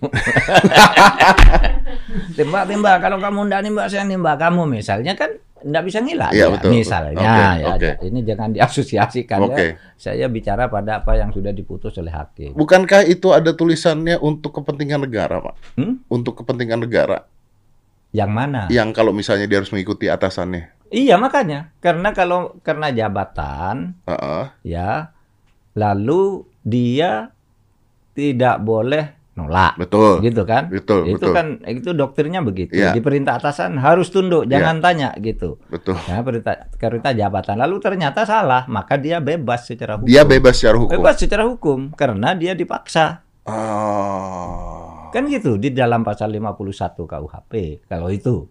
tembak, 2.37 2.67
tembak. 2.67 2.97
Kalau 2.99 3.23
kamu 3.23 3.47
ndak 3.47 3.61
nembak, 3.63 3.87
saya 3.87 4.03
nembak 4.03 4.37
kamu. 4.43 4.67
Misalnya 4.67 5.15
kan 5.15 5.31
ndak 5.63 5.87
bisa 5.87 6.03
ngilang. 6.03 6.35
Iya, 6.35 6.51
ya. 6.51 6.53
betul. 6.53 6.71
Misalnya, 6.75 7.23
Oke, 7.23 7.47
ya. 7.63 7.67
oke. 7.71 7.91
Ini 8.11 8.19
jangan 8.27 8.51
diasosiasikan. 8.51 9.39
ya. 9.39 9.47
Oke. 9.47 9.67
Saya 9.95 10.27
bicara 10.27 10.67
pada 10.67 11.07
apa 11.07 11.15
yang 11.15 11.31
sudah 11.31 11.55
diputus 11.55 11.95
oleh 12.03 12.11
hakim. 12.11 12.51
Bukankah 12.59 13.07
itu 13.07 13.31
ada 13.31 13.55
tulisannya 13.55 14.19
untuk 14.19 14.59
kepentingan 14.59 15.07
negara, 15.07 15.39
Pak? 15.39 15.55
Hmm? 15.79 16.03
Untuk 16.11 16.43
kepentingan 16.43 16.83
negara. 16.83 17.31
Yang 18.11 18.31
mana? 18.35 18.67
Yang 18.67 18.91
kalau 18.91 19.15
misalnya 19.15 19.47
dia 19.47 19.63
harus 19.63 19.71
mengikuti 19.71 20.11
atasannya. 20.11 20.75
Iya 20.91 21.15
makanya. 21.23 21.71
Karena 21.79 22.11
kalau 22.11 22.59
karena 22.67 22.91
jabatan, 22.91 23.95
Heeh. 24.11 24.45
ya, 24.67 25.15
lalu 25.73 26.23
dia 26.61 27.31
tidak 28.11 28.59
boleh 28.59 29.05
nolak. 29.31 29.79
Betul. 29.79 30.21
gitu 30.21 30.43
kan 30.43 30.69
Betul, 30.69 31.07
itu 31.07 31.17
betul. 31.17 31.33
kan 31.33 31.47
itu 31.65 31.91
doktrinnya 31.91 32.41
begitu 32.41 32.77
Iya. 32.77 32.93
di 32.93 33.01
perintah 33.01 33.37
atasan 33.37 33.79
harus 33.79 34.09
tunduk 34.09 34.45
jangan 34.45 34.79
tanya 34.79 35.15
gitu 35.17 35.57
Betul. 35.67 35.97
ya 36.03 36.21
perintah 36.21 36.69
perintah 36.71 37.13
jabatan 37.13 37.57
lalu 37.57 37.77
ternyata 37.79 38.23
salah 38.23 38.67
maka 38.67 38.95
dia 38.95 39.17
bebas 39.17 39.65
secara 39.65 39.97
hukum 39.97 40.07
Dia 40.07 40.23
bebas 40.23 40.55
secara 40.55 40.77
hukum. 40.77 40.93
bebas 40.93 41.17
secara 41.17 41.45
hukum 41.45 41.79
karena 41.95 42.35
dia 42.35 42.53
dipaksa 42.53 43.25
Ah. 43.49 45.09
kan 45.09 45.25
gitu 45.27 45.57
di 45.57 45.71
dalam 45.71 46.03
pasal 46.03 46.31
51 46.31 46.61
KUHP 47.03 47.53
kalau 47.87 48.09
itu 48.09 48.45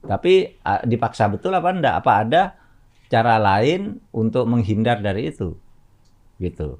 tapi 0.00 0.60
dipaksa 0.84 1.26
betul 1.26 1.50
apa 1.50 1.68
enggak 1.70 1.96
apa 1.96 2.12
ada 2.18 2.42
cara 3.06 3.34
lain 3.36 3.96
untuk 4.10 4.44
menghindar 4.44 5.00
dari 5.00 5.30
itu 5.30 5.56
gitu 6.38 6.78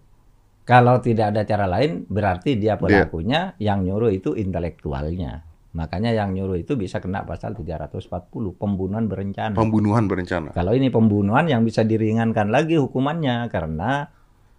kalau 0.64 0.96
tidak 0.98 1.36
ada 1.36 1.44
cara 1.44 1.66
lain 1.68 2.08
berarti 2.08 2.56
dia 2.56 2.74
pelakunya 2.80 3.52
yang 3.58 3.84
nyuruh 3.84 4.08
itu 4.08 4.32
intelektualnya 4.34 5.44
makanya 5.74 6.14
yang 6.14 6.30
nyuruh 6.30 6.54
itu 6.56 6.78
bisa 6.78 7.02
kena 7.02 7.26
pasal 7.26 7.52
340 7.52 8.06
pembunuhan 8.54 9.10
berencana 9.10 9.54
Pembunuhan 9.54 10.06
berencana. 10.06 10.54
kalau 10.54 10.70
ini 10.70 10.86
pembunuhan 10.88 11.50
yang 11.50 11.66
bisa 11.66 11.82
diringankan 11.82 12.48
lagi 12.48 12.78
hukumannya 12.78 13.50
karena 13.50 14.06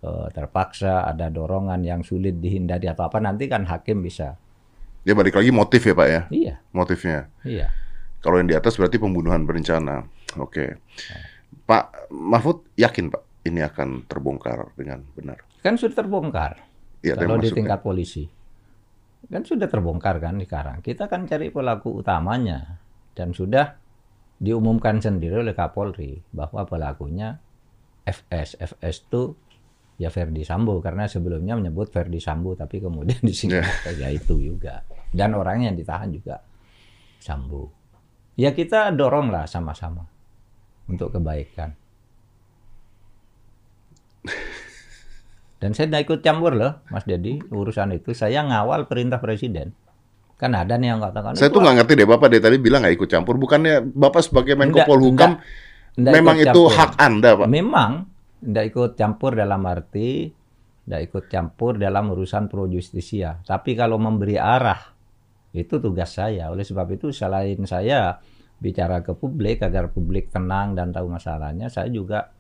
eh, 0.04 0.28
terpaksa 0.30 1.08
ada 1.08 1.32
dorongan 1.32 1.82
yang 1.82 2.04
sulit 2.04 2.38
dihindari 2.38 2.86
atau 2.86 3.08
apa 3.08 3.18
nanti 3.18 3.48
kan 3.48 3.64
hakim 3.64 4.04
bisa 4.04 4.36
Dia 5.06 5.14
balik 5.14 5.38
lagi 5.38 5.54
motif 5.54 5.86
ya, 5.86 5.94
Pak 5.94 6.08
ya? 6.10 6.22
iya 6.34 6.54
Motifnya. 6.74 7.30
iya 7.46 7.70
Kalau 8.20 8.42
yang 8.42 8.50
di 8.50 8.58
atas 8.58 8.74
berarti 8.74 8.98
pembunuhan 8.98 9.46
berencana. 9.46 10.02
Oke. 10.42 10.82
Pak 11.64 12.10
Mahfud 12.10 12.66
yakin, 12.74 13.14
Pak, 13.14 13.22
ini 13.46 13.62
akan 13.62 14.10
terbongkar 14.10 14.74
dengan 14.74 15.06
benar. 15.14 15.46
kan 15.62 15.78
sudah 15.78 15.96
terbongkar. 15.98 16.62
Iya, 17.06 17.14
kalau 17.18 17.38
di 17.38 17.54
tingkat 17.54 17.86
polisi. 17.86 18.26
Kan 19.30 19.46
sudah 19.46 19.70
terbongkar 19.70 20.18
kan 20.18 20.38
sekarang. 20.42 20.82
Kita 20.82 21.06
kan 21.06 21.30
cari 21.30 21.54
pelaku 21.54 22.02
utamanya. 22.02 22.82
Dan 23.14 23.34
sudah 23.34 23.78
diumumkan 24.42 25.00
sendiri 25.00 25.42
oleh 25.42 25.54
Kapolri 25.54 26.20
bahwa 26.34 26.68
pelakunya 26.68 27.40
FS 28.04 28.60
FS 28.60 28.96
itu 29.10 29.34
ya 30.02 30.10
Ferdi 30.10 30.42
Sambo. 30.46 30.82
Karena 30.82 31.06
sebelumnya 31.06 31.58
menyebut 31.58 31.94
Ferdi 31.94 32.18
Sambo 32.22 32.58
tapi 32.58 32.82
kemudian 32.82 33.22
disingkat 33.22 33.86
saja 33.86 34.10
itu 34.18 34.42
juga. 34.42 34.86
Dan 35.10 35.38
orang 35.38 35.70
yang 35.70 35.74
ditahan 35.78 36.10
juga 36.10 36.42
Sambo. 37.22 37.70
Ya 38.38 38.54
kita 38.54 38.94
doronglah 38.94 39.50
sama-sama 39.50 40.06
untuk 40.86 41.14
kebaikan 41.14 41.85
Dan 45.62 45.72
saya 45.72 45.88
tidak 45.90 46.02
ikut 46.12 46.20
campur 46.22 46.54
loh, 46.54 46.84
Mas 46.92 47.08
Dedi, 47.08 47.40
urusan 47.50 47.96
itu. 47.96 48.12
Saya 48.12 48.44
ngawal 48.44 48.86
perintah 48.92 49.24
presiden. 49.24 49.72
Kan 50.36 50.52
ada 50.52 50.76
nih 50.76 50.92
yang 50.94 51.00
katakan. 51.00 51.40
Saya 51.40 51.48
"Itu 51.48 51.58
tuh 51.58 51.62
nggak 51.64 51.76
ngerti 51.80 51.94
deh 51.96 52.08
Bapak 52.08 52.28
dari 52.28 52.42
tadi 52.44 52.58
bilang 52.60 52.84
nggak 52.84 52.96
ikut 53.00 53.10
campur. 53.10 53.40
Bukannya 53.40 53.88
Bapak 53.88 54.20
sebagai 54.20 54.60
Menko 54.60 54.84
Polhukam 54.84 55.40
memang 55.96 56.36
itu 56.36 56.52
campur. 56.52 56.76
hak 56.76 56.92
Anda, 57.00 57.30
Pak? 57.40 57.48
Memang 57.48 57.92
tidak 58.44 58.66
ikut 58.68 58.92
campur 59.00 59.32
dalam 59.32 59.64
arti 59.64 60.28
tidak 60.86 61.02
ikut 61.10 61.26
campur 61.34 61.82
dalam 61.82 62.14
urusan 62.14 62.46
pro 62.46 62.70
justisia. 62.70 63.42
Tapi 63.42 63.74
kalau 63.74 63.98
memberi 63.98 64.38
arah 64.38 64.94
itu 65.50 65.82
tugas 65.82 66.14
saya. 66.14 66.54
Oleh 66.54 66.62
sebab 66.62 66.86
itu 66.94 67.10
selain 67.10 67.58
saya 67.66 68.22
bicara 68.62 69.02
ke 69.02 69.18
publik 69.18 69.66
agar 69.66 69.90
publik 69.90 70.30
tenang 70.30 70.78
dan 70.78 70.94
tahu 70.94 71.10
masalahnya, 71.10 71.74
saya 71.74 71.90
juga 71.90 72.35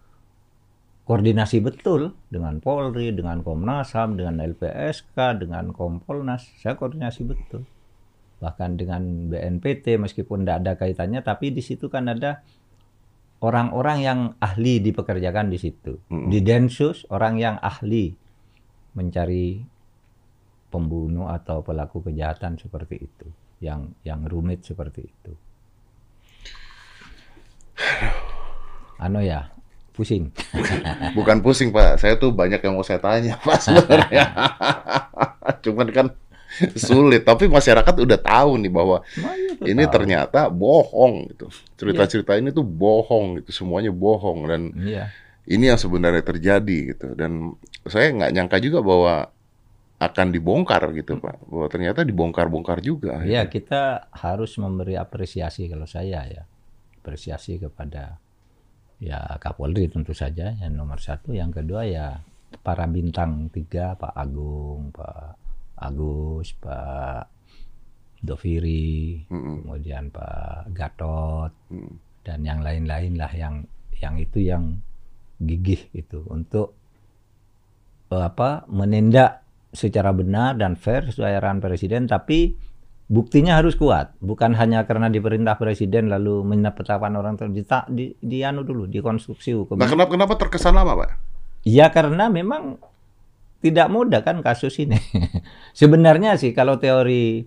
koordinasi 1.06 1.62
betul 1.62 2.18
dengan 2.34 2.58
Polri, 2.60 3.14
dengan 3.14 3.46
Komnas 3.46 3.94
HAM, 3.94 4.18
dengan 4.18 4.42
LPSK, 4.42 5.38
dengan 5.38 5.70
Kompolnas. 5.70 6.50
Saya 6.58 6.74
koordinasi 6.74 7.22
betul. 7.24 7.64
Bahkan 8.42 8.76
dengan 8.76 9.32
BNPT 9.32 10.02
meskipun 10.02 10.44
tidak 10.44 10.58
ada 10.66 10.74
kaitannya, 10.76 11.22
tapi 11.22 11.54
di 11.54 11.62
situ 11.62 11.88
kan 11.88 12.10
ada 12.10 12.42
orang-orang 13.46 13.98
yang 14.02 14.20
ahli 14.42 14.82
dipekerjakan 14.82 15.54
di 15.54 15.58
situ. 15.62 16.02
Di 16.10 16.42
Densus 16.42 17.06
orang 17.14 17.38
yang 17.38 17.56
ahli 17.62 18.12
mencari 18.98 19.62
pembunuh 20.74 21.30
atau 21.32 21.62
pelaku 21.62 22.12
kejahatan 22.12 22.58
seperti 22.60 22.96
itu, 23.00 23.28
yang 23.64 23.94
yang 24.04 24.26
rumit 24.26 24.66
seperti 24.66 25.06
itu. 25.06 25.32
Ano 29.00 29.20
ya, 29.24 29.55
pusing. 29.96 30.30
Bukan 31.18 31.40
pusing 31.40 31.72
Pak, 31.72 31.98
saya 31.98 32.20
tuh 32.20 32.30
banyak 32.30 32.60
yang 32.60 32.76
mau 32.76 32.84
saya 32.84 33.00
tanya 33.00 33.40
Pak 33.46 33.60
sebenarnya. 33.60 34.24
Cuman 35.64 35.88
kan 35.90 36.08
sulit. 36.76 37.24
Tapi 37.24 37.48
masyarakat 37.48 37.96
udah 37.96 38.20
tahu 38.20 38.60
nih 38.60 38.72
bahwa 38.72 39.02
Nah, 39.20 39.34
itu 39.36 39.64
ini 39.66 39.84
tahu. 39.84 39.94
ternyata 39.96 40.48
bohong 40.48 41.32
gitu. 41.32 41.48
Cerita-cerita 41.76 42.36
ini 42.36 42.52
tuh 42.52 42.64
bohong 42.64 43.40
gitu, 43.42 43.52
semuanya 43.52 43.92
bohong 43.92 44.48
dan 44.48 44.62
Iya. 44.76 45.12
ini 45.48 45.68
yang 45.68 45.80
sebenarnya 45.80 46.24
terjadi 46.24 46.78
gitu. 46.96 47.08
Dan 47.16 47.56
saya 47.86 48.12
nggak 48.12 48.32
nyangka 48.32 48.58
juga 48.60 48.80
bahwa 48.80 49.32
akan 49.96 50.28
dibongkar 50.32 50.92
gitu 50.92 51.20
Pak. 51.20 51.48
Bahwa 51.48 51.68
ternyata 51.68 52.04
dibongkar-bongkar 52.04 52.80
juga. 52.80 53.24
Iya, 53.24 53.48
kita 53.48 54.12
harus 54.12 54.56
memberi 54.60 54.96
apresiasi 54.96 55.68
kalau 55.68 55.88
saya 55.88 56.24
ya. 56.28 56.44
Apresiasi 57.00 57.62
kepada 57.62 58.18
ya 59.00 59.38
Kapolri 59.42 59.88
tentu 59.92 60.16
saja 60.16 60.56
yang 60.56 60.76
nomor 60.76 61.00
satu. 61.02 61.36
Yang 61.36 61.64
kedua 61.64 61.82
ya 61.88 62.20
para 62.64 62.88
bintang 62.88 63.52
tiga, 63.52 63.96
Pak 64.00 64.16
Agung, 64.16 64.92
Pak 64.96 65.36
Agus, 65.82 66.56
Pak 66.56 67.28
Doviri, 68.24 69.22
Mm-mm. 69.30 69.68
kemudian 69.68 70.10
Pak 70.10 70.72
Gatot, 70.74 71.52
Mm. 71.70 71.94
dan 72.26 72.40
yang 72.42 72.60
lain-lain 72.66 73.14
lah 73.20 73.30
yang 73.36 73.68
yang 74.02 74.16
itu 74.18 74.40
yang 74.42 74.82
gigih 75.38 75.92
itu 75.94 76.24
untuk 76.32 76.74
eh, 78.10 78.24
apa 78.24 78.64
menindak 78.72 79.44
secara 79.76 80.16
benar 80.16 80.56
dan 80.56 80.80
fair 80.80 81.12
sesuai 81.12 81.38
arahan 81.38 81.60
presiden 81.60 82.08
tapi 82.08 82.56
buktinya 83.06 83.62
harus 83.62 83.78
kuat 83.78 84.18
bukan 84.18 84.58
hanya 84.58 84.84
karena 84.90 85.14
diperintah 85.14 85.62
presiden 85.62 86.10
lalu 86.10 86.42
menetapkan 86.42 87.14
orang 87.14 87.38
ter 87.38 87.54
di, 87.54 87.62
di, 87.94 88.06
di 88.18 88.38
anu 88.42 88.66
dulu 88.66 88.90
dikonstruksi 88.90 89.54
hukum 89.54 89.78
Nah 89.78 89.86
kenapa 89.86 90.12
kenapa 90.14 90.34
terkesan 90.42 90.74
lama 90.74 91.06
Pak? 91.06 91.10
ya 91.66 91.90
karena 91.90 92.30
memang 92.30 92.78
tidak 93.62 93.90
mudah 93.90 94.22
kan 94.22 94.42
kasus 94.46 94.78
ini 94.82 94.98
sebenarnya 95.80 96.38
sih 96.38 96.54
kalau 96.54 96.78
teori 96.78 97.46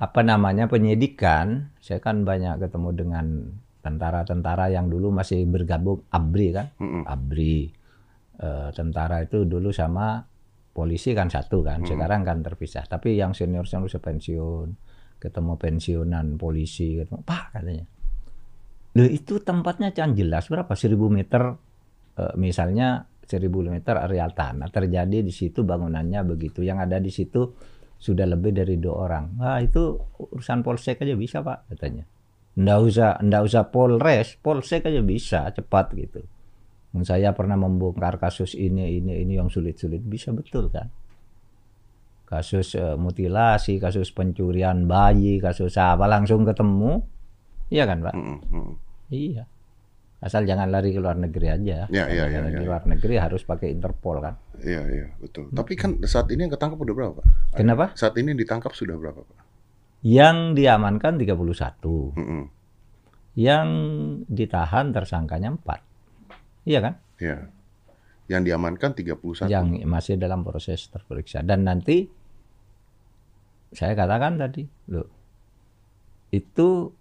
apa 0.00 0.20
namanya 0.24 0.68
penyidikan 0.68 1.72
saya 1.80 2.00
kan 2.00 2.24
banyak 2.24 2.60
ketemu 2.60 2.88
dengan 2.96 3.26
tentara-tentara 3.84 4.72
yang 4.72 4.88
dulu 4.88 5.12
masih 5.12 5.44
bergabung 5.44 6.04
ABRI 6.08 6.48
kan 6.52 6.66
Mm-mm. 6.80 7.04
ABRI 7.04 7.82
Eh, 8.42 8.70
tentara 8.74 9.22
itu 9.22 9.46
dulu 9.46 9.70
sama 9.70 10.18
polisi 10.72 11.12
kan 11.12 11.28
satu 11.28 11.60
kan 11.60 11.84
sekarang 11.84 12.24
kan 12.24 12.40
terpisah. 12.40 12.88
Tapi 12.88 13.14
yang 13.20 13.36
senior 13.36 13.68
senior 13.68 13.92
sudah 13.92 14.02
pensiun 14.02 14.68
ketemu 15.20 15.54
pensiunan 15.60 16.26
polisi 16.40 16.98
ketemu 16.98 17.20
pak 17.22 17.44
katanya. 17.54 17.86
Loh 18.98 19.08
itu 19.08 19.40
tempatnya 19.40 19.92
kan 19.92 20.16
jelas 20.16 20.48
berapa? 20.48 20.72
Seribu 20.74 21.12
meter 21.12 21.54
eh, 22.18 22.34
misalnya 22.40 23.04
seribu 23.22 23.62
meter 23.62 24.00
areal 24.00 24.32
tanah. 24.32 24.72
Terjadi 24.72 25.22
di 25.22 25.32
situ 25.32 25.62
bangunannya 25.62 26.20
begitu. 26.26 26.64
Yang 26.64 26.78
ada 26.88 26.98
di 26.98 27.12
situ 27.12 27.52
sudah 28.00 28.26
lebih 28.26 28.50
dari 28.56 28.80
dua 28.80 29.06
orang. 29.06 29.24
Wah 29.38 29.60
itu 29.62 29.94
urusan 30.18 30.64
polsek 30.64 31.04
aja 31.04 31.14
bisa 31.14 31.44
pak 31.44 31.70
katanya. 31.70 32.08
Ndak 32.58 32.78
usah 32.84 33.10
ndak 33.22 33.42
usah 33.48 33.62
polres 33.72 34.36
polsek 34.40 34.88
aja 34.88 35.00
bisa 35.00 35.48
cepat 35.52 35.92
gitu 35.96 36.20
saya 37.00 37.32
pernah 37.32 37.56
membongkar 37.56 38.20
kasus 38.20 38.52
ini 38.52 39.00
ini 39.00 39.24
ini 39.24 39.40
yang 39.40 39.48
sulit-sulit 39.48 40.04
bisa 40.04 40.28
betul 40.36 40.68
kan 40.68 40.92
kasus 42.28 42.76
eh, 42.76 42.96
mutilasi 42.96 43.80
kasus 43.80 44.12
pencurian 44.12 44.84
bayi 44.84 45.40
kasus 45.40 45.76
apa 45.76 46.04
langsung 46.04 46.44
ketemu 46.44 47.00
iya 47.68 47.88
kan 47.88 48.04
pak 48.04 48.12
Mm-mm, 48.12 48.38
mm-mm. 48.52 48.74
iya 49.08 49.44
asal 50.22 50.44
jangan 50.44 50.70
lari 50.70 50.94
ke 50.94 51.00
luar 51.02 51.18
negeri 51.18 51.50
aja 51.50 51.90
Ya, 51.90 52.04
ya, 52.06 52.24
ya, 52.30 52.38
Kalau 52.38 52.50
ya, 52.52 52.54
di 52.54 52.62
ya. 52.62 52.68
luar 52.68 52.82
negeri 52.86 53.14
harus 53.18 53.42
pakai 53.42 53.74
Interpol 53.74 54.22
kan 54.22 54.38
Iya 54.62 54.86
iya 54.86 55.06
betul. 55.18 55.50
Tapi 55.50 55.74
kan 55.74 55.98
saat 56.06 56.30
ini 56.30 56.46
yang 56.46 56.52
ketangkap 56.54 56.78
udah 56.78 56.94
berapa 56.94 57.12
Pak? 57.18 57.26
Kenapa? 57.58 57.90
Saat 57.98 58.14
ini 58.22 58.30
yang 58.30 58.38
ditangkap 58.38 58.70
sudah 58.70 58.94
berapa 58.94 59.18
Pak? 59.18 59.38
yang 60.02 60.54
diamankan 60.54 61.14
31 61.14 61.38
Mm-mm. 62.18 62.42
yang 63.38 63.68
ditahan 64.26 64.90
tersangkanya 64.90 65.54
4 65.58 65.91
iya 66.64 66.78
kan? 66.80 66.94
Iya. 67.18 67.36
Yang 68.30 68.42
diamankan 68.48 68.90
31. 68.94 69.50
yang 69.50 69.66
masih 69.84 70.14
dalam 70.16 70.46
proses 70.46 70.86
terperiksa. 70.88 71.42
Dan 71.42 71.66
nanti 71.66 72.06
saya 73.72 73.96
katakan 73.96 74.36
tadi 74.36 74.62
loh 74.92 75.08
itu 76.32 76.92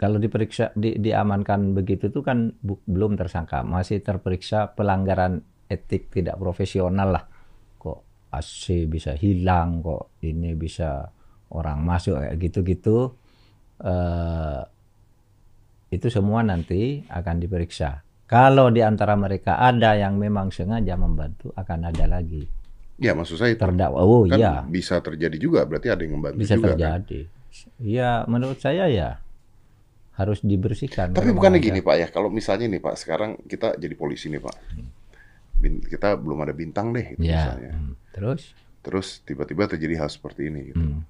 kalau 0.00 0.16
diperiksa 0.16 0.72
di, 0.72 0.96
diamankan 0.96 1.76
begitu 1.76 2.08
tuh 2.08 2.24
kan 2.24 2.56
bu- 2.56 2.80
belum 2.88 3.20
tersangka. 3.20 3.60
Masih 3.60 4.00
terperiksa 4.00 4.72
pelanggaran 4.72 5.44
etik 5.68 6.08
tidak 6.08 6.40
profesional 6.40 7.12
lah. 7.20 7.24
Kok 7.76 8.32
AC 8.32 8.88
bisa 8.88 9.12
hilang 9.12 9.84
kok 9.84 10.16
ini 10.24 10.56
bisa 10.56 11.04
orang 11.52 11.84
masuk 11.84 12.16
kayak 12.16 12.36
gitu-gitu. 12.40 13.12
Eh, 13.80 14.62
itu 15.90 16.06
semua 16.08 16.40
nanti 16.44 17.04
akan 17.04 17.36
diperiksa 17.36 18.00
kalau 18.30 18.70
di 18.70 18.78
antara 18.78 19.18
mereka 19.18 19.58
ada 19.58 19.98
yang 19.98 20.14
memang 20.14 20.54
sengaja 20.54 20.94
membantu 20.94 21.50
akan 21.52 21.90
ada 21.90 22.06
lagi 22.06 22.46
Ya 23.00 23.16
maksud 23.16 23.40
saya 23.40 23.56
itu 23.56 23.58
terdakwa 23.58 23.98
oh 23.98 24.28
kan 24.28 24.36
iya 24.36 24.60
bisa 24.62 25.00
terjadi 25.00 25.34
juga 25.34 25.64
berarti 25.64 25.88
ada 25.88 26.04
yang 26.04 26.20
membantu 26.20 26.38
bisa 26.38 26.54
juga 26.54 26.68
kan? 26.68 26.72
terjadi 26.76 27.20
ya 27.80 28.22
menurut 28.24 28.60
saya 28.60 28.86
ya 28.86 29.18
harus 30.14 30.44
dibersihkan 30.44 31.16
Tapi 31.16 31.32
ada- 31.32 31.56
gini 31.58 31.80
Pak 31.80 31.96
ya, 31.96 32.06
kalau 32.12 32.28
misalnya 32.28 32.68
nih 32.68 32.76
Pak, 32.78 32.92
sekarang 32.94 33.40
kita 33.48 33.80
jadi 33.80 33.96
polisi 33.96 34.28
nih 34.28 34.36
Pak. 34.36 34.52
Bin- 35.56 35.80
kita 35.80 36.12
belum 36.12 36.44
ada 36.44 36.52
bintang 36.52 36.92
deh 36.92 37.16
gitu 37.16 37.24
ya 37.24 37.40
misalnya. 37.40 37.72
hmm. 37.72 37.94
terus 38.12 38.42
Terus 38.80 39.08
tiba-tiba 39.24 39.64
terjadi 39.64 40.04
hal 40.04 40.12
seperti 40.12 40.52
ini 40.52 40.72
gitu. 40.72 40.80
hmm. 40.80 41.00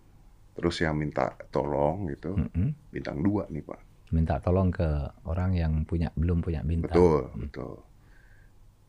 Terus 0.55 0.79
yang 0.79 0.95
minta 0.95 1.35
tolong 1.51 2.07
gitu, 2.07 2.35
Mm-mm. 2.35 2.71
bintang 2.91 3.19
dua 3.19 3.51
nih 3.51 3.63
Pak. 3.63 3.81
Minta 4.11 4.39
tolong 4.39 4.69
ke 4.69 4.87
orang 5.25 5.53
yang 5.53 5.83
punya 5.83 6.11
belum 6.13 6.41
punya 6.41 6.61
bintang 6.61 6.91
Betul, 6.93 7.31
betul. 7.37 7.73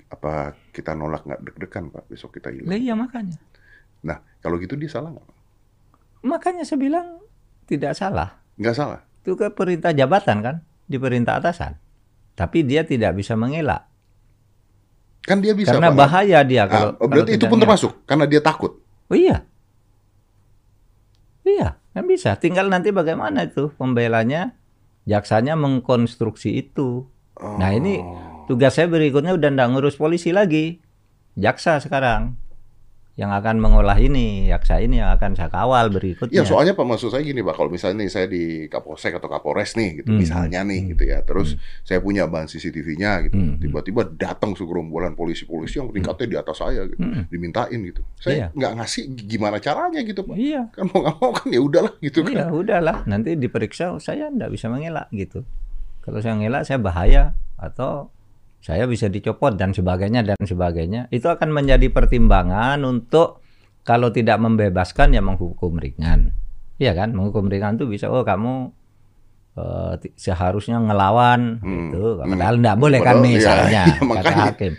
Apa 0.08 0.34
kita 0.70 0.92
nolak 0.92 1.24
nggak 1.24 1.42
deg-degan 1.42 1.88
Pak, 1.88 2.04
besok 2.06 2.36
kita 2.36 2.50
Lah 2.50 2.56
hilang. 2.68 2.76
iya 2.76 2.94
makanya 2.94 3.38
Nah, 4.02 4.18
kalau 4.38 4.58
gitu 4.58 4.74
dia 4.74 4.90
salah 4.90 5.10
nggak 5.10 5.28
makanya 6.22 6.62
saya 6.62 6.78
bilang 6.78 7.22
tidak 7.66 7.94
salah 7.94 8.42
Nggak 8.56 8.76
salah. 8.76 9.00
itu 9.20 9.34
ke 9.34 9.48
perintah 9.50 9.90
jabatan 9.90 10.38
kan 10.40 10.56
di 10.84 10.98
perintah 10.98 11.38
atasan 11.38 11.78
tapi 12.32 12.62
dia 12.62 12.82
tidak 12.82 13.14
bisa 13.14 13.34
mengelak 13.34 13.86
Kan 15.22 15.38
dia 15.38 15.54
bisa 15.54 15.72
karena 15.72 15.88
Pak. 15.88 15.98
bahaya 16.00 16.42
dia 16.42 16.64
Ah, 16.64 16.68
kalau 16.68 16.90
oh, 16.98 17.06
berarti 17.06 17.30
kalau 17.30 17.38
itu 17.38 17.46
pun 17.46 17.54
ngelak. 17.54 17.64
termasuk, 17.64 17.92
karena 18.04 18.26
dia 18.26 18.42
takut. 18.42 18.74
Oh 19.06 19.14
iya. 19.14 19.46
Iya, 21.42 21.78
kan 21.92 22.04
bisa. 22.06 22.34
Tinggal 22.36 22.70
nanti 22.70 22.90
bagaimana 22.90 23.46
itu 23.46 23.70
pembelanya, 23.72 24.58
jaksanya 25.06 25.58
mengkonstruksi 25.58 26.62
itu. 26.62 27.10
Nah 27.42 27.74
ini 27.74 28.02
tugas 28.46 28.78
saya 28.78 28.92
berikutnya 28.92 29.34
udah 29.34 29.50
nggak 29.54 29.70
ngurus 29.74 29.98
polisi 29.98 30.30
lagi, 30.30 30.84
jaksa 31.34 31.82
sekarang, 31.82 32.38
yang 33.22 33.30
akan 33.30 33.62
mengolah 33.62 34.02
ini, 34.02 34.50
yaksa 34.50 34.82
ini 34.82 34.98
yang 34.98 35.14
akan 35.14 35.38
saya 35.38 35.54
kawal 35.54 35.94
berikutnya. 35.94 36.34
Ya 36.34 36.42
soalnya 36.42 36.74
Pak 36.74 36.82
maksud 36.82 37.14
saya 37.14 37.22
gini 37.22 37.46
Pak, 37.46 37.54
kalau 37.54 37.70
misalnya 37.70 38.02
nih 38.02 38.10
saya 38.10 38.26
di 38.26 38.66
Kapolsek 38.66 39.14
atau 39.14 39.30
Kapolres 39.30 39.78
nih 39.78 40.02
gitu, 40.02 40.10
Hmm. 40.10 40.26
misalnya 40.26 40.66
nih 40.66 40.98
gitu 40.98 41.04
ya, 41.06 41.22
terus 41.22 41.54
saya 41.86 42.02
punya 42.02 42.26
bahan 42.26 42.50
CCTV-nya 42.50 43.30
gitu, 43.30 43.38
Hmm. 43.38 43.62
tiba-tiba 43.62 44.10
datang 44.10 44.58
segerombolan 44.58 45.14
polisi-polisi 45.14 45.78
yang 45.78 45.94
tingkatnya 45.94 46.26
di 46.26 46.38
atas 46.42 46.58
saya 46.58 46.90
gitu, 46.90 46.98
Hmm. 46.98 47.30
dimintain 47.30 47.78
gitu, 47.86 48.02
saya 48.18 48.34
Iya. 48.34 48.48
nggak 48.58 48.72
ngasih 48.82 49.04
gimana 49.30 49.62
caranya 49.62 50.02
gitu 50.02 50.26
Pak, 50.26 50.36
Iya. 50.42 50.62
kan 50.74 50.90
mau 50.90 51.00
nggak 51.06 51.16
mau 51.22 51.32
kan 51.38 51.48
ya 51.54 51.62
udahlah 51.62 51.94
gitu 52.02 52.20
kan. 52.26 52.34
Iya, 52.34 52.46
udahlah. 52.50 52.98
Nanti 53.06 53.38
diperiksa, 53.38 53.94
saya 54.02 54.34
nggak 54.34 54.50
bisa 54.50 54.66
mengelak 54.66 55.06
gitu. 55.14 55.46
Kalau 56.02 56.18
saya 56.18 56.34
ngelak, 56.34 56.66
saya 56.66 56.82
bahaya 56.82 57.38
atau 57.62 58.10
saya 58.62 58.86
bisa 58.86 59.06
dicopot 59.08 59.54
dan 59.54 59.74
sebagainya 59.74 60.22
dan 60.24 60.38
sebagainya. 60.40 61.10
Itu 61.10 61.28
akan 61.28 61.50
menjadi 61.50 61.90
pertimbangan 61.90 62.78
untuk 62.82 63.42
kalau 63.82 64.10
tidak 64.10 64.38
membebaskan 64.38 65.12
ya 65.12 65.20
menghukum 65.20 65.76
ringan. 65.76 66.32
Iya 66.78 66.94
kan? 66.94 67.12
Menghukum 67.12 67.46
ringan 67.46 67.76
itu 67.76 67.86
bisa 67.86 68.08
oh 68.08 68.22
kamu 68.22 68.70
eh, 69.54 69.94
ti- 70.00 70.14
seharusnya 70.16 70.78
ngelawan 70.78 71.58
Hmm. 71.58 71.90
gitu. 71.90 72.16
Hmm. 72.16 72.30
Padahal 72.30 72.56
nggak 72.58 72.78
boleh 72.78 73.00
kan 73.00 73.16
iya, 73.18 73.26
misalnya 73.28 73.82
iya, 73.90 73.98
kata 73.98 74.06
makanya. 74.06 74.44
hakim. 74.48 74.74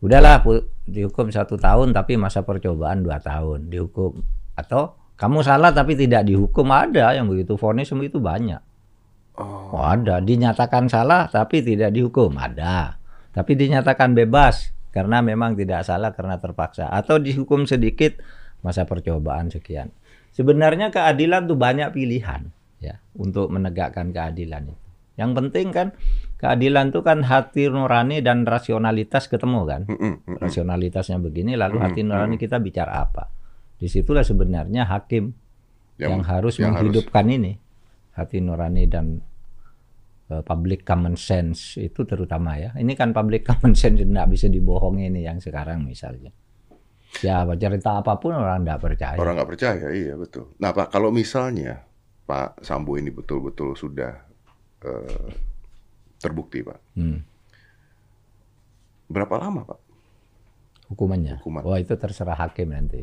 Udahlah 0.00 0.40
dihukum 0.86 1.28
satu 1.28 1.54
tahun 1.54 1.90
tapi 1.90 2.16
masa 2.16 2.40
percobaan 2.40 3.02
dua 3.02 3.18
tahun 3.18 3.68
dihukum 3.68 4.16
atau 4.54 4.96
kamu 5.14 5.44
salah 5.44 5.68
tapi 5.70 5.92
tidak 5.92 6.24
dihukum 6.24 6.64
ada 6.66 7.12
yang 7.12 7.26
begitu 7.26 7.54
vonis 7.54 7.90
itu 7.90 8.16
banyak. 8.16 8.62
Oh, 9.36 9.68
Oh, 9.70 9.84
ada 9.84 10.18
dinyatakan 10.18 10.86
salah 10.86 11.26
tapi 11.26 11.60
tidak 11.60 11.90
dihukum 11.90 12.34
ada. 12.34 12.96
Tapi 13.30 13.52
dinyatakan 13.54 14.14
bebas 14.14 14.74
karena 14.90 15.22
memang 15.22 15.54
tidak 15.54 15.86
salah 15.86 16.10
karena 16.10 16.42
terpaksa 16.42 16.90
atau 16.90 17.22
dihukum 17.22 17.62
sedikit 17.64 18.18
masa 18.60 18.84
percobaan 18.84 19.48
sekian. 19.48 19.94
Sebenarnya 20.34 20.90
keadilan 20.90 21.46
tuh 21.46 21.58
banyak 21.58 21.94
pilihan 21.94 22.50
ya 22.82 22.98
untuk 23.14 23.50
menegakkan 23.50 24.10
keadilan 24.10 24.70
itu. 24.70 24.78
Yang 25.20 25.30
penting 25.36 25.66
kan 25.70 25.88
keadilan 26.40 26.90
itu 26.90 27.00
kan 27.04 27.20
hati 27.22 27.68
nurani 27.68 28.24
dan 28.24 28.48
rasionalitas 28.48 29.28
ketemu 29.28 29.60
kan. 29.68 29.82
Rasionalitasnya 30.40 31.20
begini 31.20 31.54
lalu 31.54 31.78
hati 31.82 32.00
nurani 32.02 32.40
kita 32.40 32.58
bicara 32.58 33.04
apa. 33.04 33.28
Di 33.76 33.86
situlah 33.88 34.24
sebenarnya 34.24 34.88
hakim 34.88 35.32
yang, 36.00 36.24
harus 36.24 36.56
yang 36.56 36.72
harus- 36.72 36.88
menghidupkan 36.88 37.26
ini 37.28 37.52
hati 38.16 38.40
nurani 38.40 38.84
dan 38.88 39.20
public 40.40 40.86
common 40.86 41.18
sense 41.18 41.74
itu 41.76 42.06
terutama 42.06 42.54
ya. 42.54 42.70
Ini 42.78 42.94
kan 42.94 43.10
public 43.10 43.42
common 43.50 43.74
sense 43.74 44.00
tidak 44.00 44.26
bisa 44.30 44.46
dibohongi 44.46 45.10
ini 45.10 45.26
yang 45.26 45.42
sekarang 45.42 45.82
misalnya. 45.82 46.30
Ya 47.26 47.42
cerita 47.58 47.98
apa 47.98 48.22
pun 48.22 48.38
orang 48.38 48.62
tidak 48.62 48.80
percaya. 48.86 49.18
Orang 49.18 49.34
nggak 49.34 49.50
percaya, 49.50 49.86
iya 49.90 50.14
betul. 50.14 50.54
Nah 50.62 50.70
Pak, 50.70 50.94
kalau 50.94 51.10
misalnya 51.10 51.82
Pak 52.22 52.62
Sambo 52.62 52.94
ini 52.94 53.10
betul-betul 53.10 53.74
sudah 53.74 54.14
eh, 54.86 55.28
terbukti 56.22 56.62
Pak, 56.62 56.78
Hmm, 56.94 57.18
berapa 59.10 59.34
lama 59.42 59.66
Pak? 59.66 59.80
hukumannya? 60.90 61.38
Hukuman. 61.42 61.62
wah 61.66 61.78
itu 61.78 61.94
terserah 61.94 62.34
hakim 62.38 62.70
nanti. 62.70 63.02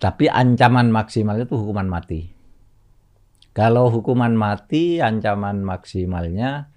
Tapi 0.00 0.32
ancaman 0.32 0.88
maksimal 0.88 1.36
itu 1.36 1.52
hukuman 1.56 1.84
mati 1.84 2.32
kalau 3.50 3.90
hukuman 3.90 4.32
mati 4.38 5.02
ancaman 5.02 5.66
maksimalnya 5.66 6.70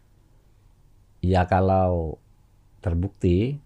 ya 1.22 1.46
kalau 1.46 2.18
terbukti 2.84 3.62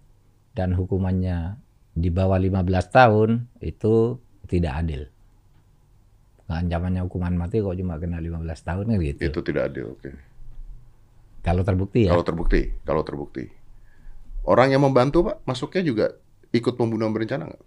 dan 0.54 0.78
hukumannya 0.78 1.58
di 1.98 2.14
bawah 2.14 2.38
15 2.38 2.62
tahun 2.94 3.30
itu 3.62 4.22
tidak 4.46 4.74
adil. 4.86 5.02
Ancamannya 6.48 7.04
hukuman 7.04 7.36
mati 7.36 7.60
kok 7.60 7.76
cuma 7.76 8.00
kena 8.00 8.24
15 8.24 8.40
tahun 8.64 8.86
kan 8.88 8.98
gitu. 9.04 9.22
Itu 9.28 9.42
tidak 9.44 9.74
adil, 9.74 9.98
oke. 9.98 10.10
Kalau 11.44 11.64
terbukti 11.66 12.08
ya. 12.08 12.16
Kalau 12.16 12.24
terbukti, 12.24 12.62
kalau 12.88 13.04
terbukti. 13.04 13.44
Orang 14.48 14.72
yang 14.72 14.86
membantu 14.88 15.28
Pak, 15.28 15.44
masuknya 15.44 15.84
juga 15.84 16.06
ikut 16.56 16.80
pembunuhan 16.80 17.12
berencana 17.12 17.52
nggak? 17.52 17.64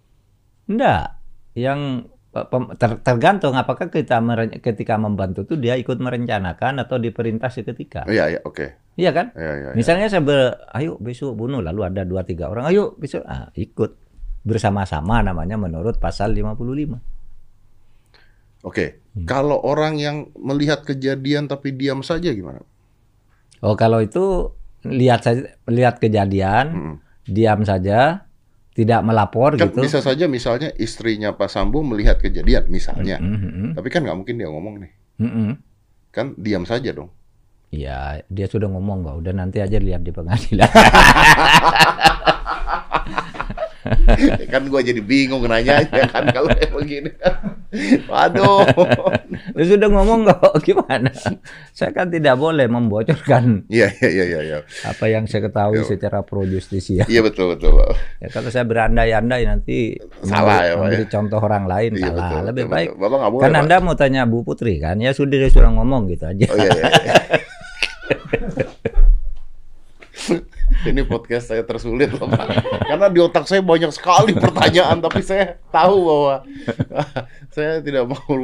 Enggak. 0.65 1.07
Yang 1.53 2.09
ter- 2.31 3.01
tergantung 3.03 3.53
apakah 3.53 3.91
kita 3.91 4.23
meren- 4.23 4.55
ketika 4.57 4.95
membantu 4.95 5.43
itu 5.43 5.59
dia 5.59 5.75
ikut 5.75 5.99
merencanakan 5.99 6.79
atau 6.79 6.95
diperintah 6.95 7.51
seketika. 7.51 8.07
Iya, 8.07 8.31
iya, 8.31 8.39
oke. 8.41 8.95
Iya 8.95 9.11
kan? 9.11 9.35
Iya, 9.35 9.51
iya, 9.51 9.67
iya. 9.67 9.75
Misalnya 9.75 10.07
saya 10.07 10.23
ber, 10.23 10.39
ayo 10.71 10.95
besok 10.97 11.35
bunuh 11.35 11.59
lalu 11.59 11.83
ada 11.83 12.07
dua 12.07 12.23
tiga 12.23 12.47
orang, 12.47 12.67
ayo 12.67 12.95
besok 12.95 13.23
ah, 13.23 13.51
ikut 13.53 13.99
bersama-sama 14.41 15.19
namanya 15.21 15.59
menurut 15.59 15.99
pasal 15.99 16.31
55. 16.31 16.97
Oke, 18.61 19.01
Hmm. 19.11 19.25
kalau 19.25 19.59
orang 19.59 19.97
yang 19.97 20.17
melihat 20.37 20.85
kejadian 20.85 21.49
tapi 21.49 21.73
diam 21.73 21.99
saja 21.99 22.31
gimana? 22.31 22.63
Oh 23.59 23.75
kalau 23.75 23.99
itu 23.99 24.53
lihat 24.81 25.21
saja 25.21 25.51
lihat 25.67 25.99
kejadian, 25.99 26.65
Mm. 26.71 26.95
diam 27.27 27.61
saja, 27.61 28.25
tidak 28.71 29.03
melapor 29.03 29.59
Kan 29.59 29.67
gitu. 29.71 29.83
bisa 29.83 29.99
saja 29.99 30.31
misalnya 30.31 30.71
istrinya 30.79 31.35
Pak 31.35 31.51
Sambo 31.51 31.83
melihat 31.83 32.23
kejadian 32.23 32.71
misalnya, 32.71 33.19
Mm, 33.19 33.35
mm, 33.35 33.51
mm, 33.51 33.71
tapi 33.75 33.87
kan 33.91 34.07
nggak 34.07 34.17
mungkin 34.17 34.35
dia 34.39 34.47
ngomong 34.47 34.75
nih, 34.79 34.91
mm, 35.19 35.27
mm. 35.27 35.51
kan 36.15 36.31
diam 36.39 36.63
saja 36.63 36.95
dong. 36.95 37.11
Ya 37.71 38.19
dia 38.27 38.47
sudah 38.47 38.67
ngomong 38.67 39.03
kok, 39.03 39.15
udah 39.23 39.33
nanti 39.35 39.59
aja 39.63 39.79
lihat 39.79 40.03
di 40.03 40.11
pengadilan. 40.11 40.67
kan 44.53 44.61
gua 44.69 44.81
jadi 44.85 45.01
bingung 45.01 45.41
nanya 45.45 45.81
kan 45.89 46.29
kalau 46.29 46.49
kayak 46.57 46.71
begini. 46.75 47.09
Waduh. 48.05 48.67
dia 49.55 49.65
sudah 49.65 49.87
ngomong 49.89 50.27
kok, 50.27 50.53
gimana? 50.61 51.09
Saya 51.71 51.95
kan 51.95 52.11
tidak 52.11 52.35
boleh 52.35 52.67
membocorkan 52.67 53.63
Iya 53.71 53.87
iya 54.03 54.09
iya 54.11 54.25
iya. 54.27 54.39
Iya 54.41 54.59
apa 54.81 55.05
yang 55.07 55.25
saya 55.25 55.47
ketahui 55.47 55.81
Yo. 55.81 55.87
secara 55.87 56.21
pro 56.21 56.43
justisia. 56.43 57.05
Iya, 57.07 57.21
betul 57.23 57.55
betul. 57.55 57.77
Ya, 58.19 58.27
kalau 58.29 58.49
saya 58.51 58.65
berandai-andai 58.67 59.47
nanti 59.47 59.97
Salah 60.25 60.61
memberi, 60.61 60.67
ya, 60.67 60.73
memberi 60.77 61.05
ya? 61.05 61.09
contoh 61.09 61.39
orang 61.41 61.65
lain 61.65 61.91
Iya, 61.95 62.03
salah. 62.11 62.17
betul, 62.21 62.41
Lebih 62.51 62.63
betul, 62.65 62.73
baik 62.75 62.87
betul. 62.91 63.01
Bapak 63.07 63.29
boleh, 63.31 63.43
kan. 63.47 63.53
Anda 63.61 63.75
mau 63.81 63.95
tanya 63.95 64.21
Bu 64.27 64.37
Putri 64.43 64.73
kan? 64.77 64.97
Ya 64.99 65.11
sudah 65.15 65.37
dia 65.39 65.49
sudah 65.49 65.71
ngomong 65.73 66.11
gitu 66.11 66.25
aja. 66.27 66.45
Oh 66.51 66.57
iya 66.59 66.69
iya. 66.75 66.85
iya. 67.01 67.15
Ini 70.81 71.05
podcast 71.05 71.53
saya 71.53 71.61
tersulit 71.61 72.09
loh 72.17 72.25
Pak. 72.25 72.47
Karena 72.89 73.07
di 73.07 73.21
otak 73.21 73.45
saya 73.45 73.61
banyak 73.61 73.93
sekali 73.93 74.33
pertanyaan 74.33 74.97
tapi 74.97 75.21
saya 75.21 75.61
tahu 75.69 75.95
bahwa 76.09 76.35
saya 77.55 77.77
tidak 77.85 78.09
mau 78.09 78.35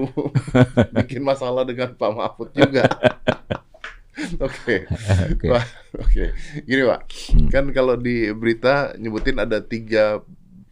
bikin 1.02 1.26
masalah 1.26 1.66
dengan 1.66 1.98
Pak 1.98 2.12
Mahfud 2.14 2.50
juga. 2.54 2.86
Oke. 4.46 4.86
Oke. 5.34 5.48
Oke. 5.98 6.26
Gini 6.66 6.84
Pak, 6.86 7.02
kan 7.50 7.66
kalau 7.74 7.98
di 7.98 8.30
berita 8.34 8.94
nyebutin 8.98 9.38
ada 9.42 9.58
tiga 9.62 10.22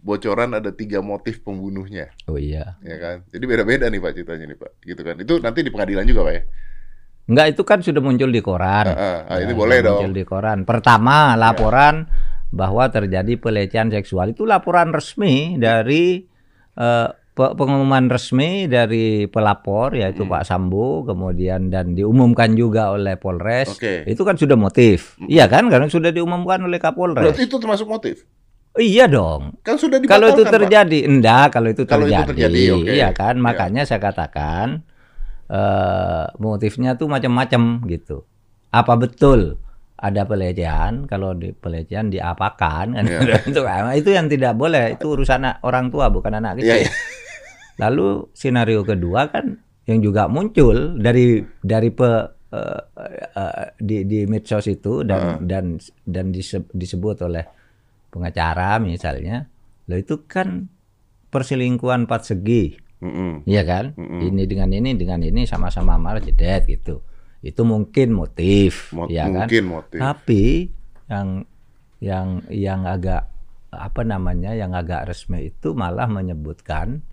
bocoran 0.06 0.54
ada 0.54 0.70
tiga 0.70 1.02
motif 1.02 1.42
pembunuhnya, 1.42 2.14
Oh 2.30 2.38
iya. 2.38 2.78
ya 2.86 2.98
kan? 3.02 3.18
Jadi 3.34 3.42
beda-beda 3.50 3.90
nih 3.90 3.98
Pak 3.98 4.12
ceritanya 4.14 4.46
nih 4.54 4.58
Pak, 4.62 4.72
gitu 4.86 5.02
kan? 5.02 5.16
Itu 5.18 5.34
nanti 5.42 5.66
di 5.66 5.74
pengadilan 5.74 6.06
juga 6.06 6.30
Pak 6.30 6.34
ya? 6.38 6.42
Enggak 7.26 7.48
itu 7.52 7.62
kan 7.62 7.82
sudah 7.82 8.00
muncul 8.00 8.30
di 8.30 8.40
koran. 8.40 8.86
Ah, 8.86 8.94
ah, 8.94 9.18
ah, 9.26 9.36
Ya, 9.36 9.44
ini 9.44 9.54
boleh 9.54 9.82
Muncul 9.82 10.10
dong. 10.10 10.14
di 10.14 10.24
koran. 10.24 10.62
Pertama 10.62 11.34
laporan 11.36 12.06
bahwa 12.50 12.86
terjadi 12.88 13.36
pelecehan 13.36 13.90
seksual 13.90 14.32
itu 14.32 14.46
laporan 14.46 14.90
resmi 14.90 15.58
dari 15.58 16.22
pe- 17.34 17.54
pengumuman 17.54 18.08
resmi 18.08 18.64
dari 18.66 19.26
pelapor 19.26 19.92
yaitu 19.92 20.24
Hmm. 20.24 20.32
Pak 20.32 20.44
Sambo 20.46 21.04
kemudian 21.04 21.68
dan 21.68 21.92
diumumkan 21.92 22.54
juga 22.54 22.92
oleh 22.92 23.16
Polres. 23.16 23.74
Oke. 23.74 24.06
Itu 24.06 24.24
kan 24.24 24.38
sudah 24.38 24.56
motif. 24.56 25.20
Iya 25.22 25.48
kan? 25.48 25.68
Karena 25.68 25.90
sudah 25.90 26.10
diumumkan 26.10 26.62
oleh 26.62 26.78
Kapolres. 26.78 27.20
Berarti 27.26 27.44
itu 27.44 27.58
termasuk 27.58 27.90
motif? 27.90 28.24
Iya 28.76 29.08
dong. 29.08 29.56
Kan 29.64 29.76
sudah 29.76 30.04
Kalau 30.04 30.28
itu 30.30 30.44
Pak. 30.44 30.52
terjadi, 30.54 31.00
enggak. 31.08 31.48
Kalau 31.50 31.72
itu 31.72 31.84
Kalau 31.84 32.06
itu 32.06 32.12
terjadi, 32.14 32.28
terjadi, 32.28 32.64
oke. 32.72 32.92
iya 32.92 33.10
kan. 33.12 33.34
Iya. 33.34 33.42
Makanya 33.42 33.82
saya 33.84 34.00
katakan 34.00 34.84
eh 35.46 36.26
motifnya 36.38 36.98
tuh 36.98 37.06
macam-macam 37.06 37.86
gitu. 37.86 38.26
Apa 38.70 38.98
betul 38.98 39.62
ada 39.96 40.26
pelecehan? 40.26 41.06
Kalau 41.06 41.32
di 41.32 41.54
pelecehan 41.54 42.10
diapakan 42.10 42.98
kan? 42.98 43.06
Iya. 43.06 43.40
itu, 43.50 43.62
itu 43.96 44.10
yang 44.12 44.28
tidak 44.28 44.54
boleh. 44.58 44.98
Itu 44.98 45.14
urusan 45.16 45.46
anak- 45.46 45.60
orang 45.62 45.88
tua 45.90 46.10
bukan 46.10 46.38
anak 46.38 46.60
Iya, 46.60 46.64
kecil. 46.64 46.78
iya. 46.86 46.92
Lalu 47.76 48.32
senario 48.32 48.82
kedua 48.82 49.28
kan 49.28 49.60
yang 49.86 50.00
juga 50.02 50.26
muncul 50.26 50.98
dari 50.98 51.44
dari 51.62 51.90
pe, 51.92 52.10
eh, 52.50 52.82
eh, 53.36 53.66
di 53.78 54.08
di 54.08 54.24
medsos 54.26 54.66
itu 54.66 55.04
dan 55.04 55.44
dan 55.46 55.78
dan 56.02 56.32
dise- 56.32 56.72
disebut 56.72 57.22
oleh 57.22 57.44
pengacara 58.10 58.80
misalnya, 58.80 59.44
lo 59.86 60.00
itu 60.00 60.24
kan 60.24 60.72
perselingkuhan 61.28 62.08
empat 62.08 62.32
segi, 62.32 62.80
Mm-mm. 63.04 63.44
iya 63.44 63.62
kan? 63.68 63.92
Mm-mm. 63.96 64.32
Ini 64.32 64.44
dengan 64.48 64.70
ini 64.72 64.96
dengan 64.96 65.20
ini 65.20 65.44
sama-sama 65.44 66.00
marah 66.00 66.24
jedet 66.24 66.68
gitu. 66.70 67.04
Itu 67.44 67.62
mungkin 67.68 68.16
motif, 68.16 68.96
Mo- 68.96 69.12
ya 69.12 69.28
kan? 69.30 69.46
mungkin 69.46 69.64
motif. 69.68 70.00
Tapi 70.00 70.72
yang 71.12 71.46
yang 72.02 72.28
yang 72.50 72.82
agak 72.88 73.30
apa 73.76 74.02
namanya 74.08 74.56
yang 74.56 74.72
agak 74.72 75.12
resmi 75.12 75.52
itu 75.52 75.76
malah 75.76 76.08
menyebutkan 76.08 77.04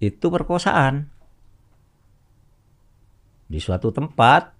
itu 0.00 0.26
perkosaan 0.30 1.10
di 3.50 3.58
suatu 3.58 3.90
tempat 3.90 4.54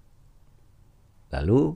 lalu 1.31 1.71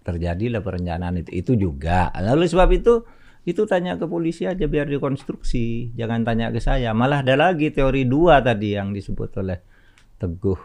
terjadilah 0.00 0.64
perencanaan 0.64 1.20
itu 1.20 1.30
itu 1.36 1.52
juga 1.68 2.08
lalu 2.16 2.48
sebab 2.48 2.68
itu 2.72 3.04
itu 3.44 3.68
tanya 3.68 4.00
ke 4.00 4.08
polisi 4.08 4.48
aja 4.48 4.64
biar 4.64 4.88
dikonstruksi. 4.88 5.92
Jangan 5.92 6.24
tanya 6.24 6.48
ke 6.48 6.64
saya. 6.64 6.96
Malah 6.96 7.20
ada 7.20 7.36
lagi 7.36 7.68
teori 7.68 8.08
dua 8.08 8.40
tadi 8.40 8.72
yang 8.72 8.96
disebut 8.96 9.30
oleh 9.36 9.60
Teguh 10.16 10.60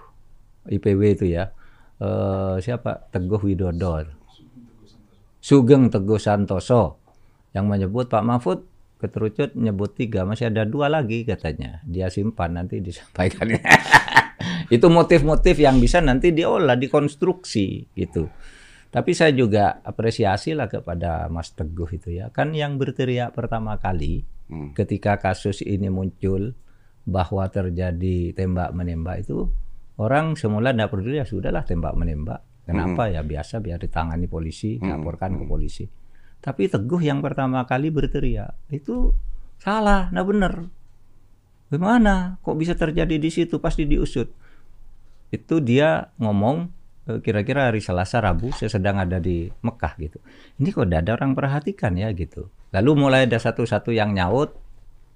IPW 0.71 1.01
itu 1.19 1.25
ya. 1.27 1.51
Eh, 1.99 2.55
siapa? 2.63 3.11
Teguh 3.11 3.43
Widodo. 3.43 4.07
Sugeng 5.43 5.91
Teguh 5.91 6.19
Santoso. 6.23 7.03
Yang 7.51 7.65
menyebut 7.67 8.07
Pak 8.07 8.23
Mahfud 8.23 8.59
keterucut 9.03 9.59
nyebut 9.59 9.99
tiga. 9.99 10.23
Masih 10.23 10.47
ada 10.47 10.63
dua 10.63 10.87
lagi 10.87 11.27
katanya. 11.27 11.83
Dia 11.83 12.07
simpan 12.07 12.55
nanti 12.55 12.79
disampaikan. 12.79 13.59
Itu 14.75 14.87
motif-motif 14.87 15.59
yang 15.59 15.83
bisa 15.83 15.99
nanti 15.99 16.31
diolah 16.31 16.79
dikonstruksi 16.79 17.91
gitu 17.91 18.31
tapi 18.89 19.13
saya 19.13 19.29
juga 19.33 19.81
apresiasi 19.85 20.57
lah 20.57 20.65
kepada 20.65 21.29
Mas 21.29 21.53
Teguh 21.53 21.89
itu 21.93 22.09
ya 22.13 22.33
kan 22.33 22.53
yang 22.57 22.77
berteriak 22.81 23.33
pertama 23.33 23.77
kali 23.77 24.25
Hmm. 24.49 24.73
ketika 24.73 25.21
kasus 25.21 25.61
ini 25.61 25.93
muncul 25.93 26.57
bahwa 27.05 27.45
terjadi 27.53 28.33
tembak 28.33 28.73
menembak 28.73 29.21
itu 29.21 29.45
orang 30.01 30.33
semula 30.33 30.73
tidak 30.73 30.89
peduli 30.89 31.21
ya 31.21 31.25
sudahlah 31.29 31.61
tembak 31.61 31.93
menembak 31.93 32.41
kenapa 32.65 33.13
ya 33.13 33.21
biasa 33.21 33.61
biar 33.61 33.77
ditangani 33.77 34.25
polisi 34.25 34.81
laporkan 34.81 35.37
ke 35.37 35.45
polisi 35.45 35.85
tapi 36.41 36.65
Teguh 36.65 36.97
yang 36.97 37.21
pertama 37.21 37.61
kali 37.69 37.93
berteriak 37.93 38.57
itu 38.73 39.13
salah 39.61 40.09
nah 40.09 40.25
benar 40.25 40.65
Gimana? 41.69 42.41
Kok 42.41 42.57
bisa 42.57 42.73
terjadi 42.73 43.21
di 43.21 43.29
situ? 43.29 43.61
Pasti 43.61 43.85
diusut. 43.85 44.33
Itu 45.29 45.61
dia 45.61 46.09
ngomong 46.17 46.73
kira-kira 47.17 47.73
hari 47.73 47.81
Selasa 47.81 48.21
Rabu 48.21 48.53
saya 48.53 48.69
sedang 48.69 49.01
ada 49.01 49.17
di 49.17 49.49
Mekah 49.49 49.93
gitu. 49.97 50.21
Ini 50.61 50.69
kok 50.69 50.85
tidak 50.85 50.99
ada 51.09 51.11
orang 51.17 51.33
perhatikan 51.33 51.97
ya 51.97 52.13
gitu. 52.13 52.53
Lalu 52.69 52.91
mulai 52.93 53.25
ada 53.25 53.41
satu-satu 53.41 53.89
yang 53.89 54.13
nyaut, 54.13 54.53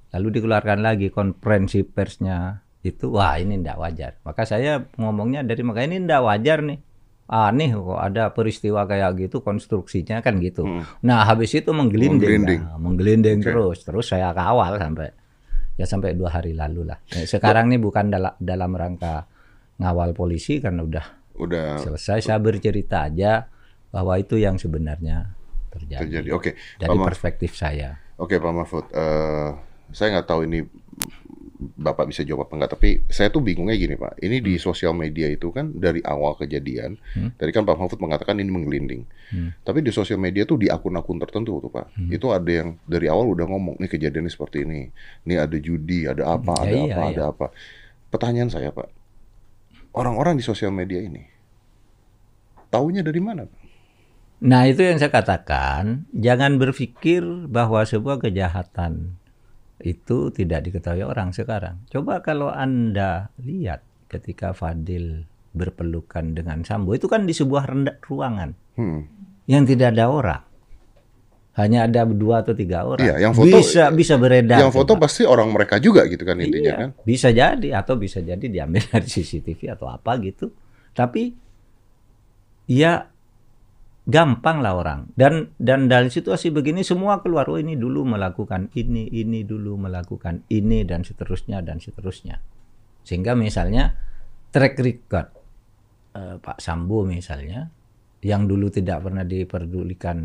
lalu 0.10 0.42
dikeluarkan 0.42 0.82
lagi 0.82 1.14
konferensi 1.14 1.86
persnya 1.86 2.66
itu 2.82 3.14
wah 3.14 3.38
ini 3.38 3.62
tidak 3.62 3.78
wajar. 3.78 4.12
Maka 4.26 4.44
saya 4.50 4.82
ngomongnya 4.98 5.46
dari 5.46 5.62
Mekah 5.62 5.86
ini 5.86 5.98
tidak 6.02 6.22
wajar 6.26 6.60
nih. 6.66 6.80
Aneh 7.24 7.72
kok 7.72 8.02
ada 8.04 8.24
peristiwa 8.36 8.84
kayak 8.84 9.16
gitu 9.16 9.40
konstruksinya 9.40 10.20
kan 10.20 10.44
gitu. 10.44 10.68
Nah 11.08 11.24
habis 11.24 11.56
itu 11.56 11.72
menggelinding, 11.72 12.20
Menggelinding. 12.20 12.62
Nah, 12.68 12.78
menggelinding 12.82 13.38
Oke. 13.40 13.48
terus, 13.48 13.78
terus 13.88 14.06
saya 14.12 14.36
kawal 14.36 14.76
sampai 14.76 15.08
ya 15.80 15.86
sampai 15.88 16.14
dua 16.14 16.30
hari 16.36 16.54
lalu 16.54 16.84
lah. 16.86 17.00
Nah, 17.00 17.26
sekarang 17.26 17.72
ini 17.72 17.80
bukan 17.80 18.12
dalam 18.12 18.34
dalam 18.38 18.72
rangka 18.76 19.26
ngawal 19.80 20.14
polisi 20.14 20.62
karena 20.62 20.86
udah 20.86 21.06
Udah 21.38 21.82
selesai. 21.82 22.24
Saya 22.24 22.38
bercerita 22.38 23.10
aja 23.10 23.48
bahwa 23.90 24.18
itu 24.18 24.38
yang 24.38 24.58
sebenarnya 24.58 25.34
terjadi, 25.70 26.02
terjadi. 26.06 26.30
Oke, 26.34 26.54
dari 26.78 26.90
Pak 26.90 26.96
Mahfud. 26.98 27.08
perspektif 27.10 27.52
saya. 27.54 27.98
Oke 28.18 28.38
Pak 28.38 28.54
Mahfud, 28.54 28.86
Eh, 28.94 29.50
saya 29.90 30.08
nggak 30.18 30.28
tahu 30.30 30.46
ini 30.46 30.62
Bapak 31.64 32.12
bisa 32.12 32.28
jawab 32.28 32.52
apa 32.52 32.60
enggak, 32.60 32.72
tapi 32.76 32.90
saya 33.08 33.32
tuh 33.32 33.40
bingungnya 33.40 33.80
gini 33.80 33.96
Pak. 33.96 34.20
Ini 34.20 34.44
di 34.44 34.60
sosial 34.60 34.92
media 34.92 35.32
itu 35.32 35.48
kan 35.48 35.72
dari 35.72 36.04
awal 36.04 36.36
kejadian, 36.36 37.00
tadi 37.40 37.56
kan 37.56 37.64
Pak 37.64 37.80
Mahfud 37.80 38.04
mengatakan 38.04 38.36
ini 38.36 38.52
menggelinding. 38.52 39.08
Tapi 39.64 39.80
di 39.80 39.88
sosial 39.96 40.20
media 40.20 40.44
tuh 40.44 40.60
di 40.60 40.68
akun-akun 40.68 41.24
tertentu 41.24 41.64
tuh 41.64 41.72
Pak, 41.72 41.96
itu 42.12 42.28
ada 42.36 42.52
yang 42.52 42.76
dari 42.84 43.08
awal 43.08 43.32
udah 43.32 43.48
ngomong 43.48 43.80
nih 43.80 43.88
kejadiannya 43.88 44.28
seperti 44.28 44.68
ini, 44.68 44.92
nih 45.24 45.38
ada 45.40 45.56
judi, 45.56 46.04
ada 46.04 46.36
apa, 46.36 46.52
Ya, 46.52 46.68
ada 46.68 46.76
iya, 46.76 46.84
apa, 46.84 47.02
iya. 47.08 47.12
ada 47.16 47.24
apa. 47.32 47.46
Pertanyaan 48.12 48.50
saya 48.52 48.70
Pak, 48.76 48.88
orang-orang 49.94 50.38
di 50.38 50.44
sosial 50.44 50.74
media 50.74 51.00
ini 51.00 51.24
taunya 52.70 53.06
dari 53.06 53.22
mana? 53.22 53.46
Nah 54.44 54.68
itu 54.68 54.84
yang 54.84 55.00
saya 55.00 55.08
katakan, 55.08 56.04
jangan 56.12 56.60
berpikir 56.60 57.24
bahwa 57.48 57.86
sebuah 57.88 58.20
kejahatan 58.20 59.16
itu 59.80 60.36
tidak 60.36 60.68
diketahui 60.68 61.06
orang 61.06 61.32
sekarang. 61.32 61.80
Coba 61.88 62.20
kalau 62.20 62.52
Anda 62.52 63.32
lihat 63.40 63.88
ketika 64.12 64.52
Fadil 64.52 65.24
berpelukan 65.56 66.36
dengan 66.36 66.66
Sambo, 66.68 66.92
itu 66.92 67.08
kan 67.08 67.24
di 67.24 67.32
sebuah 67.32 67.72
rendah 67.72 67.98
ruangan 68.04 68.52
Hmm. 68.74 69.06
yang 69.46 69.64
tidak 69.70 69.94
ada 69.96 70.10
orang. 70.10 70.42
Hanya 71.54 71.86
ada 71.86 72.02
dua 72.10 72.42
atau 72.42 72.58
tiga 72.58 72.82
orang. 72.82 73.06
Iya, 73.06 73.30
yang 73.30 73.34
foto- 73.38 73.62
bisa 73.62 73.94
bisa 73.94 74.18
beredar. 74.18 74.58
Yang 74.58 74.74
foto 74.74 74.98
coba. 74.98 75.06
pasti 75.06 75.22
orang 75.22 75.54
mereka 75.54 75.78
juga 75.78 76.02
gitu 76.10 76.26
kan 76.26 76.42
intinya 76.42 76.74
Iya, 76.74 76.82
kan? 76.82 76.90
Bisa 77.06 77.30
jadi 77.30 77.70
atau 77.78 77.94
bisa 77.94 78.26
jadi 78.26 78.42
diambil 78.42 78.82
dari 78.94 79.06
CCTV 79.06 79.70
atau 79.78 79.86
apa 79.86 80.18
gitu. 80.18 80.50
Tapi 80.98 81.30
ya 82.66 83.06
gampang 84.04 84.66
lah 84.66 84.74
orang. 84.76 85.14
Dan 85.14 85.54
dan 85.62 85.86
dari 85.88 86.10
situasi 86.10 86.50
begini 86.50 86.82
semua 86.82 87.22
keluar 87.22 87.48
oh 87.48 87.62
ini 87.62 87.78
dulu 87.78 88.04
melakukan 88.04 88.74
ini, 88.74 89.08
ini 89.14 89.46
dulu 89.46 89.78
melakukan 89.78 90.44
ini 90.50 90.84
dan 90.84 91.06
seterusnya 91.06 91.62
dan 91.62 91.78
seterusnya. 91.78 92.42
Sehingga 93.06 93.38
misalnya 93.38 93.94
track 94.50 94.76
record 94.82 95.28
eh, 96.18 96.36
Pak 96.42 96.58
Sambo 96.58 97.06
misalnya 97.06 97.70
yang 98.24 98.48
dulu 98.48 98.72
tidak 98.72 99.04
pernah 99.04 99.22
diperdulikan 99.22 100.18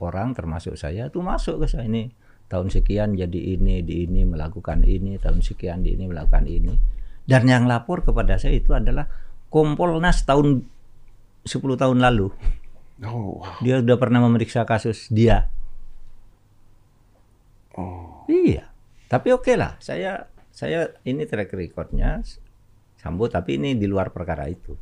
orang 0.00 0.32
termasuk 0.32 0.74
saya 0.74 1.06
itu 1.06 1.20
masuk 1.20 1.62
ke 1.62 1.66
saya 1.68 1.84
ini 1.86 2.10
tahun 2.50 2.72
sekian 2.72 3.14
jadi 3.14 3.40
ini 3.56 3.84
di 3.84 4.08
ini 4.08 4.26
melakukan 4.26 4.82
ini 4.82 5.20
tahun 5.20 5.44
sekian 5.44 5.86
di 5.86 5.94
ini 5.94 6.10
melakukan 6.10 6.48
ini 6.48 6.74
dan 7.28 7.46
yang 7.46 7.68
lapor 7.70 8.02
kepada 8.02 8.40
saya 8.40 8.56
itu 8.58 8.74
adalah 8.74 9.06
Kompolnas 9.50 10.24
tahun 10.26 10.64
10 11.46 11.50
tahun 11.78 11.98
lalu 12.00 12.32
Oh, 13.00 13.40
wow. 13.40 13.56
dia 13.64 13.80
sudah 13.80 13.96
pernah 13.96 14.20
memeriksa 14.20 14.66
kasus 14.68 15.08
dia 15.08 15.48
Oh. 17.70 18.26
iya 18.26 18.66
tapi 19.06 19.30
oke 19.30 19.54
lah 19.54 19.78
saya 19.78 20.26
saya 20.50 20.90
ini 21.06 21.22
track 21.24 21.54
recordnya 21.54 22.20
Sambo 22.98 23.30
tapi 23.30 23.56
ini 23.56 23.78
di 23.78 23.86
luar 23.86 24.10
perkara 24.10 24.44
itu 24.50 24.74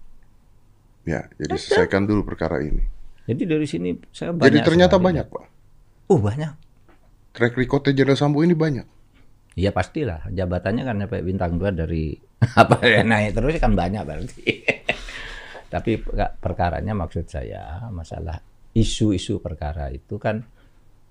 Ya, 1.09 1.25
jadi 1.41 1.57
selesaikan 1.57 2.05
dulu 2.05 2.21
perkara 2.21 2.61
ini. 2.61 2.85
Jadi 3.29 3.43
dari 3.45 3.67
sini 3.69 3.93
saya 4.09 4.33
banyak 4.33 4.45
Jadi 4.49 4.59
ternyata 4.65 4.97
sekali- 4.97 5.07
banyak, 5.07 5.27
Pak. 5.29 5.45
oh 6.09 6.19
banyak 6.19 6.53
Track 7.29 7.55
recordnya 7.55 7.93
Jenderal 7.93 8.17
Sambo 8.17 8.41
ini 8.41 8.57
banyak. 8.57 8.87
Iya 9.55 9.71
pastilah 9.71 10.27
jabatannya 10.27 10.83
kan 10.83 10.97
sampai 10.99 11.21
bintang 11.21 11.55
dua 11.55 11.71
dari 11.71 12.17
apa 12.63 12.81
ya 12.81 13.03
naik 13.03 13.37
terus 13.37 13.55
kan 13.59 13.75
banyak 13.75 14.03
berarti. 14.03 14.43
Tapi 15.73 16.01
per- 16.01 16.35
perkaranya 16.35 16.97
maksud 16.97 17.29
saya 17.29 17.87
masalah 17.91 18.41
isu-isu 18.73 19.39
perkara 19.39 19.93
itu 19.93 20.17
kan 20.17 20.41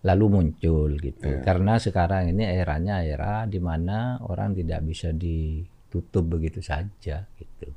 lalu 0.02 0.26
muncul 0.28 0.96
gitu. 0.96 1.44
Karena 1.44 1.78
sekarang 1.78 2.32
ini 2.32 2.44
eranya 2.44 3.00
era 3.00 3.46
di 3.46 3.60
mana 3.60 4.18
orang 4.24 4.52
tidak 4.52 4.82
bisa 4.82 5.12
ditutup 5.12 6.26
begitu 6.28 6.60
saja 6.60 7.24
gitu. 7.36 7.68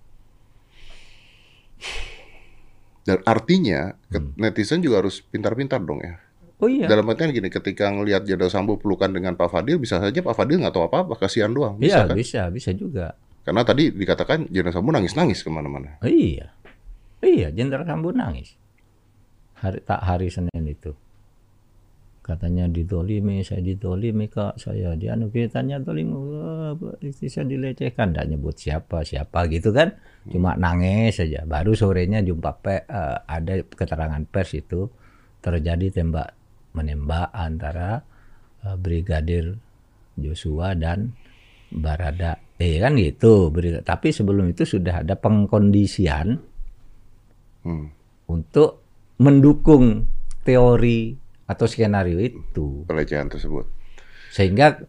Dan 3.00 3.18
artinya 3.24 3.96
ke- 4.06 4.36
netizen 4.36 4.80
juga 4.80 5.00
harus 5.00 5.20
pintar-pintar 5.20 5.80
dong 5.80 6.00
ya. 6.00 6.20
Oh 6.60 6.68
iya. 6.68 6.84
Dalam 6.84 7.08
artian 7.08 7.32
gini, 7.32 7.48
ketika 7.48 7.88
ngelihat 7.88 8.28
Jenderal 8.28 8.52
Sambo 8.52 8.76
pelukan 8.76 9.08
dengan 9.08 9.32
Pak 9.32 9.48
Fadil, 9.48 9.80
bisa 9.80 9.96
saja 9.96 10.20
Pak 10.20 10.36
Fadil 10.36 10.60
nggak 10.60 10.76
tahu 10.76 10.84
apa-apa, 10.84 11.16
kasihan 11.16 11.48
doang. 11.48 11.80
Bisa 11.80 12.04
Iya 12.04 12.12
kan? 12.12 12.16
bisa 12.16 12.42
bisa 12.52 12.70
juga. 12.76 13.16
Karena 13.40 13.64
tadi 13.64 13.88
dikatakan 13.88 14.44
Jenderal 14.52 14.76
Sambo 14.76 14.92
nangis-nangis 14.92 15.40
ke 15.40 15.48
mana-mana. 15.48 15.96
Oh, 15.98 16.12
iya. 16.12 16.52
Iya, 17.20 17.48
Jenderal 17.48 17.88
Sambo 17.88 18.12
nangis. 18.12 18.60
Hari 19.56 19.80
tak 19.80 20.00
hari 20.00 20.28
Senin 20.28 20.64
itu. 20.64 20.92
Katanya 22.30 22.70
didolimi, 22.70 23.42
saya 23.42 23.58
didolimi 23.58 24.30
kak, 24.30 24.54
saya 24.54 24.94
dianu 24.94 25.34
kitanya 25.34 25.82
dolim, 25.82 26.14
wah, 26.14 26.78
istri 27.02 27.26
saya 27.26 27.50
dilecehkan, 27.50 28.14
tidak 28.14 28.26
nyebut 28.30 28.54
siapa 28.54 29.02
siapa 29.02 29.50
gitu 29.50 29.74
kan, 29.74 29.98
cuma 30.30 30.54
nangis 30.54 31.18
saja. 31.18 31.42
Baru 31.42 31.74
sorenya 31.74 32.22
jumpa 32.22 32.62
pe, 32.62 32.86
eh, 32.86 33.18
ada 33.26 33.58
keterangan 33.66 34.22
pers 34.30 34.54
itu 34.54 34.86
terjadi 35.42 35.90
tembak 35.90 36.30
menembak 36.78 37.34
antara 37.34 38.06
eh, 38.62 38.76
Brigadir 38.78 39.58
Joshua 40.14 40.78
dan 40.78 41.18
Barada. 41.74 42.38
Eh 42.62 42.78
kan 42.78 42.94
gitu. 42.94 43.50
Tapi 43.82 44.14
sebelum 44.14 44.54
itu 44.54 44.62
sudah 44.62 45.02
ada 45.02 45.18
pengkondisian 45.18 46.46
Hmm. 47.60 47.92
untuk 48.24 48.80
mendukung 49.20 50.08
teori 50.48 51.19
atau 51.50 51.66
skenario 51.66 52.22
itu. 52.22 52.86
Pelecehan 52.86 53.26
tersebut. 53.26 53.66
Sehingga 54.30 54.86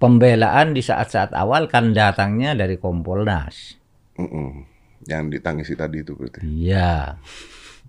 pembelaan 0.00 0.72
di 0.72 0.80
saat-saat 0.80 1.36
awal 1.36 1.68
kan 1.68 1.92
datangnya 1.92 2.56
dari 2.56 2.80
Kompolnas. 2.80 3.76
Mm-mm. 4.16 4.64
Yang 5.04 5.24
ditangisi 5.36 5.76
tadi 5.76 6.00
itu 6.00 6.16
berarti. 6.16 6.40
Iya. 6.40 7.20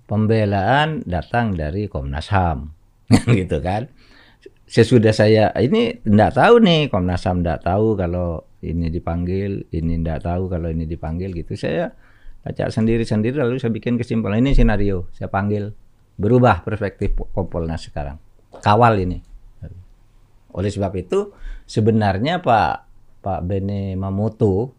Pembelaan 0.03 1.07
datang 1.07 1.55
dari 1.55 1.87
Komnas 1.87 2.27
HAM. 2.27 2.75
gitu 3.39 3.63
kan. 3.63 3.87
sesudah 4.71 5.11
saya 5.11 5.51
ini 5.59 5.99
tidak 5.99 6.31
tahu 6.31 6.63
nih 6.63 6.87
Komnas 6.87 7.27
HAM 7.27 7.43
tidak 7.43 7.59
tahu 7.67 7.99
kalau 7.99 8.47
ini 8.63 8.87
dipanggil, 8.87 9.67
ini 9.67 9.99
tidak 9.99 10.23
tahu 10.23 10.47
kalau 10.47 10.71
ini 10.71 10.87
dipanggil 10.87 11.35
gitu. 11.35 11.59
Saya 11.59 11.91
baca 12.39 12.71
sendiri-sendiri 12.71 13.35
lalu 13.35 13.59
saya 13.59 13.75
bikin 13.75 13.99
kesimpulan 13.99 14.39
ini 14.39 14.55
skenario, 14.55 15.11
saya 15.11 15.27
panggil 15.27 15.75
berubah 16.15 16.61
perspektif 16.61 17.13
Kompolnas 17.31 17.85
sekarang. 17.85 18.17
Kawal 18.59 18.99
ini. 18.99 19.19
Oleh 20.51 20.67
sebab 20.67 20.91
itu 20.95 21.31
sebenarnya 21.63 22.43
Pak 22.43 22.73
Pak 23.23 23.39
Bene 23.41 23.95
Mamoto 23.95 24.75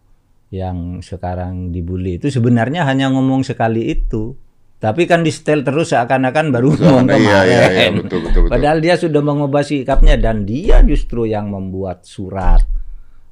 yang 0.53 1.01
sekarang 1.01 1.73
dibully 1.73 2.21
itu 2.21 2.29
sebenarnya 2.29 2.85
hanya 2.85 3.09
ngomong 3.09 3.41
sekali 3.41 3.89
itu 3.89 4.37
tapi 4.77 5.09
kan 5.09 5.25
di 5.25 5.33
setel 5.33 5.65
terus 5.65 5.95
seakan-akan 5.95 6.53
baru 6.53 6.77
ngomong 6.77 7.07
Iya, 7.09 7.17
kemarin. 7.17 7.49
iya, 7.49 7.63
iya, 7.71 7.89
betul, 7.95 8.19
betul, 8.21 8.41
betul. 8.45 8.51
Padahal 8.53 8.79
dia 8.83 8.95
sudah 9.01 9.23
mengubah 9.23 9.63
sikapnya 9.63 10.21
dan 10.21 10.45
dia 10.45 10.85
justru 10.85 11.25
yang 11.25 11.49
membuat 11.49 12.05
surat 12.05 12.61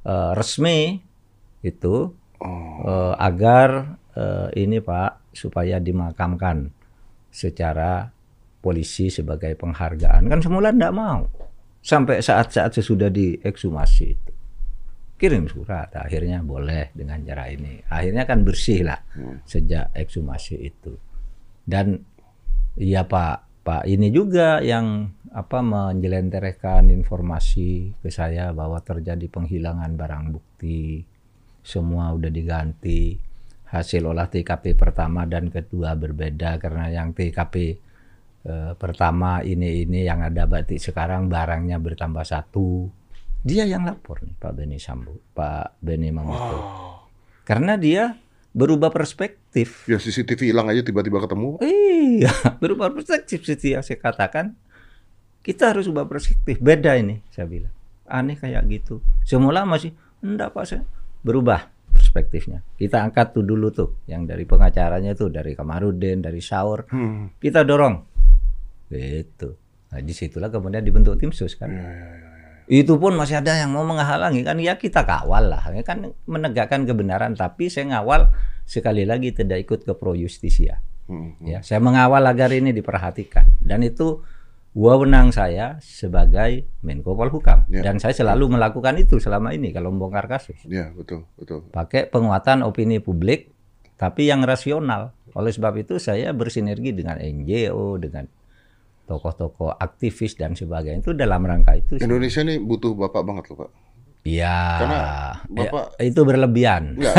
eh, 0.01 0.31
resmi 0.33 0.97
itu 1.61 2.17
Oh. 2.41 2.81
eh, 2.89 3.13
agar 3.21 4.01
eh, 4.17 4.49
ini 4.57 4.81
Pak 4.81 5.29
supaya 5.29 5.77
dimakamkan 5.77 6.73
secara 7.31 8.11
polisi 8.61 9.09
sebagai 9.09 9.57
penghargaan. 9.57 10.29
Kan 10.29 10.39
semula 10.43 10.69
tidak 10.69 10.93
mau. 10.93 11.25
Sampai 11.81 12.21
saat-saat 12.21 12.77
sesudah 12.77 13.09
diekshumasi 13.09 14.05
itu. 14.05 14.31
Kirim 15.17 15.49
surat, 15.49 15.89
akhirnya 15.97 16.41
boleh 16.45 16.93
dengan 16.93 17.21
cara 17.25 17.49
ini. 17.49 17.81
Akhirnya 17.89 18.25
kan 18.25 18.45
bersih 18.45 18.85
lah 18.85 19.01
sejak 19.45 19.89
ekshumasi 19.93 20.61
itu. 20.61 20.93
Dan 21.61 21.97
iya 22.77 23.05
Pak, 23.05 23.65
Pak 23.65 23.85
ini 23.85 24.09
juga 24.09 24.61
yang 24.61 25.09
apa 25.31 25.61
menjelenterkan 25.61 26.89
informasi 26.89 27.97
ke 28.01 28.09
saya 28.09 28.49
bahwa 28.49 28.81
terjadi 28.81 29.25
penghilangan 29.29 29.93
barang 29.93 30.25
bukti. 30.33 31.05
Semua 31.61 32.09
udah 32.17 32.33
diganti. 32.33 33.30
Hasil 33.71 34.03
olah 34.03 34.27
TKP 34.27 34.75
pertama 34.75 35.23
dan 35.23 35.47
kedua 35.47 35.95
berbeda 35.95 36.59
karena 36.59 36.91
yang 36.91 37.15
TKP 37.15 37.55
eh, 38.43 38.73
pertama 38.75 39.39
ini 39.39 39.87
ini 39.87 40.03
yang 40.03 40.19
ada 40.27 40.43
batik 40.43 40.75
sekarang 40.75 41.31
barangnya 41.31 41.79
bertambah 41.79 42.27
satu. 42.27 42.91
Dia 43.41 43.63
yang 43.65 43.87
lapor 43.87 44.21
nih 44.21 44.35
Pak 44.35 44.51
Beni 44.53 44.77
Sambo, 44.77 45.17
Pak 45.33 45.79
Beni 45.79 46.11
Mamoto. 46.11 46.59
Karena 47.47 47.79
dia 47.79 48.13
berubah 48.51 48.91
perspektif. 48.91 49.87
Ya 49.87 49.97
CCTV 49.97 50.51
hilang 50.51 50.67
aja 50.67 50.83
tiba-tiba 50.83 51.23
ketemu. 51.23 51.57
Iya, 51.63 52.31
berubah 52.61 52.91
perspektif 52.91 53.41
seperti 53.47 53.73
yang 53.73 53.83
saya 53.83 53.97
katakan. 53.97 54.53
Kita 55.41 55.73
harus 55.73 55.89
ubah 55.89 56.05
perspektif. 56.05 56.61
Beda 56.61 56.93
ini, 56.93 57.17
saya 57.33 57.49
bilang. 57.49 57.73
Aneh 58.05 58.37
kayak 58.37 58.61
gitu. 58.69 59.01
Semula 59.25 59.65
masih, 59.65 59.89
enggak 60.21 60.53
Pak, 60.53 60.65
saya 60.69 60.85
berubah 61.25 61.70
perspektifnya. 61.91 62.63
Kita 62.79 63.03
angkat 63.03 63.35
tuh 63.35 63.43
dulu 63.43 63.69
tuh, 63.69 63.89
yang 64.07 64.23
dari 64.23 64.47
pengacaranya 64.47 65.13
tuh, 65.13 65.29
dari 65.29 65.53
Kamarudin, 65.53 66.23
dari 66.23 66.39
Saur. 66.39 66.87
Hmm. 66.89 67.35
Kita 67.37 67.61
dorong. 67.67 67.95
Gitu. 68.87 69.49
Nah, 69.91 69.99
di 69.99 70.13
situlah 70.15 70.47
kemudian 70.47 70.81
dibentuk 70.81 71.19
tim 71.19 71.35
sus 71.35 71.59
kan. 71.59 71.69
Ya, 71.71 71.83
ya, 71.83 72.07
ya. 72.15 72.29
Itu 72.71 72.95
pun 72.95 73.19
masih 73.19 73.43
ada 73.43 73.51
yang 73.59 73.75
mau 73.75 73.83
menghalangi 73.83 74.47
kan 74.47 74.55
ya 74.55 74.79
kita 74.79 75.03
kawal 75.03 75.51
lah 75.51 75.59
Ya 75.75 75.83
kan 75.83 76.15
menegakkan 76.23 76.87
kebenaran 76.87 77.35
tapi 77.35 77.67
saya 77.67 77.99
ngawal 77.99 78.31
sekali 78.63 79.03
lagi 79.03 79.35
tidak 79.35 79.67
ikut 79.67 79.83
ke 79.83 79.91
pro 79.91 80.15
justisia 80.15 80.79
Hmm. 81.11 81.35
ya 81.43 81.59
saya 81.59 81.83
mengawal 81.83 82.23
agar 82.23 82.55
ini 82.55 82.71
diperhatikan 82.71 83.43
dan 83.59 83.83
itu 83.83 84.23
wewenang 84.73 85.29
saya 85.29 85.75
sebagai 85.79 86.63
Menko 86.79 87.11
Polhukam 87.11 87.67
Ya. 87.67 87.83
dan 87.83 87.97
saya 87.97 88.11
selalu 88.13 88.55
melakukan 88.55 88.95
itu 88.95 89.19
selama 89.19 89.51
ini 89.51 89.69
kalau 89.69 89.91
membongkar 89.91 90.27
kasus 90.27 90.55
Ya, 90.63 90.89
betul, 90.91 91.27
betul. 91.35 91.67
pakai 91.67 92.07
penguatan 92.07 92.63
opini 92.63 92.97
publik 92.97 93.51
tapi 93.95 94.25
yang 94.25 94.41
rasional 94.41 95.11
oleh 95.31 95.49
sebab 95.49 95.75
itu 95.77 95.95
saya 95.95 96.31
bersinergi 96.31 96.91
dengan 96.91 97.15
NGO 97.15 97.95
dengan 97.95 98.25
tokoh-tokoh 99.03 99.75
aktivis 99.75 100.33
dan 100.33 100.55
sebagainya 100.55 101.01
itu 101.01 101.11
dalam 101.11 101.43
rangka 101.43 101.75
itu 101.75 101.99
sih. 101.99 102.03
Indonesia 102.03 102.41
ini 102.41 102.55
butuh 102.57 102.95
Bapak 102.95 103.21
banget 103.21 103.43
loh, 103.51 103.67
Pak. 103.67 103.69
Iya. 104.21 104.57
Karena 104.77 105.01
Ya, 105.51 105.67
Bapak- 105.67 105.99
itu 105.99 106.21
berlebihan. 106.23 106.83
Enggak. 106.95 107.15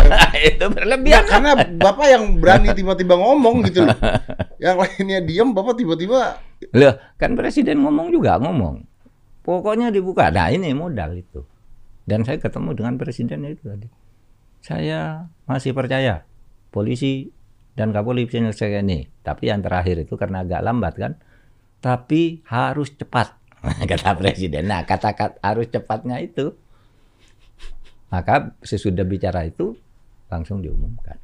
itu 0.54 0.66
berlebihan. 0.72 1.20
Enggak, 1.20 1.24
karena 1.28 1.50
Bapak 1.76 2.06
yang 2.08 2.24
berani 2.40 2.72
tiba-tiba 2.72 3.14
ngomong 3.18 3.60
gitu 3.68 3.84
loh. 3.84 3.98
Yang 4.64 4.76
lainnya 4.80 5.18
diam, 5.20 5.52
Bapak 5.52 5.76
tiba-tiba 5.76 6.40
Loh, 6.72 6.96
kan 7.20 7.36
presiden 7.36 7.84
ngomong 7.84 8.08
juga 8.08 8.40
ngomong. 8.40 8.80
Pokoknya 9.44 9.92
dibuka. 9.92 10.32
Nah, 10.32 10.48
ini 10.48 10.72
modal 10.72 11.20
itu. 11.20 11.44
Dan 12.08 12.24
saya 12.24 12.40
ketemu 12.40 12.72
dengan 12.72 12.96
presiden 12.96 13.44
itu 13.44 13.68
tadi. 13.68 13.84
Saya 14.64 15.28
masih 15.44 15.76
percaya 15.76 16.24
polisi 16.72 17.28
dan 17.76 17.92
Kapolri 17.92 18.24
bisa 18.24 18.40
menyelesaikan 18.40 18.88
ini. 18.88 19.04
Tapi 19.20 19.52
yang 19.52 19.60
terakhir 19.60 20.00
itu 20.00 20.16
karena 20.16 20.40
agak 20.40 20.64
lambat 20.64 20.94
kan. 20.96 21.12
Tapi 21.84 22.40
harus 22.48 22.96
cepat. 22.96 23.36
Kata 23.90 24.12
presiden. 24.16 24.68
Nah, 24.68 24.84
kata-kata 24.84 25.40
harus 25.40 25.68
cepatnya 25.72 26.20
itu. 26.20 26.52
Maka 28.12 28.54
sesudah 28.62 29.02
bicara 29.02 29.42
itu 29.48 29.74
langsung 30.30 30.62
diumumkan. 30.62 31.18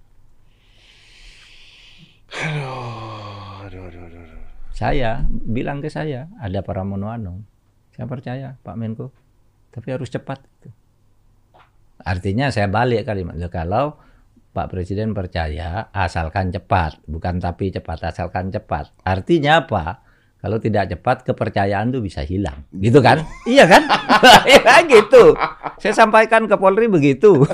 aduh, 2.30 3.66
aduh, 3.66 3.82
aduh, 3.86 4.22
aduh. 4.22 4.42
Saya 4.74 5.28
bilang 5.28 5.84
ke 5.84 5.92
saya, 5.92 6.26
ada 6.40 6.64
para 6.64 6.82
Anung. 6.82 7.44
Saya 7.94 8.06
percaya 8.08 8.56
Pak 8.64 8.76
Menko, 8.80 9.12
tapi 9.70 9.92
harus 9.92 10.08
cepat. 10.08 10.40
Artinya 12.00 12.48
saya 12.48 12.64
balik 12.64 13.04
kalimat, 13.04 13.36
"Loh, 13.36 13.52
kalau 13.52 14.00
Pak 14.50 14.72
Presiden 14.72 15.14
percaya 15.14 15.92
asalkan 15.94 16.50
cepat, 16.50 16.98
bukan 17.06 17.38
tapi 17.38 17.70
cepat, 17.70 18.10
asalkan 18.10 18.50
cepat. 18.50 18.90
Artinya 19.06 19.62
apa? 19.62 20.02
Kalau 20.40 20.56
tidak 20.56 20.88
cepat 20.88 21.22
kepercayaan 21.22 21.92
itu 21.92 22.00
bisa 22.00 22.24
hilang, 22.24 22.64
gitu 22.72 22.98
kan? 22.98 23.20
iya 23.48 23.68
kan? 23.68 23.84
Iya 24.48 24.74
gitu. 24.88 25.36
Saya 25.76 25.92
sampaikan 25.92 26.48
ke 26.48 26.56
Polri 26.56 26.88
begitu. 26.88 27.44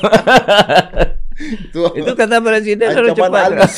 Itu, 1.37 1.82
itu 1.93 2.11
kata 2.14 2.39
Presiden 2.39 2.89
harus 2.91 3.12
cepat. 3.12 3.51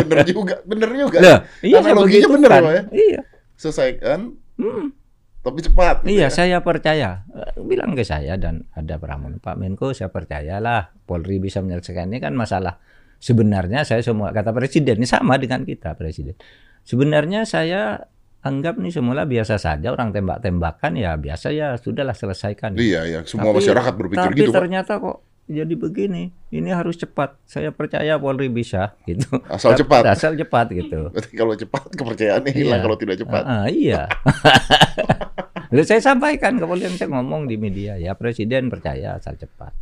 bener 0.00 0.20
juga, 0.24 0.54
bener 0.64 0.90
juga. 0.94 1.18
Loh, 1.20 1.38
iya 1.60 1.78
saya 1.82 1.92
Analoginya 1.92 2.06
begitu 2.06 2.28
bener 2.32 2.50
kan. 2.50 2.62
Ya. 2.62 2.82
Iya. 2.90 3.20
Selesaikan, 3.54 4.20
Hmm. 4.54 4.94
tapi 5.42 5.58
cepat. 5.60 6.06
gitu 6.06 6.14
Iya, 6.14 6.26
ya. 6.26 6.28
saya 6.30 6.56
percaya. 6.62 7.26
Eh, 7.30 7.58
Bilang 7.60 7.92
ke 7.92 8.06
saya 8.06 8.38
dan 8.38 8.70
ada 8.72 8.96
Pramono, 8.96 9.38
Pak 9.38 9.58
Menko, 9.58 9.90
saya 9.90 10.08
percayalah 10.08 10.94
Polri 11.04 11.36
bisa 11.36 11.58
menyelesaikan 11.60 12.08
ini 12.08 12.18
kan 12.18 12.32
masalah. 12.32 12.78
Sebenarnya 13.16 13.82
saya 13.82 14.00
semua 14.00 14.30
kata 14.30 14.50
presiden 14.50 14.98
ini 14.98 15.06
sama 15.06 15.36
dengan 15.36 15.62
kita 15.62 15.94
presiden. 15.94 16.36
Sebenarnya 16.82 17.44
saya 17.44 18.04
anggap 18.40 18.76
nih 18.76 18.92
semula 18.92 19.24
biasa 19.24 19.56
saja 19.56 19.88
orang 19.88 20.12
tembak-tembakan 20.12 20.92
ya 20.94 21.16
biasa 21.16 21.48
ya 21.48 21.74
sudahlah 21.74 22.12
selesaikan. 22.12 22.76
Iya, 22.76 23.00
iya. 23.04 23.18
Semua 23.24 23.50
Tapi- 23.50 23.64
masyarakat 23.64 23.92
berpikir 23.94 24.20
tapi 24.22 24.36
gitu, 24.38 24.50
Pak. 24.50 24.56
ternyata 24.60 24.92
kok 24.98 25.16
jadi 25.44 25.74
begini. 25.74 26.32
Ini 26.48 26.70
harus 26.70 26.96
cepat. 26.96 27.40
Saya 27.44 27.68
percaya 27.68 28.16
Polri 28.16 28.48
bisa 28.48 28.92
gitu. 29.08 29.28
Asal 29.46 29.72
cepat. 29.74 30.04
Asal 30.06 30.36
cepat 30.36 30.68
gitu. 30.70 31.08
Berarti 31.12 31.32
kalau 31.32 31.52
cepat 31.54 31.88
kepercayaannya 31.90 32.52
hilang 32.52 32.76
Iya. 32.76 32.84
kalau 32.84 32.96
tidak 32.96 33.16
cepat. 33.18 33.42
Ah, 33.42 33.52
ah, 33.56 33.66
iya. 33.66 34.02
Lalu 35.72 35.84
saya 35.84 36.00
sampaikan 36.00 36.54
ke 36.54 36.64
polisi 36.64 36.94
saya 36.94 37.10
ngomong 37.10 37.50
di 37.50 37.56
media 37.56 37.96
ya 37.96 38.14
presiden 38.14 38.68
percaya 38.68 39.18
asal 39.18 39.34
cepat. 39.34 39.74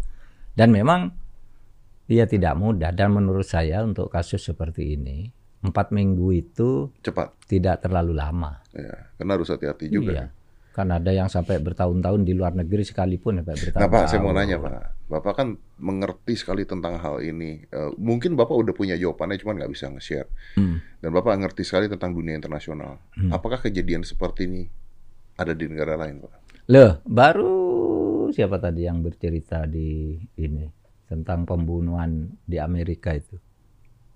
Dan 0.53 0.71
memang 0.71 1.13
iya 2.11 2.25
tidak 2.27 2.59
mudah 2.59 2.91
dan 2.95 3.15
menurut 3.15 3.47
saya 3.47 3.83
untuk 3.83 4.11
kasus 4.11 4.43
seperti 4.43 4.97
ini 4.99 5.31
empat 5.63 5.95
minggu 5.95 6.29
itu 6.35 6.91
Cepat. 7.01 7.39
tidak 7.47 7.87
terlalu 7.87 8.19
lama. 8.19 8.59
Ya, 8.75 9.15
karena 9.15 9.39
harus 9.39 9.49
hati-hati 9.49 9.87
juga. 9.89 10.13
Iya. 10.13 10.27
Kan 10.73 10.89
ada 10.89 11.13
yang 11.13 11.29
sampai 11.29 11.61
bertahun-tahun 11.61 12.25
di 12.25 12.33
luar 12.33 12.57
negeri 12.57 12.83
sekalipun 12.83 13.45
sampai 13.45 13.55
bertahun-tahun. 13.55 13.93
Nah 13.93 14.03
Pak, 14.03 14.05
saya 14.09 14.21
mau 14.25 14.33
nanya 14.35 14.57
Pak. 14.59 14.73
Bapak 15.13 15.33
kan 15.37 15.49
mengerti 15.77 16.35
sekali 16.35 16.65
tentang 16.65 16.97
hal 16.97 17.21
ini. 17.21 17.63
Eh, 17.69 17.93
mungkin 18.01 18.35
Bapak 18.35 18.57
udah 18.57 18.75
punya 18.75 18.97
jawabannya, 18.97 19.37
cuma 19.37 19.53
nggak 19.53 19.71
bisa 19.71 19.93
nge-share. 19.93 20.29
Hmm. 20.57 20.81
Dan 20.99 21.11
Bapak 21.13 21.37
ngerti 21.39 21.63
sekali 21.63 21.93
tentang 21.93 22.17
dunia 22.17 22.35
internasional. 22.35 22.99
Hmm. 23.15 23.31
Apakah 23.31 23.61
kejadian 23.61 24.03
seperti 24.03 24.49
ini 24.49 24.63
ada 25.37 25.53
di 25.53 25.69
negara 25.69 25.95
lain, 26.01 26.25
Pak? 26.25 26.33
Loh, 26.73 27.05
baru 27.05 27.53
siapa 28.33 28.57
tadi 28.57 28.89
yang 28.89 29.05
bercerita 29.05 29.69
di 29.69 30.17
ini 30.41 30.82
tentang 31.13 31.45
pembunuhan 31.45 32.33
di 32.49 32.57
Amerika 32.57 33.13
itu. 33.13 33.37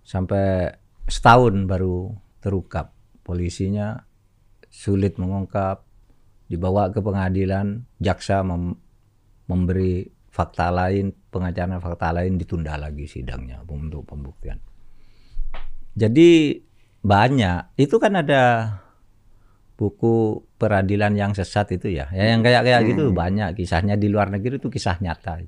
Sampai 0.01 0.73
setahun 1.05 1.69
baru 1.69 2.17
terungkap. 2.41 2.97
Polisinya 3.21 4.01
sulit 4.73 5.21
mengungkap, 5.21 5.85
dibawa 6.49 6.89
ke 6.95 7.05
pengadilan, 7.05 7.85
jaksa 8.01 8.41
mem- 8.47 8.79
memberi 9.51 10.09
fakta 10.31 10.73
lain, 10.73 11.13
pengacara 11.29 11.77
fakta 11.83 12.17
lain 12.17 12.39
ditunda 12.41 12.81
lagi 12.81 13.05
sidangnya 13.05 13.61
untuk 13.67 14.07
pembuktian. 14.09 14.57
Jadi 15.97 16.61
banyak, 17.03 17.77
itu 17.81 17.97
kan 17.97 18.21
ada 18.21 18.43
buku 19.77 20.45
peradilan 20.57 21.13
yang 21.17 21.33
sesat 21.37 21.77
itu 21.77 21.93
ya. 21.93 22.09
Ya 22.13 22.33
yang 22.33 22.41
kayak 22.41 22.65
kayak 22.65 22.83
gitu 22.89 23.13
Hmm. 23.13 23.17
banyak 23.17 23.49
kisahnya 23.57 23.97
di 23.97 24.09
luar 24.09 24.33
negeri 24.33 24.57
itu 24.61 24.69
kisah 24.73 24.97
nyata. 25.01 25.41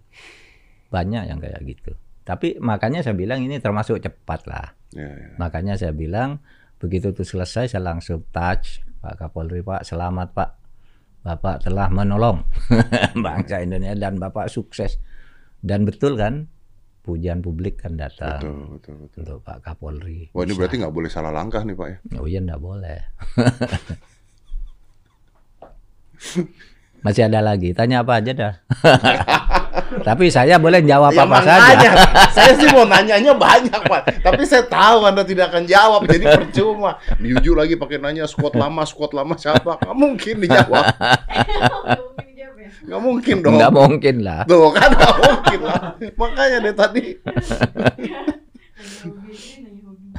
Banyak 0.89 1.23
yang 1.29 1.39
kayak 1.41 1.61
gitu. 1.65 1.93
Tapi 2.25 2.61
makanya 2.61 3.01
saya 3.01 3.17
bilang 3.17 3.41
ini 3.41 3.57
termasuk 3.57 4.01
cepat 4.05 4.45
lah. 4.45 4.77
Ya, 4.93 5.09
ya. 5.09 5.37
Makanya 5.41 5.81
saya 5.81 5.97
bilang 5.97 6.41
begitu 6.79 7.11
itu 7.11 7.25
selesai 7.27 7.73
saya 7.75 7.83
langsung 7.83 8.23
touch 8.31 8.81
Pak 9.03 9.19
Kapolri 9.19 9.67
Pak 9.67 9.83
selamat 9.83 10.29
Pak 10.31 10.51
Bapak 11.27 11.67
telah 11.67 11.91
menolong 11.91 12.47
bangsa 13.27 13.59
Indonesia 13.61 13.99
dan 13.99 14.23
Bapak 14.23 14.47
sukses 14.47 15.03
dan 15.59 15.83
betul 15.83 16.15
kan 16.15 16.47
pujian 17.03 17.43
publik 17.43 17.83
kan 17.83 17.97
datang 17.99 18.39
Betul, 18.39 18.79
betul, 18.79 18.95
betul. 19.03 19.21
untuk 19.25 19.39
Pak 19.43 19.59
Kapolri. 19.65 20.31
Wah 20.37 20.45
ini 20.47 20.55
berarti 20.55 20.77
nggak 20.79 20.95
boleh 20.95 21.11
salah 21.11 21.33
langkah 21.35 21.65
nih 21.67 21.75
Pak 21.75 21.89
ya. 21.89 21.97
Oh 22.21 22.29
iya 22.29 22.39
enggak 22.45 22.61
boleh. 22.63 22.99
Masih 27.05 27.31
ada 27.31 27.41
lagi, 27.41 27.73
tanya 27.73 28.05
apa 28.05 28.21
aja 28.21 28.33
dah. 28.35 28.55
Tapi 30.03 30.25
saya 30.29 30.57
boleh 30.57 30.81
jawab 30.85 31.13
Ya 31.15 31.25
apa 31.25 31.39
saja. 31.43 31.89
saya 32.37 32.53
sih 32.59 32.69
mau 32.71 32.85
nanyanya 32.85 33.33
banyak 33.35 33.81
Pak, 33.85 34.23
tapi 34.23 34.43
saya 34.45 34.65
tahu 34.67 35.05
Anda 35.07 35.23
tidak 35.25 35.51
akan 35.55 35.65
jawab, 35.65 36.07
jadi 36.07 36.25
percuma. 36.39 36.99
Diuju 37.19 37.53
lagi 37.57 37.75
pakai 37.75 37.99
nanya 37.99 38.25
squad 38.29 38.55
lama, 38.55 38.85
squad 38.85 39.13
lama 39.17 39.35
siapa? 39.35 39.81
Nggak 39.83 39.97
mungkin 39.97 40.35
dijawab. 40.43 40.85
Mungkin 40.89 42.25
dijawab 42.29 42.57
ya. 42.59 42.71
Nggak 42.89 43.01
mungkin 43.03 43.37
dong. 43.43 43.53
Enggak 43.57 43.73
mungkin 43.75 44.17
lah. 44.25 44.41
Tuh 44.47 44.69
kan 44.73 44.91
nggak 44.95 45.15
mungkin 45.19 45.61
lah. 45.65 45.81
Makanya 46.15 46.57
deh 46.63 46.75
tadi. 46.75 47.05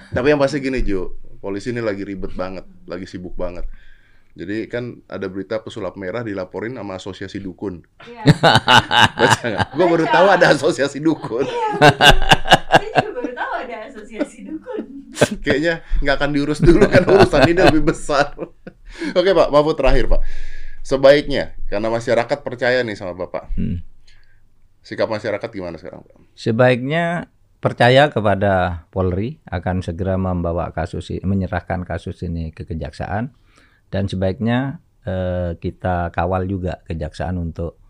Tapi 0.10 0.26
yang 0.26 0.42
pasti 0.42 0.58
gini 0.58 0.82
Jo, 0.82 1.14
polisi 1.38 1.70
ini 1.70 1.82
lagi 1.86 2.02
ribet 2.02 2.34
banget, 2.34 2.66
lagi 2.90 3.06
sibuk 3.06 3.38
banget. 3.38 3.66
Jadi 4.38 4.70
kan 4.70 5.02
ada 5.10 5.26
berita 5.26 5.60
pesulap 5.60 5.98
merah 5.98 6.22
dilaporin 6.22 6.78
sama 6.78 7.02
asosiasi 7.02 7.42
dukun. 7.42 7.82
Iya. 8.06 8.24
Baca 9.20 9.46
nggak? 9.46 9.68
Gue 9.74 9.86
baru 9.90 10.06
tahu 10.06 10.28
ada 10.30 10.46
asosiasi 10.54 10.98
dukun. 11.02 11.46
Saya 11.50 12.90
juga 13.02 13.12
baru 13.20 13.32
tahu 13.34 13.52
ada 13.66 13.76
asosiasi 13.90 14.40
dukun. 14.46 14.84
Kayaknya 15.46 15.82
nggak 16.06 16.16
akan 16.16 16.30
diurus 16.32 16.60
dulu 16.62 16.86
kan 16.86 17.04
urusan 17.04 17.42
ini 17.50 17.62
lebih 17.62 17.84
besar. 17.90 18.38
Oke 19.20 19.32
Pak, 19.34 19.50
Mahfud 19.50 19.76
terakhir 19.76 20.06
Pak. 20.08 20.22
Sebaiknya 20.86 21.58
karena 21.68 21.90
masyarakat 21.92 22.38
percaya 22.46 22.80
nih 22.86 22.96
sama 22.96 23.18
Bapak. 23.18 23.54
Hmm. 23.58 23.82
Sikap 24.86 25.12
masyarakat 25.12 25.50
gimana 25.52 25.76
sekarang 25.76 26.06
Pak? 26.06 26.18
Sebaiknya 26.38 27.28
percaya 27.60 28.08
kepada 28.08 28.88
Polri 28.88 29.44
akan 29.52 29.84
segera 29.84 30.16
membawa 30.16 30.72
kasus 30.72 31.12
ini, 31.12 31.22
menyerahkan 31.28 31.84
kasus 31.84 32.24
ini 32.24 32.56
ke 32.56 32.64
kejaksaan 32.64 33.36
dan 33.90 34.06
sebaiknya 34.06 34.80
eh, 35.04 35.58
kita 35.58 36.14
kawal 36.14 36.46
juga 36.46 36.82
kejaksaan 36.86 37.42
untuk 37.42 37.82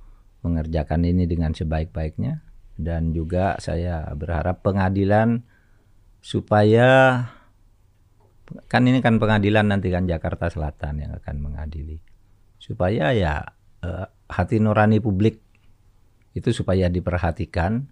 mengerjakan 0.41 1.03
ini 1.03 1.27
dengan 1.27 1.51
sebaik-baiknya. 1.51 2.43
Dan 2.79 3.11
juga 3.11 3.59
saya 3.59 4.07
berharap 4.15 4.63
pengadilan 4.63 5.43
supaya 6.23 7.21
kan 8.71 8.87
ini 8.87 9.03
kan 9.03 9.19
pengadilan 9.19 9.67
nanti 9.67 9.91
kan 9.91 10.07
Jakarta 10.07 10.47
Selatan 10.47 11.03
yang 11.03 11.11
akan 11.19 11.35
mengadili. 11.43 11.99
Supaya 12.55 13.11
ya 13.11 13.43
eh, 13.83 14.07
hati 14.31 14.63
nurani 14.63 15.03
publik 15.03 15.43
itu 16.31 16.55
supaya 16.55 16.87
diperhatikan 16.87 17.83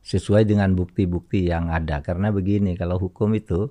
sesuai 0.00 0.48
dengan 0.48 0.72
bukti-bukti 0.72 1.52
yang 1.52 1.68
ada. 1.68 2.00
Karena 2.00 2.32
begini 2.32 2.72
kalau 2.80 2.96
hukum 2.96 3.36
itu 3.36 3.68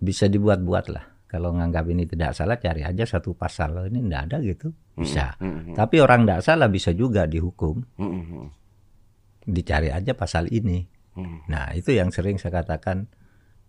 bisa 0.00 0.24
dibuat-buat 0.24 0.86
lah 0.88 1.13
kalau 1.34 1.50
nganggap 1.50 1.90
ini 1.90 2.06
tidak 2.06 2.30
salah 2.30 2.62
cari 2.62 2.86
aja 2.86 3.02
satu 3.02 3.34
pasal. 3.34 3.74
Loh, 3.74 3.90
ini 3.90 4.06
tidak 4.06 4.22
ada 4.30 4.36
gitu. 4.38 4.70
Bisa. 4.94 5.34
Hmm, 5.42 5.66
hmm, 5.66 5.74
tapi 5.74 5.98
orang 5.98 6.22
tidak 6.22 6.46
salah 6.46 6.70
bisa 6.70 6.94
juga 6.94 7.26
dihukum. 7.26 7.82
Hmm, 7.98 8.22
hmm, 8.22 8.46
dicari 9.50 9.90
aja 9.90 10.14
pasal 10.14 10.46
ini. 10.54 10.86
Hmm. 11.14 11.46
nah 11.46 11.70
itu 11.74 11.90
yang 11.90 12.14
sering 12.14 12.38
saya 12.38 12.62
katakan. 12.62 13.10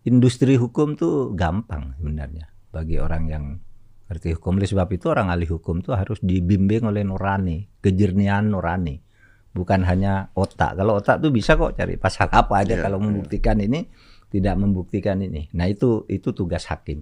Industri 0.06 0.54
hukum 0.54 0.94
tuh 0.94 1.34
gampang 1.34 1.98
sebenarnya 1.98 2.46
bagi 2.70 3.02
orang 3.02 3.26
yang 3.26 3.58
ngerti 4.06 4.38
hukum. 4.38 4.62
Oleh 4.62 4.70
sebab 4.70 4.86
itu 4.94 5.10
orang 5.10 5.34
ahli 5.34 5.50
hukum 5.50 5.82
tuh 5.82 5.98
harus 5.98 6.22
dibimbing 6.22 6.86
oleh 6.86 7.02
nurani 7.02 7.66
kejernihan 7.82 8.46
nurani. 8.46 9.02
Bukan 9.50 9.82
hanya 9.90 10.30
otak. 10.38 10.78
Kalau 10.78 11.02
otak 11.02 11.18
tuh 11.26 11.34
bisa 11.34 11.58
kok 11.58 11.74
cari 11.74 11.98
pasal 11.98 12.30
apa 12.30 12.62
aja 12.62 12.78
Iya, 12.78 12.86
kalau 12.86 13.02
iya. 13.02 13.06
membuktikan 13.10 13.58
ini 13.58 13.90
tidak 14.30 14.54
membuktikan 14.62 15.18
ini. 15.26 15.50
Nah 15.58 15.66
itu 15.66 16.06
itu 16.06 16.30
tugas 16.38 16.70
hakim 16.70 17.02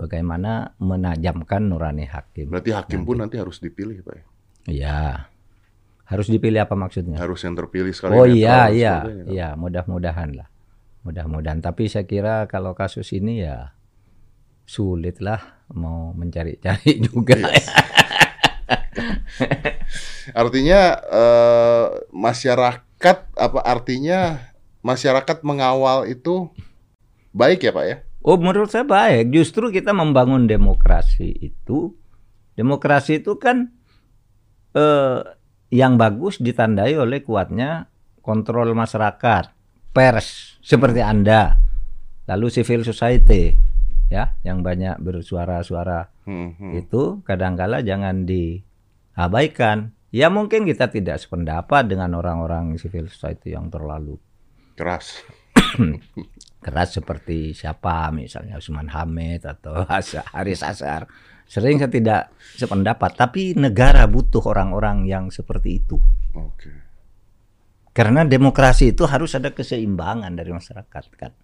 bagaimana 0.00 0.72
menajamkan 0.80 1.68
nurani 1.68 2.08
hakim 2.08 2.48
Berarti 2.48 2.72
hakim 2.72 3.04
pun 3.04 3.20
nanti 3.20 3.36
harus 3.36 3.60
dipilih 3.60 4.00
Pak 4.00 4.14
ya? 4.16 4.24
ya 4.66 5.00
harus 6.08 6.26
dipilih 6.26 6.64
apa 6.64 6.74
maksudnya 6.74 7.20
Harus 7.20 7.44
yang 7.46 7.54
terpilih 7.54 7.92
sekali. 7.94 8.16
Oh 8.16 8.24
iya 8.26 8.72
iya 8.72 9.04
iya 9.28 9.48
mudah-mudahan 9.54 10.32
lah 10.34 10.48
mudah-mudahan 11.04 11.60
tapi 11.60 11.86
saya 11.86 12.08
kira 12.08 12.48
kalau 12.48 12.72
kasus 12.72 13.12
ini 13.12 13.44
ya 13.44 13.76
sulit 14.64 15.20
lah 15.20 15.60
mau 15.70 16.16
mencari-cari 16.16 16.98
juga 17.06 17.36
Yes. 17.36 17.68
Artinya 20.30 20.80
eh, 21.10 21.86
masyarakat 22.12 23.18
apa 23.34 23.60
artinya 23.64 24.38
masyarakat 24.84 25.42
mengawal 25.42 26.06
itu 26.06 26.50
baik 27.32 27.64
ya 27.64 27.72
Pak 27.74 27.84
ya? 27.86 27.96
Oh 28.20 28.36
menurut 28.36 28.68
saya 28.68 28.84
baik 28.84 29.32
justru 29.32 29.72
kita 29.72 29.96
membangun 29.96 30.44
demokrasi 30.44 31.32
itu 31.40 31.96
demokrasi 32.54 33.24
itu 33.24 33.40
kan 33.40 33.72
eh, 34.76 35.20
yang 35.72 35.96
bagus 35.96 36.36
ditandai 36.36 36.98
oleh 37.00 37.24
kuatnya 37.24 37.88
kontrol 38.20 38.76
masyarakat 38.76 39.56
pers 39.96 40.60
seperti 40.60 41.00
anda 41.00 41.56
lalu 42.28 42.52
civil 42.52 42.84
society 42.84 43.56
ya 44.12 44.36
yang 44.44 44.60
banyak 44.60 45.00
bersuara-suara 45.00 46.20
Hmm, 46.30 46.54
hmm. 46.54 46.70
itu 46.78 47.02
kadangkala 47.26 47.82
jangan 47.82 48.22
diabaikan. 48.22 49.90
Ya 50.14 50.30
mungkin 50.30 50.62
kita 50.66 50.90
tidak 50.90 51.18
sependapat 51.22 51.90
dengan 51.90 52.14
orang-orang 52.18 52.78
civil 52.78 53.06
society 53.10 53.54
yang 53.54 53.70
terlalu 53.70 54.18
Keras. 54.74 55.22
Keras 56.64 56.96
seperti 56.96 57.56
siapa 57.56 58.12
misalnya 58.12 58.60
Usman 58.60 58.88
Hamid 58.92 59.48
atau 59.48 59.84
Haris 60.34 60.62
Asar. 60.62 61.08
Sering 61.50 61.82
saya 61.82 61.90
tidak 61.90 62.22
sependapat, 62.54 63.18
tapi 63.18 63.58
negara 63.58 64.06
butuh 64.06 64.54
orang-orang 64.54 65.02
yang 65.10 65.34
seperti 65.34 65.82
itu. 65.82 65.98
Oke. 66.38 66.70
Karena 67.90 68.22
demokrasi 68.22 68.94
itu 68.94 69.02
harus 69.02 69.34
ada 69.34 69.50
keseimbangan 69.50 70.30
dari 70.38 70.54
masyarakat 70.54 71.04
kan. 71.18 71.34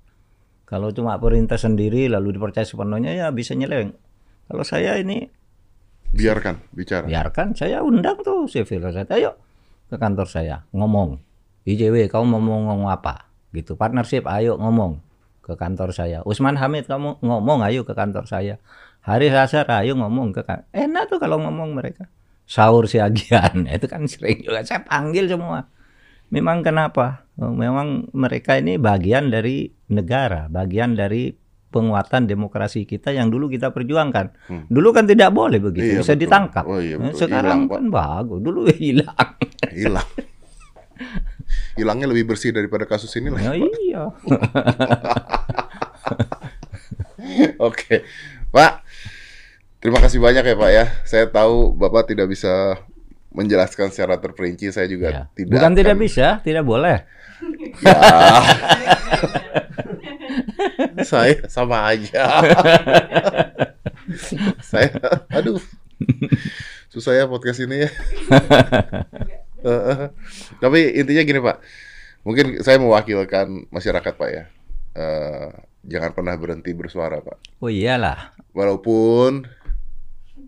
Kalau 0.62 0.95
cuma 0.95 1.18
perintah 1.18 1.59
sendiri 1.59 2.07
lalu 2.07 2.39
dipercaya 2.39 2.62
sepenuhnya 2.62 3.18
ya 3.18 3.35
bisa 3.35 3.59
nyeleweng. 3.59 3.99
Kalau 4.47 4.62
saya 4.62 4.95
ini 4.95 5.27
Biarkan 6.14 6.70
bicara. 6.70 7.03
biarkan 7.03 7.59
saya 7.59 7.83
undang 7.83 8.22
tuh 8.22 8.47
civil 8.47 8.79
society 8.79 9.11
ayo 9.20 9.35
ke 9.91 9.99
kantor 9.99 10.31
saya 10.31 10.62
ngomong 10.70 11.18
IJW 11.66 12.07
kamu 12.07 12.24
mau 12.39 12.39
ngomong 12.39 12.87
apa 12.87 13.26
gitu 13.57 13.73
partnership 13.75 14.29
ayo 14.29 14.55
ngomong 14.55 15.01
ke 15.41 15.55
kantor 15.55 15.91
saya 15.91 16.21
Usman 16.23 16.55
Hamid 16.55 16.85
kamu 16.85 17.19
ngomong 17.19 17.63
ayo 17.63 17.83
ke 17.83 17.93
kantor 17.93 18.27
saya 18.27 18.61
Haris 19.01 19.33
Asar 19.33 19.65
ayo 19.77 19.95
ngomong 19.95 20.31
ke 20.31 20.43
kantor 20.43 20.67
enak 20.71 21.07
tuh 21.07 21.17
kalau 21.17 21.39
ngomong 21.39 21.73
mereka 21.73 22.11
sahur 22.45 22.85
siagian 22.85 23.65
itu 23.71 23.87
kan 23.87 24.05
sering 24.05 24.43
juga 24.43 24.61
saya 24.61 24.83
panggil 24.83 25.27
semua 25.27 25.67
memang 26.29 26.61
kenapa 26.61 27.25
Oh, 27.37 27.53
memang 27.53 28.09
mereka 28.17 28.57
ini 28.57 28.81
bagian 28.81 29.29
dari 29.29 29.69
negara 29.87 30.49
bagian 30.49 30.97
dari 30.97 31.29
penguatan 31.69 32.25
demokrasi 32.25 32.83
kita 32.83 33.13
yang 33.13 33.29
dulu 33.29 33.47
kita 33.47 33.69
perjuangkan 33.69 34.33
Hmm. 34.49 34.65
dulu 34.67 34.89
kan 34.91 35.05
tidak 35.05 35.31
boleh 35.31 35.61
begitu 35.61 35.85
Iya, 35.85 36.01
bisa 36.01 36.17
betul. 36.17 36.23
ditangkap 36.25 36.65
Oh, 36.65 36.81
iya, 36.81 36.97
betul. 36.97 37.21
sekarang 37.21 37.69
Hilang, 37.69 37.69
Pak. 37.69 37.77
kan 37.77 37.85
bagus 37.93 38.41
dulu 38.41 38.61
hilang 38.81 39.31
Hilang. 39.69 40.09
Hilangnya 41.75 42.07
lebih 42.07 42.27
bersih 42.29 42.51
daripada 42.51 42.85
kasus 42.85 43.15
ini 43.15 43.29
lah. 43.29 43.39
ya, 43.39 43.53
iya 43.55 44.03
Oke, 47.59 48.03
Pak. 48.49 48.73
Terima 49.77 50.01
kasih 50.01 50.19
banyak 50.19 50.43
ya 50.43 50.55
Pak 50.57 50.71
ya. 50.73 50.85
Saya 51.05 51.25
tahu 51.27 51.73
Bapak 51.73 52.09
tidak 52.09 52.27
bisa 52.27 52.75
menjelaskan 53.31 53.93
secara 53.93 54.17
terperinci. 54.17 54.71
Saya 54.71 54.87
juga 54.87 55.09
Ya. 55.09 55.23
tidak. 55.33 55.53
bukan 55.57 55.73
tidak 55.75 55.95
akan- 55.95 56.03
bisa 56.03 56.27
tidak 56.41 56.65
boleh 56.65 56.97
Ya. 57.85 57.97
saya 61.05 61.45
sama 61.47 61.85
aja. 61.87 62.17
saya, 64.65 64.89
aduh, 65.29 65.61
susah 66.89 67.13
ya 67.15 67.25
podcast 67.29 67.61
ini 67.61 67.85
ya. 67.85 67.91
Eh, 69.67 70.09
Tapi 70.62 70.79
intinya 70.95 71.23
gini 71.27 71.41
Pak, 71.43 71.57
mungkin 72.23 72.62
saya 72.62 72.79
mewakilkan 72.79 73.67
masyarakat 73.75 74.12
Pak 74.14 74.31
ya. 74.31 74.45
Eh, 74.97 75.51
jangan 75.87 76.14
pernah 76.14 76.35
berhenti 76.39 76.73
bersuara 76.73 77.21
Pak. 77.21 77.61
oh 77.62 77.71
iyalah 77.71 78.33
Walaupun 78.57 79.45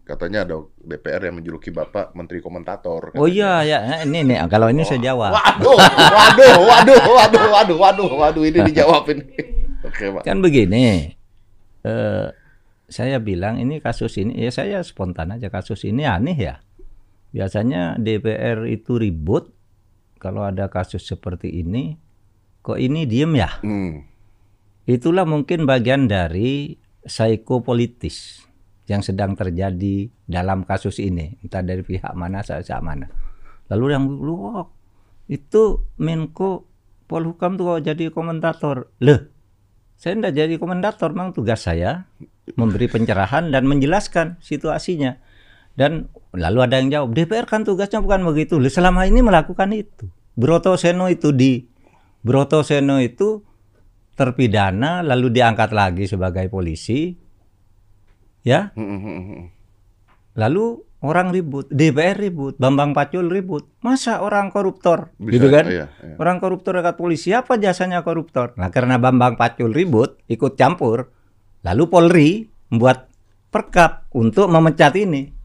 Katanya 0.08 0.48
ada 0.48 0.56
DPR 0.80 1.28
yang 1.28 1.36
menjuluki 1.36 1.68
Bapak 1.68 2.16
Menteri 2.16 2.40
Komentator. 2.40 3.12
Oh 3.12 3.28
iya 3.28 3.60
ya, 3.60 3.78
Nah, 3.84 4.00
ini 4.08 4.24
nih 4.24 4.40
kalau 4.48 4.72
ini 4.72 4.80
saya 4.80 5.04
jawab. 5.04 5.36
Waduh, 5.36 5.76
waduh, 5.76 6.54
waduh, 6.64 7.00
waduh, 7.12 7.44
waduh, 7.52 7.76
waduh, 7.76 8.08
waduh, 8.16 8.42
ini 8.48 8.72
dijawab 8.72 9.04
ini. 9.12 9.28
Oke, 9.88 10.08
Pak. 10.08 10.24
Kan 10.24 10.40
begini, 10.40 11.12
eh, 11.84 12.26
saya 12.88 13.20
bilang 13.20 13.60
ini 13.60 13.84
kasus 13.84 14.16
ini, 14.16 14.32
ya 14.40 14.48
saya 14.48 14.80
spontan 14.80 15.36
aja 15.36 15.52
kasus 15.52 15.84
ini 15.84 16.08
aneh 16.08 16.40
ya. 16.40 16.64
Biasanya 17.32 18.00
DPR 18.00 18.64
itu 18.68 18.96
ribut 18.96 19.52
kalau 20.18 20.42
ada 20.42 20.66
kasus 20.72 21.04
seperti 21.04 21.62
ini, 21.62 21.94
kok 22.64 22.80
ini 22.80 23.04
diem 23.04 23.32
ya? 23.38 23.50
Hmm. 23.62 24.02
Itulah 24.88 25.28
mungkin 25.28 25.68
bagian 25.68 26.08
dari 26.08 26.80
psikopolitis 27.04 28.48
yang 28.88 29.04
sedang 29.04 29.36
terjadi 29.36 30.08
dalam 30.24 30.64
kasus 30.64 30.96
ini, 30.98 31.36
entah 31.44 31.60
dari 31.60 31.84
pihak 31.84 32.16
mana, 32.16 32.40
pihak 32.40 32.80
mana. 32.80 33.06
Lalu 33.68 33.84
yang 33.92 34.04
lu 34.08 34.64
itu 35.28 35.84
Menko 36.00 36.64
Polhukam 37.08 37.56
tuh 37.56 37.76
kok 37.76 37.84
jadi 37.88 38.12
komentator. 38.12 38.92
Loh, 39.00 39.20
saya 39.96 40.16
tidak 40.16 40.34
jadi 40.36 40.54
komentator, 40.60 41.12
memang 41.16 41.32
tugas 41.32 41.64
saya 41.64 42.04
memberi 42.56 42.88
pencerahan 42.88 43.52
dan 43.52 43.64
menjelaskan 43.68 44.40
situasinya. 44.40 45.20
Dan 45.78 46.10
lalu 46.34 46.58
ada 46.66 46.82
yang 46.82 46.90
jawab, 46.90 47.14
DPR 47.14 47.46
kan 47.46 47.62
tugasnya 47.62 48.02
bukan 48.02 48.26
begitu. 48.26 48.58
Selama 48.66 49.06
ini 49.06 49.22
melakukan 49.22 49.70
itu. 49.70 50.10
Broto 50.34 50.74
Seno 50.74 51.06
itu 51.06 51.30
di 51.30 51.62
Broto 52.18 52.66
Seno 52.66 52.98
itu 52.98 53.46
terpidana 54.18 55.06
lalu 55.06 55.30
diangkat 55.30 55.70
lagi 55.70 56.10
sebagai 56.10 56.50
polisi. 56.50 57.14
Ya, 58.42 58.74
lalu 60.38 60.82
orang 61.04 61.30
ribut, 61.30 61.68
DPR 61.70 62.16
ribut, 62.18 62.58
Bambang 62.58 62.94
Pacul 62.96 63.30
ribut. 63.30 63.70
Masa 63.82 64.24
orang 64.24 64.50
koruptor? 64.50 65.14
Bisa, 65.20 65.32
gitu 65.36 65.46
kan? 65.52 65.64
iya, 65.68 65.86
iya. 66.02 66.16
Orang 66.16 66.42
koruptor 66.42 66.78
dekat 66.78 66.96
polisi 66.96 67.34
apa 67.34 67.58
jasanya 67.60 68.02
koruptor? 68.02 68.56
Nah, 68.56 68.72
karena 68.72 68.96
Bambang 68.96 69.38
Pacul 69.38 69.74
ribut, 69.74 70.22
ikut 70.26 70.58
campur, 70.58 71.12
lalu 71.62 71.84
Polri 71.86 72.30
membuat 72.72 73.10
perkap 73.52 74.08
untuk 74.14 74.48
memecat 74.48 74.96
ini. 74.96 75.37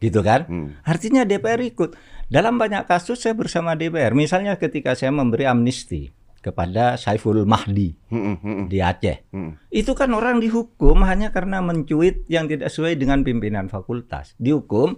Gitu 0.00 0.24
kan? 0.24 0.48
Hmm. 0.48 0.68
Artinya 0.82 1.28
DPR 1.28 1.60
ikut. 1.60 1.92
Dalam 2.32 2.56
banyak 2.56 2.88
kasus 2.88 3.20
saya 3.20 3.36
bersama 3.36 3.76
DPR. 3.76 4.16
Misalnya 4.16 4.56
ketika 4.56 4.96
saya 4.96 5.12
memberi 5.12 5.44
amnesti 5.44 6.08
kepada 6.40 6.96
Saiful 6.96 7.44
Mahdi 7.44 7.92
Hmm, 8.08 8.32
hmm, 8.32 8.36
hmm, 8.40 8.64
di 8.72 8.80
Aceh. 8.80 9.28
hmm. 9.28 9.68
Itu 9.68 9.92
kan 9.92 10.08
orang 10.16 10.40
dihukum 10.40 11.04
hanya 11.04 11.28
karena 11.36 11.60
mencuit 11.60 12.24
yang 12.32 12.48
tidak 12.48 12.72
sesuai 12.72 12.96
dengan 12.96 13.20
pimpinan 13.20 13.68
fakultas. 13.68 14.32
Dihukum, 14.40 14.96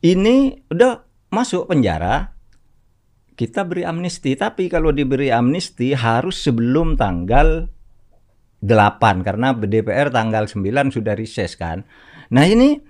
ini 0.00 0.64
udah 0.72 1.04
masuk 1.28 1.68
penjara, 1.68 2.32
kita 3.36 3.68
beri 3.68 3.84
amnesti. 3.84 4.32
Tapi 4.32 4.72
kalau 4.72 4.96
diberi 4.96 5.28
amnesti 5.28 5.92
harus 5.92 6.40
sebelum 6.40 6.96
tanggal 6.96 7.68
8 8.64 9.24
karena 9.24 9.52
DPR 9.56 10.08
tanggal 10.08 10.48
9 10.48 10.88
sudah 10.88 11.12
rises 11.16 11.52
kan. 11.56 11.84
Nah 12.32 12.44
ini 12.48 12.80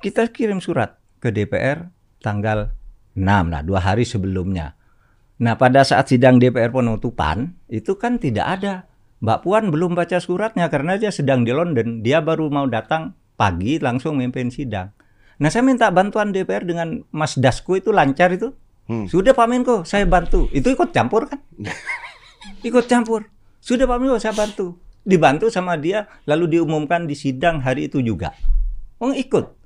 kita 0.00 0.32
kirim 0.32 0.64
surat 0.64 0.96
ke 1.20 1.28
DPR 1.28 1.92
tanggal 2.24 2.72
6 3.12 3.20
lah, 3.24 3.60
dua 3.60 3.80
hari 3.84 4.08
sebelumnya. 4.08 4.80
Nah 5.40 5.56
pada 5.56 5.84
saat 5.84 6.08
sidang 6.08 6.40
DPR 6.40 6.72
penutupan 6.72 7.56
itu 7.68 7.96
kan 8.00 8.16
tidak 8.16 8.60
ada. 8.60 8.74
Mbak 9.20 9.38
Puan 9.44 9.68
belum 9.68 9.92
baca 9.92 10.16
suratnya 10.16 10.72
karena 10.72 10.96
dia 10.96 11.12
sedang 11.12 11.44
di 11.44 11.52
London. 11.52 12.00
Dia 12.00 12.24
baru 12.24 12.48
mau 12.48 12.64
datang 12.64 13.12
pagi 13.36 13.76
langsung 13.76 14.16
memimpin 14.16 14.48
sidang. 14.48 14.92
Nah 15.40 15.48
saya 15.52 15.64
minta 15.64 15.92
bantuan 15.92 16.32
DPR 16.32 16.64
dengan 16.64 17.04
Mas 17.12 17.36
Dasko 17.36 17.76
itu 17.76 17.92
lancar 17.92 18.32
itu. 18.32 18.56
Hmm. 18.88 19.04
Sudah 19.08 19.36
Pak 19.36 19.48
Menko 19.48 19.76
saya 19.84 20.08
bantu. 20.08 20.48
Itu 20.52 20.72
ikut 20.72 20.92
campur 20.96 21.28
kan? 21.28 21.40
ikut 22.68 22.88
campur. 22.88 23.28
Sudah 23.60 23.84
Pak 23.84 24.00
Menko 24.00 24.16
saya 24.16 24.32
bantu. 24.32 24.80
Dibantu 25.04 25.52
sama 25.52 25.76
dia 25.76 26.08
lalu 26.24 26.56
diumumkan 26.56 27.04
di 27.04 27.16
sidang 27.16 27.60
hari 27.60 27.92
itu 27.92 28.00
juga. 28.00 28.32
Oh 29.00 29.12
ikut. 29.12 29.59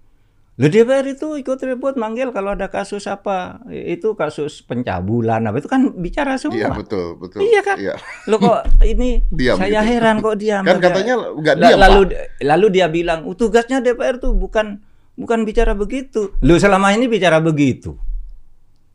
Loh 0.54 0.70
DPR 0.70 1.02
itu 1.10 1.34
ikut 1.34 1.58
ribut 1.66 1.98
manggil 1.98 2.30
kalau 2.30 2.54
ada 2.54 2.70
kasus 2.70 3.10
apa 3.10 3.58
itu 3.74 4.14
kasus 4.14 4.62
pencabulan 4.62 5.42
apa 5.50 5.58
itu 5.58 5.66
kan 5.66 5.90
bicara 5.98 6.38
semua. 6.38 6.54
Iya 6.54 6.68
betul 6.70 7.18
betul. 7.18 7.42
Iya 7.42 7.60
kan? 7.66 7.76
Iya. 7.82 7.98
Lo 8.30 8.38
kok 8.38 8.62
ini 8.86 9.18
Diam 9.34 9.58
saya 9.58 9.82
gitu. 9.82 9.90
heran 9.90 10.22
kok 10.22 10.38
diam. 10.38 10.62
Kan 10.62 10.78
katanya 10.78 11.18
nggak 11.18 11.54
diam, 11.58 11.74
lalu 11.82 12.00
Pak. 12.06 12.46
lalu 12.46 12.66
dia 12.70 12.86
bilang, 12.86 13.26
"Oh, 13.26 13.34
tugasnya 13.34 13.82
DPR 13.82 14.22
tuh 14.22 14.38
bukan 14.38 14.78
bukan 15.18 15.42
bicara 15.42 15.74
begitu." 15.74 16.30
Lu 16.38 16.54
selama 16.54 16.94
ini 16.94 17.10
bicara 17.10 17.42
begitu. 17.42 17.98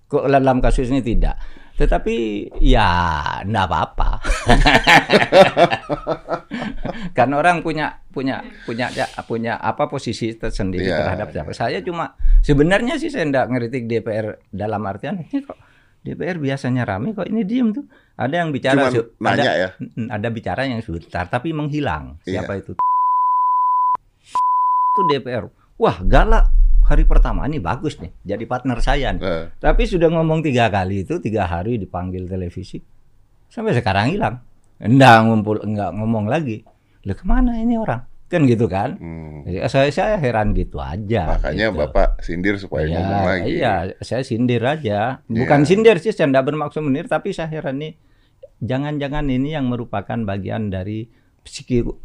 Kok 0.07 0.31
dalam 0.31 0.63
kasus 0.63 0.87
ini 0.87 1.03
tidak? 1.03 1.35
Tetapi 1.79 2.15
ya 2.59 2.91
enggak 3.47 3.65
apa-apa. 3.71 4.19
kan 7.17 7.31
orang 7.31 7.63
punya 7.63 8.03
punya 8.11 8.43
punya 8.67 8.91
ya, 8.91 9.07
punya 9.23 9.55
apa 9.55 9.87
posisi 9.87 10.35
tersendiri 10.35 10.91
Iya, 10.91 10.99
terhadap 10.99 11.31
siapa. 11.31 11.51
Saya 11.55 11.79
cuma 11.79 12.19
sebenarnya 12.43 12.99
sih 12.99 13.07
saya 13.07 13.31
enggak 13.31 13.47
ngeritik 13.47 13.87
DPR 13.87 14.43
dalam 14.51 14.83
artian 14.83 15.23
ini 15.23 15.39
kok 15.39 15.55
DPR 16.03 16.35
biasanya 16.35 16.83
rame 16.83 17.15
kok 17.15 17.31
ini 17.31 17.47
diem 17.47 17.71
tuh. 17.71 17.87
Ada 18.19 18.43
yang 18.43 18.51
bicara 18.51 18.91
nanya 18.91 19.07
ada, 19.23 19.53
ya. 19.55 19.69
Ada 20.11 20.27
bicara 20.27 20.67
yang 20.67 20.83
sebentar 20.83 21.31
tapi 21.31 21.55
menghilang. 21.55 22.19
Iya. 22.27 22.43
Siapa 22.43 22.59
itu? 22.59 22.75
Itu 24.91 25.01
DPR. 25.07 25.47
Wah, 25.79 26.03
galak. 26.03 26.58
Hari 26.89 27.05
pertama 27.05 27.45
ini 27.45 27.61
bagus 27.61 28.01
nih, 28.01 28.09
jadi 28.25 28.49
partner 28.49 28.81
saya 28.81 29.13
nih. 29.13 29.21
Eh, 29.21 29.45
Tapi 29.61 29.85
sudah 29.85 30.09
ngomong 30.09 30.41
tiga 30.41 30.73
kali 30.73 31.05
itu, 31.05 31.21
tiga 31.21 31.45
hari 31.45 31.77
dipanggil 31.77 32.25
televisi. 32.25 32.81
Sampai 33.45 33.77
sekarang 33.77 34.09
hilang. 34.09 34.41
Enggak 34.81 35.21
ngumpul, 35.21 35.61
enggak 35.61 35.93
ngomong 35.93 36.25
lagi. 36.25 36.65
Lah 37.05 37.13
ke 37.13 37.25
mana 37.29 37.61
ini 37.61 37.77
orang? 37.77 38.01
Kan 38.25 38.45
gitu 38.45 38.65
kan? 38.65 38.97
hmm. 38.97 39.45
Jadi 39.45 39.57
saya 39.69 39.89
saya 39.93 40.15
heran 40.17 40.53
gitu 40.53 40.81
aja. 40.81 41.37
Makanya 41.37 41.69
gitu. 41.69 41.77
Bapak 41.77 42.07
sindir 42.21 42.57
supaya 42.57 42.85
Iya, 42.85 42.97
ngomong 42.97 43.21
lagi. 43.25 43.49
Iya, 43.53 43.73
saya 44.01 44.21
sindir 44.25 44.61
aja. 44.65 45.21
Bukan 45.29 45.59
Iya. 45.61 45.67
sindir 45.69 45.95
sih, 46.01 46.09
saya 46.09 46.25
enggak 46.25 46.45
bermaksud 46.49 46.81
menir, 46.81 47.05
tapi 47.05 47.33
saya 47.33 47.49
heran 47.49 47.77
nih. 47.77 47.93
Jangan-jangan 48.65 49.29
ini 49.29 49.53
yang 49.53 49.69
merupakan 49.69 50.17
bagian 50.25 50.73
dari 50.73 51.05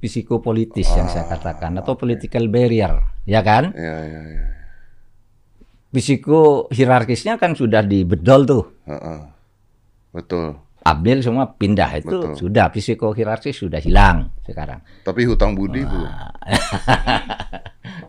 psikopolitis 0.00 0.88
yang 0.92 1.08
saya 1.08 1.24
katakan 1.26 1.76
atau 1.76 1.96
political 1.96 2.46
barrier, 2.48 3.00
ya 3.24 3.40
kan? 3.40 3.72
Iya 3.72 3.96
iya 4.04 4.22
iya. 4.28 4.44
Psiko 5.94 6.66
hierarkisnya 6.74 7.38
kan 7.38 7.54
sudah 7.54 7.86
dibedol 7.86 8.42
tuh. 8.42 8.64
Heeh. 8.90 9.20
Betul. 10.10 10.58
Abdel 10.84 11.24
semua 11.24 11.48
pindah 11.54 11.90
itu 11.96 12.12
Betul. 12.12 12.32
sudah 12.36 12.68
psiko 12.68 13.16
hierarkis 13.16 13.56
sudah 13.56 13.80
hilang 13.80 14.28
sekarang. 14.44 14.84
Tapi 15.00 15.24
hutang 15.24 15.56
budi 15.56 15.80
belum. 15.80 16.12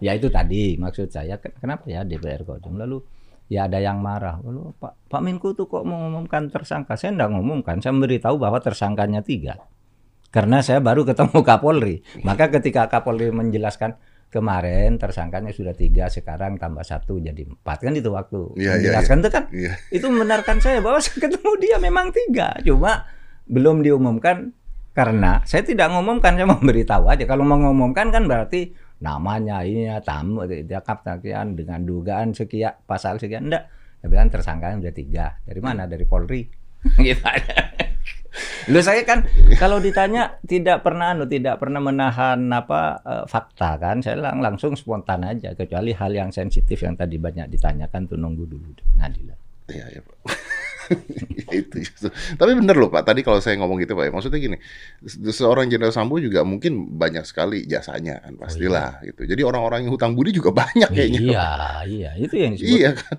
ya 0.06 0.12
itu 0.12 0.28
tadi 0.28 0.76
maksud 0.76 1.08
saya 1.08 1.40
ken- 1.40 1.56
kenapa 1.56 1.88
ya 1.88 2.04
DPR 2.04 2.44
kok 2.44 2.60
Jum? 2.64 2.76
lalu 2.76 3.00
ya 3.48 3.70
ada 3.70 3.80
yang 3.80 4.04
marah 4.04 4.42
lalu 4.42 4.76
Pak 4.76 5.08
Pak 5.08 5.22
Menko 5.24 5.56
tuh 5.56 5.70
kok 5.70 5.86
mengumumkan 5.86 6.52
tersangka 6.52 7.00
saya 7.00 7.16
enggak 7.16 7.32
ngumumkan 7.32 7.80
saya 7.80 7.96
memberitahu 7.96 8.36
bahwa 8.42 8.60
tersangkanya 8.60 9.22
tiga 9.22 9.62
karena 10.34 10.60
saya 10.60 10.84
baru 10.84 11.08
ketemu 11.08 11.40
Kapolri 11.46 11.96
maka 12.26 12.52
ketika 12.52 12.90
Kapolri 12.92 13.32
menjelaskan 13.32 13.96
kemarin 14.36 15.00
tersangkanya 15.00 15.56
sudah 15.56 15.72
tiga 15.72 16.12
sekarang 16.12 16.60
tambah 16.60 16.84
satu 16.84 17.24
jadi 17.24 17.48
empat. 17.48 17.88
Kan 17.88 17.96
itu 17.96 18.12
waktu 18.12 18.52
Iya, 18.60 18.76
iya, 18.76 18.92
menjelaskan 19.00 19.18
itu 19.24 19.30
kan? 19.32 19.44
Iya. 19.56 19.74
itu 19.96 20.06
membenarkan 20.12 20.58
saya 20.60 20.84
bahwa 20.84 21.00
saya 21.00 21.24
ketemu 21.24 21.52
dia 21.64 21.78
memang 21.80 22.12
tiga. 22.12 22.52
Cuma 22.60 23.08
belum 23.48 23.80
diumumkan 23.80 24.52
karena 24.92 25.40
saya 25.48 25.64
tidak 25.64 25.88
ngumumkan 25.96 26.36
saya 26.36 26.48
memberitahu 26.52 27.08
aja. 27.08 27.24
Kalau 27.24 27.48
mengumumkan 27.48 28.12
kan 28.12 28.28
berarti 28.28 28.76
namanya 29.00 29.64
ini 29.64 29.88
ya 29.88 30.04
tamu 30.04 30.44
diakap 30.44 31.08
sekian 31.08 31.56
dengan 31.56 31.88
dugaan 31.88 32.36
sekian 32.36 32.76
pasal 32.84 33.16
sekian. 33.16 33.48
Enggak. 33.48 33.72
Saya 34.04 34.08
bilang 34.12 34.28
tersangkanya 34.28 34.76
sudah 34.84 34.96
tiga. 34.96 35.26
Dari 35.48 35.62
mana? 35.64 35.88
Dari 35.88 36.04
Polri. 36.04 36.44
Gitu 37.02 37.24
aja 37.24 37.56
Lu 38.68 38.80
saya 38.80 39.02
kan 39.02 39.24
kalau 39.56 39.78
ditanya 39.78 40.38
tidak 40.42 40.82
pernah 40.82 41.12
anu 41.12 41.24
tidak 41.24 41.58
pernah 41.58 41.80
menahan 41.80 42.40
apa 42.50 42.82
eh, 43.00 43.26
fakta 43.26 43.76
kan 43.76 44.00
saya 44.00 44.20
lang- 44.20 44.40
langsung 44.40 44.74
spontan 44.74 45.24
aja 45.24 45.54
kecuali 45.54 45.92
hal 45.92 46.12
yang 46.12 46.30
sensitif 46.30 46.80
yang 46.80 46.94
tadi 46.94 47.16
banyak 47.16 47.48
ditanyakan 47.48 48.06
tuh 48.06 48.16
nunggu 48.16 48.44
dulu 48.46 48.68
di 48.72 48.84
pengadilan. 48.88 49.38
Iya, 49.66 49.86
iya, 49.90 50.02
Pak. 50.02 50.16
Ya, 50.86 51.54
itu 51.66 51.76
justru. 51.82 52.14
Tapi 52.14 52.52
bener 52.54 52.78
loh 52.78 52.94
Pak, 52.94 53.10
tadi 53.10 53.26
kalau 53.26 53.42
saya 53.42 53.58
ngomong 53.58 53.82
gitu 53.82 53.98
Pak, 53.98 54.06
ya, 54.06 54.12
maksudnya 54.14 54.38
gini, 54.38 54.58
se- 55.02 55.18
seorang 55.34 55.66
Jenderal 55.66 55.90
Sambo 55.90 56.22
juga 56.22 56.46
mungkin 56.46 56.94
banyak 56.94 57.26
sekali 57.26 57.66
jasanya 57.66 58.22
kan, 58.22 58.38
pastilah 58.38 59.02
gitu. 59.02 59.26
Jadi 59.26 59.42
orang-orang 59.42 59.90
yang 59.90 59.98
hutang 59.98 60.14
budi 60.14 60.30
juga 60.30 60.54
banyak 60.54 60.86
kayaknya. 60.86 61.20
Iya, 61.26 61.50
iya, 61.90 62.12
itu 62.22 62.36
yang 62.38 62.54
disebut. 62.54 62.70
Iya 62.78 62.92
kan. 62.94 63.18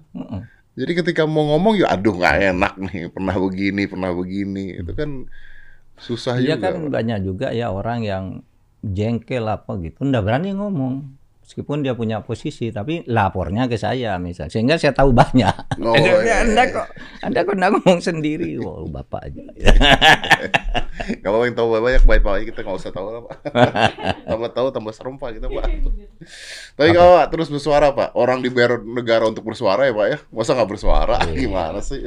Jadi 0.78 0.92
ketika 1.00 1.22
mau 1.24 1.44
ngomong 1.50 1.74
ya 1.80 1.86
aduh 1.94 2.14
nggak 2.20 2.36
enak 2.52 2.72
nih, 2.86 3.02
pernah 3.14 3.36
begini, 3.44 3.82
pernah 3.92 4.10
begini, 4.12 4.60
itu 4.80 4.92
kan 5.00 5.10
susah 6.06 6.36
Iya 6.42 6.54
juga. 6.56 6.64
kan 6.64 6.74
Pak. 6.74 6.90
banyak 6.94 7.18
juga 7.28 7.46
ya 7.60 7.66
orang 7.78 7.98
yang 8.10 8.24
jengkel 8.96 9.44
apa 9.56 9.70
gitu, 9.84 9.98
ndak 10.08 10.22
berani 10.26 10.48
ngomong. 10.58 10.94
Meskipun 11.46 11.86
dia 11.86 11.94
punya 11.94 12.26
posisi, 12.26 12.74
tapi 12.74 13.06
lapornya 13.06 13.70
ke 13.70 13.78
saya 13.78 14.18
misal, 14.18 14.50
sehingga 14.50 14.82
saya 14.82 14.90
tahu 14.90 15.14
banyak. 15.14 15.78
Oh, 15.78 15.94
anda, 15.94 16.18
iya, 16.26 16.42
anda 16.42 16.62
iya. 16.66 16.74
kok, 16.74 16.86
anda 17.22 17.38
kok 17.46 17.54
nggak 17.54 17.70
ngomong 17.70 18.00
sendiri, 18.02 18.58
wow 18.58 18.82
bapak 18.90 19.30
aja. 19.30 19.46
Kalau 21.22 21.46
yang 21.46 21.54
tahu 21.54 21.78
banyak 21.78 22.02
baik 22.02 22.26
pak, 22.26 22.50
kita 22.50 22.66
nggak 22.66 22.78
usah 22.82 22.90
tahu 22.90 23.14
lah 23.14 23.22
pak. 23.30 23.36
tambah 24.26 24.50
tahu 24.58 24.66
tambah 24.74 24.90
serem 24.90 25.22
pak 25.22 25.38
kita 25.38 25.46
pak. 25.46 25.64
Tapi 26.74 26.90
kalau 26.90 27.22
pak 27.22 27.26
terus 27.30 27.46
bersuara 27.46 27.94
pak, 27.94 28.10
orang 28.18 28.42
dibayar 28.42 28.82
negara 28.82 29.30
untuk 29.30 29.46
bersuara 29.46 29.86
ya 29.86 29.94
pak 29.94 30.06
ya, 30.10 30.18
masa 30.34 30.58
nggak 30.58 30.66
bersuara? 30.66 31.30
Gimana 31.30 31.78
sih? 31.78 32.02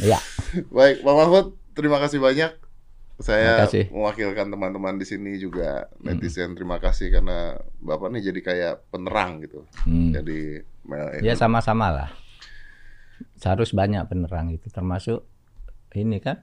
ya, 0.00 0.16
Baik, 0.72 1.04
Pak 1.04 1.12
Mahfud, 1.12 1.46
terima 1.76 2.00
kasih 2.00 2.24
banyak. 2.24 2.56
Saya 3.18 3.66
mewakilkan 3.90 4.46
teman-teman 4.46 4.94
di 4.94 5.02
sini 5.02 5.34
juga 5.36 5.90
netizen. 5.98 6.54
Terima 6.54 6.78
kasih 6.78 7.10
karena 7.10 7.58
Bapak 7.78 8.14
nih 8.14 8.30
jadi 8.30 8.40
kayak 8.40 8.74
penerang 8.88 9.42
gitu. 9.42 9.66
Hmm. 9.82 10.14
Jadi 10.14 10.62
ya 11.20 11.34
sama-sama 11.34 11.90
lah. 11.90 12.10
Harus 13.40 13.74
banyak 13.74 14.06
penerang 14.06 14.50
itu, 14.50 14.70
termasuk 14.70 15.26
ini 15.92 16.22
kan. 16.22 16.42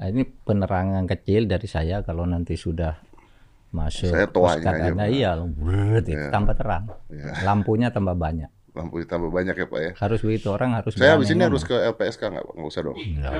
Nah, 0.00 0.08
ini 0.08 0.24
penerangan 0.24 1.04
kecil 1.04 1.44
dari 1.44 1.68
saya 1.68 2.00
kalau 2.00 2.24
nanti 2.24 2.56
sudah 2.56 2.96
masuk 3.70 4.08
Saya 4.10 4.26
tuanya 4.26 4.72
aja, 4.72 4.96
Pak. 4.96 5.08
iya, 5.12 5.30
Ya. 6.16 6.32
tambah 6.32 6.54
terang. 6.56 6.84
Ya. 7.12 7.44
Lampunya 7.44 7.92
tambah 7.92 8.16
banyak. 8.16 8.48
Lampu 8.80 9.04
ditambah 9.04 9.28
banyak 9.28 9.52
ya 9.52 9.66
Pak 9.68 9.80
ya. 9.84 9.92
Harus 10.00 10.24
begitu 10.24 10.48
orang 10.48 10.72
harus 10.72 10.96
Saya 10.96 11.20
habis 11.20 11.28
ini 11.28 11.44
harus 11.44 11.68
ke 11.68 11.76
LPSK 11.76 12.32
nggak 12.32 12.44
Pak? 12.48 12.54
Nggak 12.56 12.72
usah 12.72 12.82
dong. 12.88 12.96
Nggak, 12.96 13.32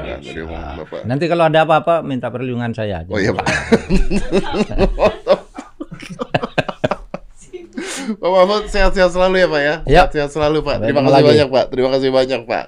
Bapak. 0.85 1.01
Nanti 1.09 1.25
kalau 1.27 1.45
ada 1.49 1.65
apa-apa 1.65 2.05
minta 2.05 2.29
perlindungan 2.29 2.77
saya 2.77 3.01
aja. 3.01 3.09
Oh 3.09 3.17
iya 3.17 3.33
Pak. 3.33 3.49
Pak 8.17 8.31
Mahfud 8.31 8.65
sehat-sehat 8.73 9.11
selalu 9.15 9.35
ya 9.43 9.47
Pak 9.47 9.61
ya. 9.61 9.75
Ya. 9.85 10.03
Sehat-sehat 10.09 10.31
selalu 10.35 10.59
Pak. 10.65 10.77
Terima 10.83 11.01
kasih 11.05 11.15
lagi. 11.15 11.29
banyak 11.31 11.49
Pak. 11.53 11.65
Terima 11.71 11.89
kasih 11.95 12.11
banyak 12.11 12.41
Pak. 12.49 12.65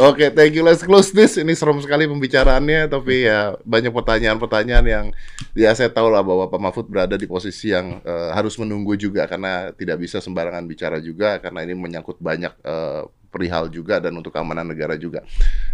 Oke, 0.00 0.26
thank 0.34 0.52
you. 0.56 0.62
Let's 0.64 0.82
close 0.82 1.14
this. 1.14 1.38
Ini 1.38 1.52
serem 1.54 1.78
sekali 1.78 2.08
pembicaraannya, 2.08 2.88
tapi 2.88 3.28
ya 3.28 3.54
banyak 3.62 3.92
pertanyaan-pertanyaan 3.94 4.86
yang 4.88 5.06
ya 5.52 5.70
saya 5.76 5.92
tahu 5.92 6.10
lah 6.10 6.24
bahwa 6.24 6.50
Pak 6.50 6.60
Mahfud 6.60 6.86
berada 6.90 7.14
di 7.14 7.28
posisi 7.28 7.70
yang 7.70 8.00
eh, 8.02 8.30
harus 8.34 8.56
menunggu 8.56 8.96
juga 8.96 9.28
karena 9.28 9.70
tidak 9.76 10.02
bisa 10.02 10.18
sembarangan 10.18 10.64
bicara 10.64 10.98
juga 10.98 11.38
karena 11.38 11.62
ini 11.62 11.76
menyangkut 11.76 12.18
banyak 12.18 12.52
eh, 12.64 13.02
perihal 13.30 13.70
juga 13.70 14.02
dan 14.02 14.18
untuk 14.18 14.34
keamanan 14.34 14.66
negara 14.66 14.98
juga. 14.98 15.22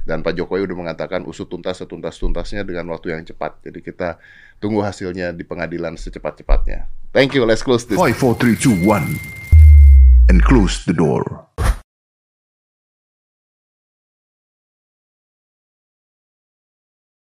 Dan 0.04 0.20
Pak 0.20 0.36
Jokowi 0.36 0.68
udah 0.68 0.76
mengatakan 0.76 1.24
usut 1.24 1.48
tuntas 1.48 1.80
setuntas-tuntasnya 1.80 2.62
dengan 2.62 2.92
waktu 2.92 3.16
yang 3.16 3.24
cepat. 3.24 3.58
Jadi 3.64 3.80
kita 3.80 4.20
tunggu 4.60 4.84
hasilnya 4.84 5.32
di 5.32 5.42
pengadilan 5.42 5.96
secepat-cepatnya. 5.96 6.86
Thank 7.16 7.32
you. 7.32 7.48
Let's 7.48 7.64
close 7.64 7.88
this. 7.88 7.96
5, 7.96 8.12
4, 8.12 8.36
3, 8.38 8.60
2, 8.60 8.84
1. 8.84 10.28
And 10.28 10.44
close 10.44 10.84
the 10.84 10.92
door. 10.92 11.48